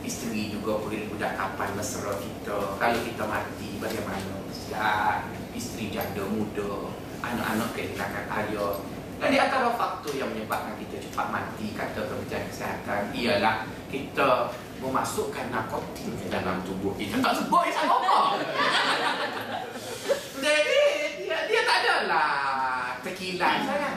Isteri 0.00 0.48
juga 0.48 0.80
boleh 0.80 1.12
budak 1.12 1.36
kapan 1.36 1.70
mesra 1.76 2.12
kita. 2.16 2.58
Kalau 2.80 3.00
kita 3.04 3.24
mati, 3.28 3.76
bagaimana? 3.76 4.34
Siap, 4.48 5.28
isteri 5.52 5.92
janda 5.92 6.24
muda, 6.24 6.88
anak-anak 7.20 7.68
kehilangan 7.76 8.26
ayah. 8.32 8.74
Dan 9.20 9.28
di 9.28 9.36
antara 9.36 9.68
faktor 9.76 10.16
yang 10.16 10.32
menyebabkan 10.32 10.80
kita 10.80 10.96
cepat 11.04 11.28
mati, 11.28 11.76
kata 11.76 12.08
Kementerian 12.08 12.48
Kesihatan, 12.48 13.12
ialah 13.12 13.68
kita 13.92 14.48
memasukkan 14.80 15.52
narkotik 15.52 16.08
ke 16.16 16.26
dalam 16.32 16.64
tubuh 16.64 16.96
kita. 16.96 17.20
Tak 17.20 17.36
sebut 17.36 17.68
isap 17.68 17.84
rokok. 17.84 18.40
Jadi, 20.44 20.80
dia, 21.28 21.38
dia 21.44 21.60
tak 21.68 21.76
adalah 21.84 22.32
tekilan 23.04 23.56
saya. 23.68 23.90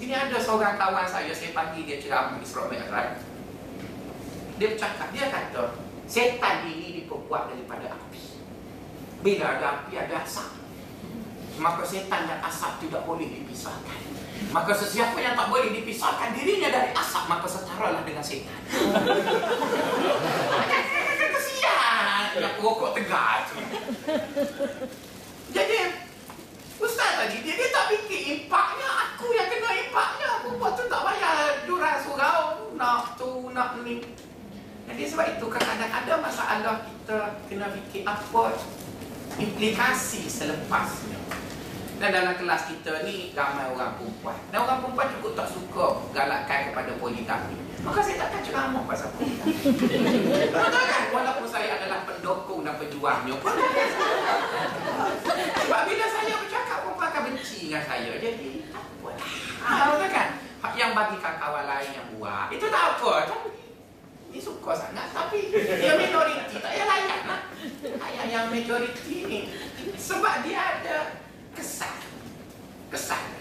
Ini 0.00 0.14
ada 0.16 0.38
seorang 0.40 0.80
kawan 0.80 1.04
saya, 1.04 1.28
saya 1.36 1.52
panggil 1.52 1.84
dia 1.84 2.00
ceramah 2.00 2.40
Isra 2.40 2.64
Mi'raj. 2.72 3.20
Dia 4.58 4.74
bercakap, 4.74 5.08
dia 5.14 5.30
kata, 5.30 5.78
setan 6.10 6.66
ini 6.66 7.02
diperbuat 7.02 7.54
daripada 7.54 7.94
api. 7.94 8.42
Bila 9.22 9.54
ada 9.54 9.66
api, 9.82 9.94
ada 9.94 10.26
asap. 10.26 10.50
Maka 11.62 11.82
setan 11.86 12.26
dan 12.26 12.42
asap 12.42 12.86
tidak 12.86 13.06
boleh 13.06 13.26
dipisahkan. 13.26 14.00
Maka 14.50 14.70
sesiapa 14.74 15.18
yang 15.18 15.34
tak 15.38 15.50
boleh 15.50 15.70
dipisahkan 15.74 16.34
dirinya 16.34 16.74
dari 16.74 16.90
asap, 16.90 17.24
maka 17.30 17.46
setaralah 17.46 18.02
dengan 18.02 18.22
setan. 18.22 18.58
Rokok 22.58 22.94
tegar. 22.98 23.46
Jadi, 25.54 25.78
Ustaz 26.78 27.10
tadi, 27.18 27.42
dia, 27.46 27.54
dia 27.54 27.68
tak 27.70 27.94
fikir 27.94 28.20
impaknya, 28.34 28.86
aku 28.86 29.30
yang 29.34 29.46
kena 29.50 29.70
impaknya. 29.86 30.28
Perempuan 30.42 30.74
tu 30.74 30.84
tak 30.90 31.02
bayar 31.06 31.62
duran 31.66 31.96
surau, 32.02 32.74
nak 32.74 33.14
tu, 33.18 33.50
nak 33.54 33.78
ni. 33.82 34.02
Jadi 34.88 35.02
sebab 35.04 35.26
itu 35.36 35.46
kadang-kadang 35.52 35.92
ada 35.92 36.12
masalah 36.16 36.76
kita 36.82 37.18
kena 37.46 37.68
fikir 37.70 38.02
apa 38.08 38.56
implikasi 39.36 40.24
selepasnya. 40.26 41.20
Dan 41.98 42.14
dalam 42.14 42.38
kelas 42.38 42.70
kita 42.70 43.02
ni 43.02 43.34
ramai 43.34 43.68
orang 43.74 43.98
perempuan. 43.98 44.38
Dan 44.54 44.62
orang 44.62 44.78
perempuan 44.86 45.10
cukup 45.18 45.32
tak 45.34 45.50
suka 45.50 45.86
galakkan 46.14 46.70
kepada 46.70 46.94
poligami. 46.94 47.58
Maka 47.82 47.98
saya 48.02 48.22
takkan 48.22 48.42
ceramah 48.46 48.86
pasal 48.86 49.10
poligami. 49.18 49.50
Betul 50.46 50.84
kan? 50.86 51.02
Walaupun 51.10 51.46
saya 51.50 51.74
adalah 51.82 52.06
pendukung 52.06 52.62
dan 52.62 52.78
pejuangnya 52.78 53.34
pun. 53.42 53.50
Sebab 55.58 55.80
bila 55.90 56.06
saya 56.06 56.34
bercakap, 56.38 56.78
perempuan 56.86 57.08
akan 57.10 57.22
benci 57.34 57.58
dengan 57.66 57.82
saya. 57.82 58.12
Jadi, 58.14 58.70
tak 58.70 58.82
apa. 58.82 59.10
Ah, 59.66 59.90
betul 59.90 60.10
kan? 60.14 60.28
Yang 60.78 60.90
bagi 60.94 61.16
kawan 61.18 61.64
lain 61.66 61.90
yang 61.98 62.06
buat, 62.14 62.46
itu 62.54 62.66
tak 62.70 62.82
apa. 62.94 63.12
Tapi, 63.26 63.57
ni 64.38 64.46
suka 64.46 64.70
sangat. 64.78 65.10
Tapi, 65.10 65.50
dia 65.50 65.98
minoriti. 65.98 66.62
Tak 66.62 66.70
payah 66.70 66.86
layan 66.86 67.22
lah. 67.26 67.40
Ayah 68.06 68.24
yang 68.30 68.46
majoriti 68.54 69.26
ni. 69.26 69.38
Sebab 69.98 70.46
dia 70.46 70.78
ada 70.78 71.18
kesan. 71.58 71.98
Kesan. 72.94 73.34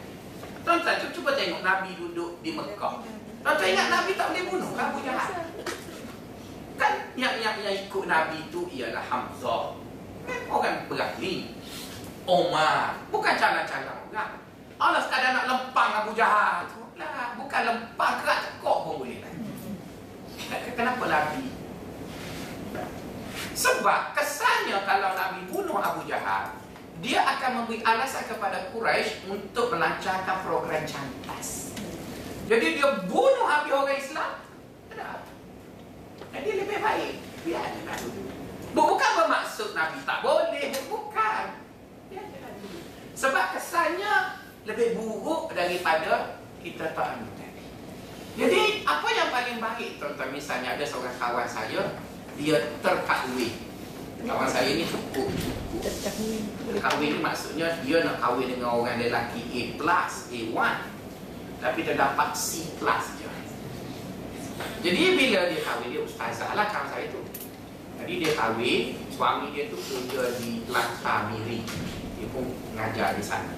Tuan-tuan, 0.66 0.98
cuba, 1.00 1.14
cuba 1.14 1.30
tengok 1.38 1.62
Nabi 1.62 1.94
duduk 2.02 2.42
di 2.42 2.58
Mekah. 2.58 3.06
Tuan-tuan 3.46 3.70
ingat 3.70 3.88
Nabi 3.94 4.12
tak 4.18 4.34
boleh 4.34 4.44
bunuh 4.50 4.72
kan 4.74 4.90
Abu 4.90 5.00
Jahal? 5.06 5.32
Kan 6.82 6.94
yang, 7.14 7.38
yang, 7.38 7.56
yang 7.62 7.78
ikut 7.78 8.04
Nabi 8.10 8.50
tu 8.50 8.66
ialah 8.74 9.06
Hamzah. 9.06 9.78
Kan 10.26 10.40
orang 10.50 10.90
berani. 10.90 11.54
Omar. 12.26 12.98
Bukan 13.14 13.34
calon-calon 13.38 13.98
orang. 14.12 14.34
Allah 14.78 15.02
sekadar 15.06 15.32
nak 15.32 15.46
lempang 15.46 15.92
Abu 16.04 16.12
Jahal 16.18 16.66
tu. 16.74 16.82
Lah, 16.98 17.38
bukan 17.38 17.62
lempang 17.62 18.14
kerak 18.26 18.42
cekok 18.42 18.78
pun 18.82 18.94
boleh. 19.06 19.22
Kenapa 19.22 19.47
Nabi? 21.08 21.44
Sebab 23.58 24.14
kesannya 24.14 24.86
kalau 24.86 25.18
Nabi 25.18 25.50
bunuh 25.50 25.82
Abu 25.82 26.06
Jahal, 26.06 26.54
dia 27.02 27.26
akan 27.26 27.64
memberi 27.64 27.82
alasan 27.82 28.30
kepada 28.30 28.70
Quraisy 28.70 29.30
untuk 29.30 29.74
melancarkan 29.74 30.46
program 30.46 30.86
cantas. 30.86 31.74
Jadi 32.48 32.80
dia 32.80 32.90
bunuh 33.10 33.46
habis 33.50 33.74
orang 33.74 33.98
Islam. 33.98 34.32
Jadi 36.34 36.50
lebih 36.64 36.80
baik 36.80 37.14
biarlah 37.44 37.98
dulu. 37.98 38.24
Bukan 38.78 39.12
bermaksud 39.18 39.74
Nabi 39.74 39.98
tak 40.06 40.22
boleh, 40.22 40.70
bukan. 40.86 41.44
Biarlah 42.14 42.52
dulu. 42.62 42.80
Sebab 43.18 43.46
kesannya 43.58 44.14
lebih 44.70 44.94
buruk 44.94 45.56
daripada 45.58 46.38
kita 46.62 46.94
tak 46.94 47.18
Nabi. 47.18 47.37
Jadi 48.38 48.86
apa 48.86 49.08
yang 49.18 49.30
paling 49.34 49.58
baik 49.58 49.98
tuan-tuan? 49.98 50.30
Misalnya 50.30 50.78
ada 50.78 50.86
seorang 50.86 51.18
kawan 51.18 51.50
saya 51.50 51.98
dia 52.38 52.58
terkahwin. 52.86 53.54
Kawan 54.22 54.46
saya 54.46 54.78
ni 54.78 54.86
cukup. 54.86 55.26
Terkahwin. 55.82 56.44
Kahwin 56.78 57.10
ni 57.18 57.20
maksudnya 57.20 57.82
dia 57.82 58.06
nak 58.06 58.22
kahwin 58.22 58.54
dengan 58.54 58.78
orang 58.78 59.02
lelaki 59.02 59.42
A 59.42 59.62
plus, 59.74 60.14
A1 60.30 60.76
Tapi 61.58 61.80
dia 61.82 61.98
dapat 61.98 62.30
C 62.38 62.70
plus 62.78 63.06
je. 63.18 63.30
Jadi 64.86 65.02
bila 65.18 65.50
dia 65.50 65.62
kahwin, 65.66 65.90
dia 65.90 66.02
ustazah 66.06 66.54
lah 66.54 66.70
kawan 66.70 66.94
saya 66.94 67.10
tu. 67.10 67.26
Jadi 67.98 68.14
dia 68.22 68.32
kahwin, 68.38 68.94
suami 69.10 69.50
dia 69.58 69.66
tu 69.74 69.82
kerja 69.82 70.38
di 70.38 70.62
Lantar 70.70 71.34
Miri 71.34 71.66
dia 72.18 72.28
pun 72.30 72.46
mengajar 72.74 73.18
di 73.18 73.26
sana. 73.26 73.58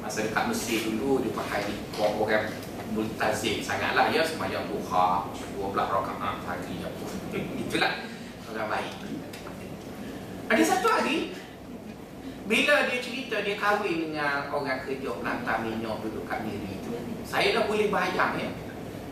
Masa 0.00 0.24
dekat 0.24 0.48
Mesir 0.48 0.88
dulu 0.88 1.20
dia 1.20 1.32
pakai 1.36 1.68
orang 2.00 2.48
multazim 2.94 3.58
sangatlah 3.64 4.12
ya 4.14 4.22
semayang 4.22 4.66
duha 4.70 5.26
12 5.58 5.74
rakaat 5.74 6.36
pagi 6.46 6.74
ya 6.84 6.90
itulah 7.34 7.92
orang 8.54 8.68
baik 8.70 8.94
ada 10.46 10.62
satu 10.62 10.86
hari 10.86 11.34
bila 12.46 12.86
dia 12.86 13.02
cerita 13.02 13.42
dia 13.42 13.58
kahwin 13.58 14.14
dengan 14.14 14.46
orang 14.54 14.86
kerja 14.86 15.10
pelantar 15.18 15.66
minyak 15.66 15.98
duduk 15.98 16.22
kat 16.30 16.46
Miri 16.46 16.78
tu 16.86 16.94
saya 17.26 17.58
dah 17.58 17.66
boleh 17.66 17.90
bayang 17.90 18.38
ya 18.38 18.50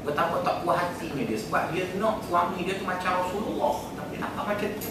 betapa 0.05 0.45
tak 0.45 0.63
puas 0.63 0.77
hatinya 0.79 1.25
dia 1.27 1.39
sebab 1.41 1.73
dia 1.75 1.89
nak 1.97 2.23
suami 2.23 2.63
dia 2.63 2.79
tu 2.79 2.85
macam 2.85 3.25
Rasulullah 3.25 3.77
tapi 3.97 4.15
nampak 4.21 4.45
macam 4.53 4.71
tu. 4.77 4.91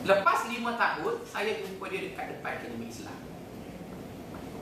Lepas 0.00 0.38
lima 0.50 0.74
tahun 0.74 1.14
saya 1.22 1.62
jumpa 1.62 1.86
dia 1.86 2.10
dekat 2.10 2.24
depan 2.34 2.58
akademi 2.58 2.90
Islam. 2.90 3.18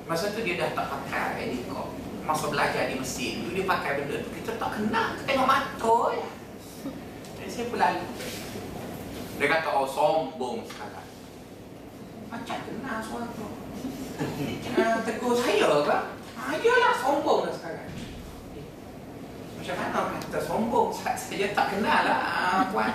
Masa 0.05 0.37
tu 0.37 0.45
dia 0.45 0.61
dah 0.61 0.77
tak 0.77 0.87
pakai 0.93 1.49
elikop 1.49 1.89
masa 2.29 2.53
belajar 2.53 2.93
di 2.93 3.01
Mesir 3.01 3.41
dulu 3.41 3.57
dia 3.57 3.65
pakai 3.65 3.91
benda 4.05 4.21
tu. 4.21 4.29
Kita 4.37 4.61
tak 4.61 4.71
kenal 4.77 5.17
tengok 5.25 5.49
mata 5.49 5.99
ya 6.13 6.29
jadi 7.41 7.49
saya 7.49 7.67
berlalu. 7.73 8.07
Dia 9.41 9.47
kata 9.49 9.69
oh 9.73 9.89
sombong 9.89 10.61
sekarang 10.69 11.09
macam 12.29 12.57
kenal 12.61 12.99
suara 13.01 13.27
tu. 13.33 13.49
Uh, 14.77 14.97
tegur 15.09 15.33
saya 15.33 15.65
ke? 15.81 15.97
Ah, 16.37 16.53
iyalah 16.61 16.95
sombong 17.01 17.49
lah 17.49 17.55
sekarang. 17.57 17.89
Macam 19.57 19.75
mana 19.81 20.01
kata 20.21 20.39
sombong? 20.45 20.89
Saya 20.93 21.47
tak 21.57 21.67
kenal 21.73 22.01
lah 22.05 22.21
ah, 22.21 22.61
puan. 22.69 22.93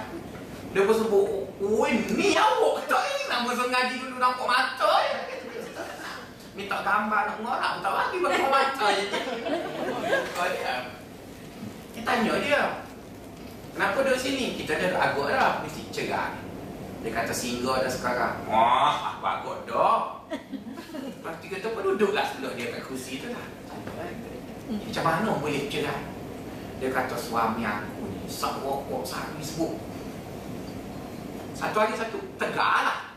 Dia 0.73 0.85
pun 0.85 0.93
sebut 0.93 1.49
oh 1.65 1.85
ni 1.89 2.37
awak 2.37 2.85
kata 2.85 2.97
ni. 3.01 3.17
Nama 3.25 3.49
sengaja 3.57 3.95
dulu 3.97 4.17
nampak 4.21 4.45
mata 4.45 4.91
minta 6.53 6.85
gambar 6.85 7.21
nak 7.25 7.37
ngorak 7.41 7.73
tak 7.81 7.93
lagi 7.97 8.15
berapa 8.21 8.45
mata 8.45 8.87
je. 8.93 9.05
Kita 11.93 12.01
tanya 12.05 12.33
dia 12.41 12.61
kenapa 13.73 14.05
duduk 14.05 14.21
sini? 14.21 14.53
Kita 14.57 14.77
dah 14.77 15.01
agak 15.01 15.27
dah 15.33 15.51
mesti 15.65 15.81
cerah. 15.89 16.37
Dia 17.01 17.09
kata 17.09 17.33
singgah 17.33 17.81
dah 17.81 17.91
sekarang. 17.91 18.45
Wah 18.45 19.17
aku 19.17 19.25
agak 19.25 19.57
dah? 19.65 20.01
Lepas 20.93 21.33
tu 21.41 21.69
pun 21.73 21.81
duduk 21.81 22.11
lah 22.13 22.25
sebelah 22.29 22.53
dia 22.53 22.69
kat 22.69 22.81
kursi 22.85 23.17
tu 23.17 23.33
lah. 23.33 23.45
Macam 24.69 25.03
mana 25.03 25.29
boleh 25.41 25.67
cerah? 25.73 25.99
Dia 26.77 26.89
kata 26.93 27.17
suami 27.17 27.65
aku 27.65 28.09
ni 28.13 28.29
sak 28.29 28.61
rokok 28.61 29.01
sehari 29.01 29.41
sebut. 29.41 29.73
Satu 31.57 31.77
hari 31.81 31.97
satu 31.97 32.21
tegak 32.37 32.85
lah 32.85 33.12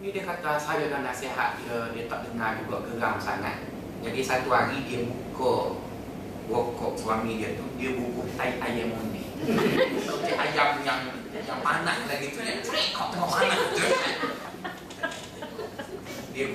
ni 0.00 0.16
dia 0.16 0.24
kata 0.24 0.56
saya 0.56 0.88
dah 0.88 1.04
nasihat 1.04 1.60
dia 1.60 1.92
dia 1.92 2.04
tak 2.08 2.24
dengar 2.24 2.56
juga 2.64 2.88
geram 2.88 3.20
sangat. 3.20 3.60
Jadi 4.00 4.20
satu 4.24 4.48
hari 4.48 4.80
dia 4.88 5.04
buka 5.04 5.76
rokok 6.48 6.96
suami 6.96 7.36
dia 7.36 7.52
tu 7.60 7.68
dia 7.76 7.92
bubuk 7.92 8.26
tai 8.34 8.56
ayam 8.58 8.96
undi 8.96 9.22
macam 9.44 10.36
ayam 10.48 10.68
yang 10.82 11.00
yang 11.30 11.60
panas 11.62 11.98
lagi 12.08 12.32
tu 12.32 12.40
yang 12.42 12.58
kau 12.96 13.12
tengok 13.12 13.28
panas 13.28 13.60
tu 13.76 13.86
dia 16.32 16.46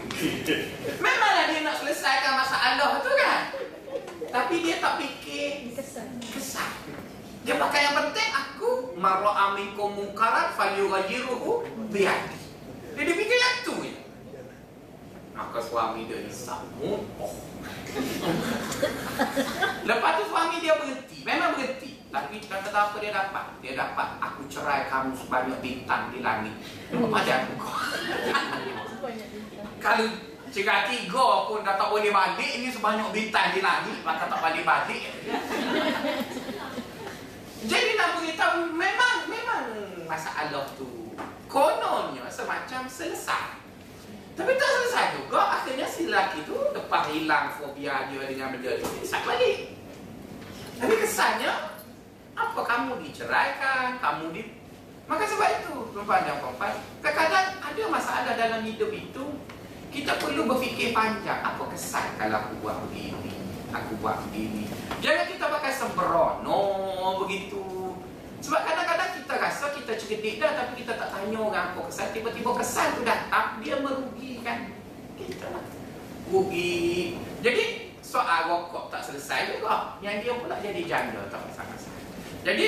memanglah 0.98 1.46
dia 1.54 1.60
nak 1.62 1.76
selesaikan 1.78 2.34
masalah 2.42 2.98
tu 3.06 3.12
kan? 3.14 3.42
Tapi 4.26 4.56
dia 4.66 4.84
tak 4.84 5.00
fikir. 5.00 5.72
Kesan. 5.78 6.18
Kesan. 6.20 6.72
Dia 7.46 7.56
pakai 7.62 7.88
yang 7.88 7.96
penting 7.96 8.30
aku 8.34 8.98
marra 8.98 9.32
amikum 9.54 9.94
munkaran 9.94 10.50
falyughayyiruhu 10.58 11.62
biyadi 11.94 12.45
dia 13.04 13.16
fikir 13.18 13.36
yang 13.36 13.58
tu 13.68 13.76
je. 13.84 13.92
Maka 15.36 15.60
suami 15.60 16.08
dia 16.08 16.24
disambut. 16.24 17.04
Oh. 17.20 17.36
Lepas 19.90 20.12
tu 20.16 20.24
suami 20.32 20.64
dia 20.64 20.80
berhenti. 20.80 21.20
Memang 21.28 21.60
berhenti. 21.60 22.00
Tapi 22.08 22.40
kata 22.48 22.72
apa 22.72 22.96
dia 23.04 23.12
dapat? 23.12 23.60
Dia 23.60 23.76
dapat 23.76 24.16
aku 24.24 24.48
cerai 24.48 24.88
kamu 24.88 25.12
sebanyak 25.20 25.60
bintang 25.60 26.16
di 26.16 26.24
langit. 26.24 26.56
Pada 26.88 27.44
aku 27.44 27.54
kau. 27.60 27.76
Kalau 29.84 30.08
jika 30.56 30.88
tiga 30.88 31.52
pun 31.52 31.68
dah 31.68 31.76
tak 31.76 31.92
boleh 31.92 32.16
balik 32.16 32.64
Ini 32.64 32.72
sebanyak 32.72 33.12
bintang 33.12 33.52
di 33.52 33.60
langit 33.60 34.00
Maka 34.08 34.32
tak 34.32 34.40
balik-balik 34.40 35.04
Jadi 37.70 37.90
nak 38.00 38.16
beritahu 38.16 38.72
Memang 38.72 39.28
Memang 39.28 39.64
masalah 40.08 40.64
tu 40.80 40.95
semacam 42.36 42.82
selesai. 42.92 43.64
Tapi 44.36 44.52
tak 44.60 44.68
selesai 44.68 45.06
juga, 45.16 45.40
akhirnya 45.64 45.88
si 45.88 46.12
lelaki 46.12 46.44
tu 46.44 46.60
lepas 46.76 47.08
hilang 47.08 47.56
fobia 47.56 48.12
dia 48.12 48.28
dengan 48.28 48.52
benda 48.52 48.76
tu, 48.84 48.88
dia 49.00 49.20
balik. 49.24 49.58
Tapi 50.76 50.94
kesannya, 51.00 51.52
apa 52.36 52.60
kamu 52.68 53.00
diceraikan, 53.00 53.96
kamu 54.04 54.36
di... 54.36 54.44
Maka 55.08 55.24
sebab 55.24 55.50
itu, 55.64 55.76
perempuan 55.96 56.28
dan 56.28 56.36
perempuan, 56.44 56.76
kadang-kadang 57.00 57.48
ada 57.64 57.84
masalah 57.88 58.34
dalam 58.36 58.62
hidup 58.68 58.92
itu, 58.92 59.24
kita 59.96 60.20
perlu 60.20 60.44
berfikir 60.44 60.92
panjang, 60.92 61.40
apa 61.40 61.64
kesan 61.72 62.04
kalau 62.20 62.44
aku 62.44 62.60
buat 62.60 62.76
begini, 62.90 63.40
aku 63.72 63.96
buat 64.04 64.20
begini. 64.28 64.68
Jangan 65.00 65.32
kita 65.32 65.46
pakai 65.48 65.72
sembrono 65.72 66.60
begitu, 67.24 67.85
sebab 68.46 68.62
kadang-kadang 68.62 69.10
kita 69.18 69.34
rasa 69.42 69.74
kita 69.74 69.98
cerdik 69.98 70.38
dah 70.38 70.54
tapi 70.54 70.86
kita 70.86 70.94
tak 71.02 71.10
tanya 71.18 71.38
orang 71.42 71.74
apa 71.74 71.82
kesan. 71.90 72.14
Tiba-tiba 72.14 72.54
kesan 72.62 72.94
tu 72.94 73.02
datang, 73.02 73.58
dia 73.66 73.82
merugikan 73.82 74.70
kita. 75.18 75.50
Rugi. 76.30 77.18
Jadi 77.42 77.98
soal 78.06 78.46
rokok 78.46 78.94
tak 78.94 79.02
selesai 79.02 79.58
juga. 79.58 79.98
Yang 80.06 80.16
dia 80.22 80.34
pula 80.38 80.56
jadi 80.62 80.82
janda 80.86 81.26
tak 81.34 81.42
masalah. 81.42 81.74
Jadi 82.46 82.68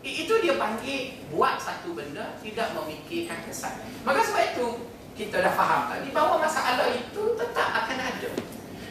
itu 0.00 0.34
dia 0.40 0.56
panggil 0.56 1.20
buat 1.28 1.60
satu 1.60 1.92
benda 1.92 2.40
tidak 2.40 2.72
memikirkan 2.72 3.36
kesan. 3.44 3.84
Maka 4.08 4.24
sebab 4.24 4.56
itu 4.56 4.68
kita 5.12 5.44
dah 5.44 5.52
faham 5.52 5.92
tadi 5.92 6.08
bahawa 6.08 6.40
masalah 6.40 6.88
itu 6.88 7.36
tetap 7.36 7.68
akan 7.84 7.98
ada. 8.00 8.30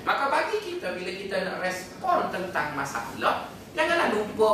Maka 0.06 0.24
bagi 0.30 0.58
kita 0.62 0.94
bila 0.94 1.12
kita 1.18 1.50
nak 1.50 1.66
respon 1.66 2.30
tentang 2.30 2.78
masalah, 2.78 3.50
janganlah 3.74 4.14
lupa 4.14 4.50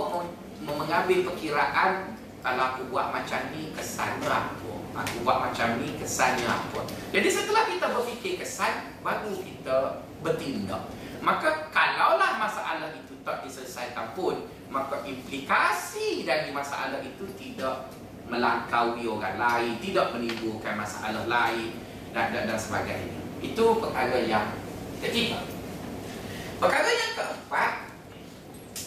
mengambil 0.63 1.31
perkiraan 1.31 2.15
kalau 2.43 2.63
aku 2.75 2.81
buat 2.91 3.11
macam 3.11 3.39
ni 3.55 3.71
kesannya 3.75 4.27
apa 4.27 4.73
aku 4.93 5.25
buat 5.25 5.49
macam 5.49 5.81
ni 5.81 5.97
kesannya 5.97 6.45
apa? 6.45 6.85
Jadi 7.09 7.27
setelah 7.29 7.65
kita 7.65 7.85
berfikir 7.89 8.33
kesan 8.37 8.93
baru 9.01 9.33
kita 9.41 10.05
bertindak. 10.21 10.85
Maka 11.23 11.71
kalaulah 11.73 12.37
masalah 12.37 12.93
itu 12.93 13.17
tak 13.25 13.41
diselesaikan 13.41 14.13
pun 14.13 14.45
maka 14.69 15.01
implikasi 15.05 16.25
dari 16.25 16.49
masalah 16.49 16.99
itu 17.01 17.25
tidak 17.37 17.89
melangkaui 18.27 19.05
orang 19.05 19.37
lain 19.37 19.77
tidak 19.77 20.09
menimbulkan 20.15 20.73
masalah 20.79 21.25
lain 21.25 21.73
dan, 22.13 22.29
dan, 22.33 22.45
dan 22.45 22.59
sebagainya. 22.59 23.19
Itu 23.41 23.81
perkara 23.81 24.19
yang 24.23 24.47
ketiga. 25.01 25.41
Perkara 26.61 26.89
yang 26.91 27.11
keempat 27.17 27.71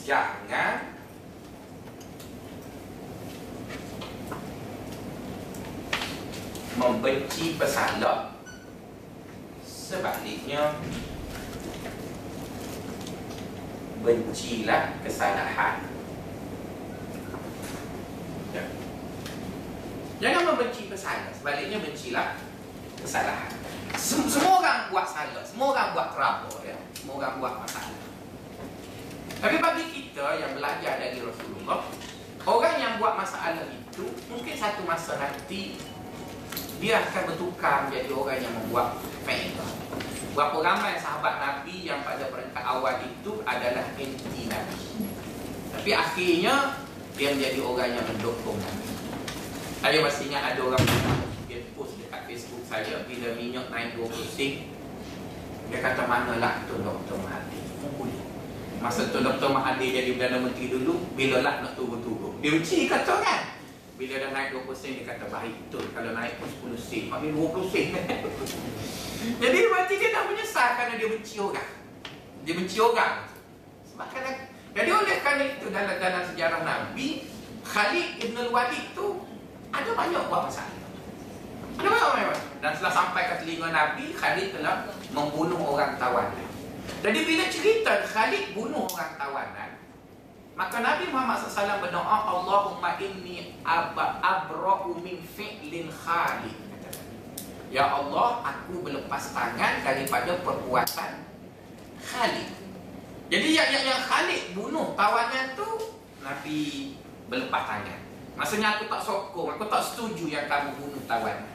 jangan 0.06 0.95
membenci 6.76 7.56
pesalah 7.56 8.36
sebaliknya 9.64 10.76
bencilah 14.04 15.00
kesalahan 15.00 15.82
ya. 18.52 18.64
jangan 20.20 20.42
membenci 20.52 20.92
pesalah 20.92 21.32
sebaliknya 21.32 21.80
bencilah 21.80 22.36
kesalahan 23.00 23.52
Sem 23.96 24.28
semua 24.28 24.60
orang 24.60 24.92
buat 24.92 25.08
salah 25.08 25.42
semua 25.42 25.72
orang 25.72 25.88
buat 25.96 26.08
trouble 26.12 26.60
ya. 26.62 26.76
semua 26.92 27.14
orang 27.18 27.34
buat 27.40 27.54
masalah 27.64 27.98
tapi 29.40 29.56
bagi 29.58 29.84
kita 29.90 30.26
yang 30.44 30.52
belajar 30.52 31.00
dari 31.00 31.18
Rasulullah 31.24 31.88
orang 32.44 32.76
yang 32.76 32.92
buat 33.00 33.16
masalah 33.16 33.64
itu 33.64 34.06
mungkin 34.28 34.54
satu 34.54 34.84
masa 34.84 35.16
nanti 35.16 35.80
dia 36.76 37.00
akan 37.08 37.22
bertukar 37.32 37.88
menjadi 37.88 38.10
orang 38.12 38.38
yang 38.40 38.52
membuat 38.52 39.00
faedah. 39.24 39.70
Berapa 40.36 40.56
ramai 40.60 41.00
sahabat 41.00 41.40
Nabi 41.40 41.88
yang 41.88 42.04
pada 42.04 42.28
peringkat 42.28 42.64
awal 42.64 43.00
itu 43.00 43.40
adalah 43.48 43.84
anti 43.96 44.42
Nabi. 44.52 44.80
Tapi 45.72 45.90
akhirnya 45.96 46.54
dia 47.16 47.32
menjadi 47.32 47.60
orang 47.64 47.90
yang 47.96 48.04
mendukung 48.04 48.60
Nabi. 48.60 48.88
Saya 49.80 49.98
masih 50.04 50.28
ingat 50.28 50.42
ada 50.52 50.60
orang 50.60 50.82
dia 51.46 51.62
post 51.72 51.96
dekat 51.96 52.20
Facebook 52.28 52.62
saya 52.68 53.06
bila 53.08 53.32
minyak 53.38 53.72
naik 53.72 53.96
20 53.96 54.12
sen. 54.28 54.52
Dia 55.72 55.78
kata 55.82 56.04
manalah 56.04 56.62
tu 56.68 56.78
Dr. 56.84 57.16
Mahathir. 57.22 57.64
Masa 58.76 59.08
tu 59.08 59.18
Dr. 59.24 59.50
Mahathir 59.50 59.88
jadi 59.88 60.14
Perdana 60.14 60.44
Menteri 60.44 60.68
dulu, 60.68 61.00
bila 61.16 61.40
lah 61.40 61.64
nak 61.64 61.72
turun-turun. 61.80 62.38
Dia 62.44 62.54
uji 62.54 62.86
kata 62.86 63.14
kan? 63.24 63.55
Bila 63.97 64.14
dah 64.20 64.30
naik 64.36 64.49
20 64.53 64.76
sen 64.76 64.92
dia 65.01 65.09
kata 65.09 65.24
baik 65.32 65.57
betul 65.66 65.84
kalau 65.97 66.12
naik 66.12 66.36
pun 66.36 66.49
10 66.72 66.76
sen. 66.76 67.03
Mak 67.09 67.18
ni 67.24 67.32
20 67.32 67.72
sen. 67.72 67.86
Jadi 69.42 69.59
berarti 69.72 69.94
dia 69.97 70.11
dah 70.12 70.22
menyesal 70.28 70.68
kerana 70.76 70.94
dia 71.01 71.09
benci 71.09 71.36
orang. 71.40 71.70
Dia 72.44 72.55
benci 72.55 72.78
orang. 72.78 73.14
Sebab 73.88 74.09
kadang 74.12 74.36
jadi 74.76 74.92
oleh 74.92 75.16
kerana 75.24 75.44
itu 75.57 75.72
dalam 75.72 75.97
dalam 75.97 76.22
sejarah 76.28 76.61
Nabi 76.61 77.24
Khalid 77.64 78.20
Ibn 78.28 78.36
Al-Walid 78.44 78.84
tu 78.92 79.24
ada 79.72 79.90
banyak 79.97 80.22
buat 80.28 80.42
masalah. 80.47 80.76
Ada 81.76 81.88
banyak 81.88 82.11
banyak. 82.12 82.40
Dan 82.61 82.70
setelah 82.76 82.94
sampai 82.94 83.22
ke 83.28 83.34
telinga 83.44 83.68
Nabi, 83.72 84.12
Khalid 84.14 84.49
telah 84.57 84.86
membunuh 85.12 85.61
orang 85.76 85.99
tawanan. 85.99 86.49
Jadi 87.03 87.18
bila 87.26 87.44
cerita 87.51 87.92
Khalid 88.07 88.55
bunuh 88.57 88.86
orang 88.86 89.12
tawanan, 89.18 89.65
Maka 90.57 90.80
Nabi 90.80 91.12
Muhammad 91.12 91.36
SAW 91.36 91.84
berdoa 91.84 92.32
Allahumma 92.32 92.96
inni 92.96 93.61
abba 93.61 94.16
abra'u 94.24 94.96
min 95.04 95.20
fi'lin 95.20 95.92
khalid 95.92 96.57
Ya 97.68 97.92
Allah, 97.92 98.40
aku 98.40 98.80
berlepas 98.80 99.36
tangan 99.36 99.84
daripada 99.84 100.40
perbuatan 100.40 101.28
Khalid 102.00 102.48
Jadi 103.28 103.48
yang, 103.52 103.68
yang, 103.68 103.84
yang 103.84 104.00
Khalid 104.00 104.57
bunuh 104.57 104.96
tawanan 104.96 105.52
tu 105.52 105.92
Nabi 106.24 106.94
berlepas 107.28 107.62
tangan. 107.68 108.00
Maksudnya 108.40 108.80
aku 108.80 108.88
tak 108.88 109.02
sokong, 109.04 109.61
aku 109.61 109.68
tak 109.68 109.82
setuju 109.84 110.24
yang 110.30 110.48
kamu 110.48 110.72
bunuh 110.80 111.02
tawanan 111.04 111.52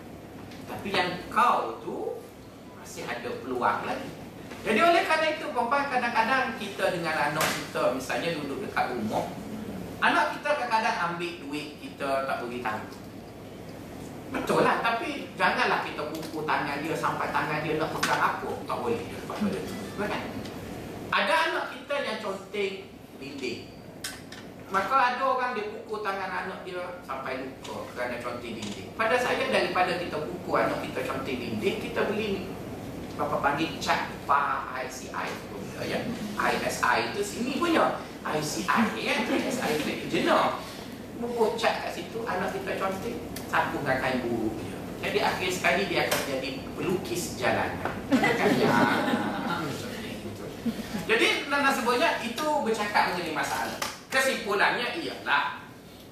Tapi 0.69 0.93
yang 0.93 1.09
kau 1.33 1.81
tu 1.81 2.21
masih 2.77 3.09
ada 3.09 3.33
peluang 3.41 3.81
lagi 3.81 4.20
jadi 4.61 4.79
oleh 4.85 5.01
kerana 5.09 5.27
itu 5.33 5.45
perempuan 5.49 5.89
kadang-kadang 5.89 6.53
kita 6.61 6.93
dengan 6.93 7.33
anak 7.33 7.47
kita 7.49 7.97
misalnya 7.97 8.29
duduk 8.37 8.61
dekat 8.61 8.93
rumah 8.93 9.25
Anak 10.01 10.37
kita 10.37 10.49
kadang-kadang 10.57 10.97
ambil 11.13 11.33
duit 11.45 11.77
kita 11.81 12.29
tak 12.29 12.45
beri 12.45 12.61
tahu 12.61 12.81
Betul 14.31 14.61
lah 14.61 14.81
tapi 14.85 15.33
janganlah 15.33 15.81
kita 15.81 16.13
pukul 16.13 16.45
tangan 16.45 16.81
dia 16.81 16.93
sampai 16.93 17.33
tangan 17.33 17.65
dia 17.65 17.81
nak 17.81 17.89
pegang 17.93 18.21
apa 18.21 18.49
Tak 18.69 18.77
boleh 18.81 19.01
dia 19.01 19.19
buat 19.25 19.37
benda 19.41 19.59
tu 19.61 19.73
kan? 19.97 20.23
Ada 21.11 21.33
anak 21.51 21.65
kita 21.73 21.95
yang 22.05 22.17
conteng 22.21 22.75
dinding 23.17 23.61
Maka 24.71 24.95
ada 24.95 25.23
orang 25.25 25.51
dia 25.57 25.69
pukul 25.69 25.99
tangan 26.05 26.31
anak 26.45 26.59
dia 26.63 26.81
sampai 27.05 27.45
luka 27.45 27.75
kerana 27.97 28.15
conteng 28.21 28.53
dinding 28.61 28.89
Pada 28.93 29.17
saya 29.17 29.45
daripada 29.49 29.97
kita 29.97 30.17
pukul 30.21 30.65
anak 30.65 30.79
kita 30.85 31.01
conteng 31.05 31.37
dinding 31.37 31.77
Kita 31.81 32.09
beli 32.09 32.45
Bapa 33.21 33.37
panggil 33.37 33.77
cat 33.77 34.09
pa 34.25 34.65
ICI 34.81 35.29
tu 35.53 35.61
ya. 35.85 36.01
ISI 36.41 37.13
itu 37.13 37.21
sini 37.21 37.61
punya 37.61 38.01
ICI 38.25 38.81
ya. 38.97 39.13
ISI 39.29 39.69
itu 39.77 40.09
jenak. 40.09 40.57
Buku 41.21 41.53
cat 41.53 41.85
kat 41.85 41.93
situ 41.93 42.25
anak 42.25 42.49
kita 42.49 42.81
cantik 42.81 43.21
satu 43.45 43.77
dengan 43.85 44.01
kain 44.01 44.25
buruk 44.25 44.57
je. 44.65 44.73
Jadi 45.05 45.17
akhir 45.21 45.49
sekali 45.53 45.85
dia 45.85 46.09
akan 46.09 46.21
jadi 46.33 46.49
pelukis 46.73 47.37
jalanan. 47.37 47.93
ya. 48.57 48.73
Jadi 51.05 51.27
nana 51.45 51.69
sebutnya 51.69 52.25
itu 52.25 52.45
bercakap 52.65 53.13
mengenai 53.13 53.37
masalah. 53.37 53.77
Kesimpulannya 54.09 54.97
ialah 54.97 55.61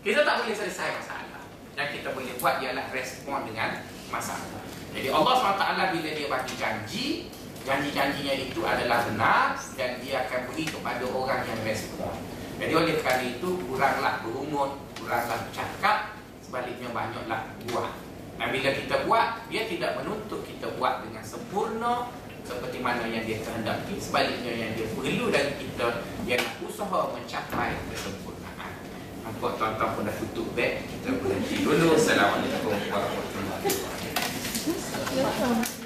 kita 0.05 0.22
tak 0.22 0.45
boleh 0.45 0.53
selesai 0.53 0.93
masalah. 1.01 1.41
Yang 1.74 1.89
kita 2.05 2.14
boleh 2.14 2.38
buat 2.38 2.62
ialah 2.62 2.86
respon 2.93 3.49
dengan 3.49 3.82
masalah. 4.14 4.62
Jadi 4.90 5.08
Allah 5.14 5.34
SWT 5.38 5.64
bila 5.94 6.10
dia 6.10 6.28
bagi 6.28 6.54
janji 6.58 7.06
Janji-janjinya 7.68 8.34
itu 8.34 8.62
adalah 8.66 9.06
benar 9.06 9.54
Dan 9.78 10.02
dia 10.02 10.26
akan 10.26 10.50
beri 10.50 10.66
kepada 10.66 11.06
orang 11.06 11.46
yang 11.46 11.60
respon. 11.62 12.10
Jadi 12.58 12.74
oleh 12.74 12.96
kerana 12.98 13.24
itu 13.30 13.50
Kuranglah 13.70 14.26
berumur 14.26 14.82
Kuranglah 14.98 15.46
bercakap 15.46 16.18
Sebaliknya 16.42 16.90
banyaklah 16.90 17.54
buat 17.70 17.94
Dan 18.42 18.48
bila 18.50 18.70
kita 18.74 18.96
buat 19.06 19.28
Dia 19.54 19.70
tidak 19.70 20.02
menuntut 20.02 20.42
kita 20.42 20.74
buat 20.82 21.06
dengan 21.06 21.22
sempurna 21.22 22.10
Seperti 22.42 22.82
mana 22.82 23.06
yang 23.06 23.22
dia 23.30 23.46
kehendaki. 23.46 24.02
Sebaliknya 24.02 24.54
yang 24.58 24.72
dia 24.74 24.90
perlu 24.98 25.30
dari 25.30 25.54
kita 25.62 26.02
Ialah 26.26 26.52
usaha 26.66 27.00
mencapai 27.14 27.78
kesempurnaan. 27.94 28.72
Nampak 29.22 29.52
tuan-tuan 29.62 29.90
pun 29.94 30.04
dah 30.10 30.16
tutup 30.18 30.48
beg 30.58 30.90
Kita 30.90 31.14
berhenti 31.22 31.62
dulu 31.62 31.94
This. 34.70 35.79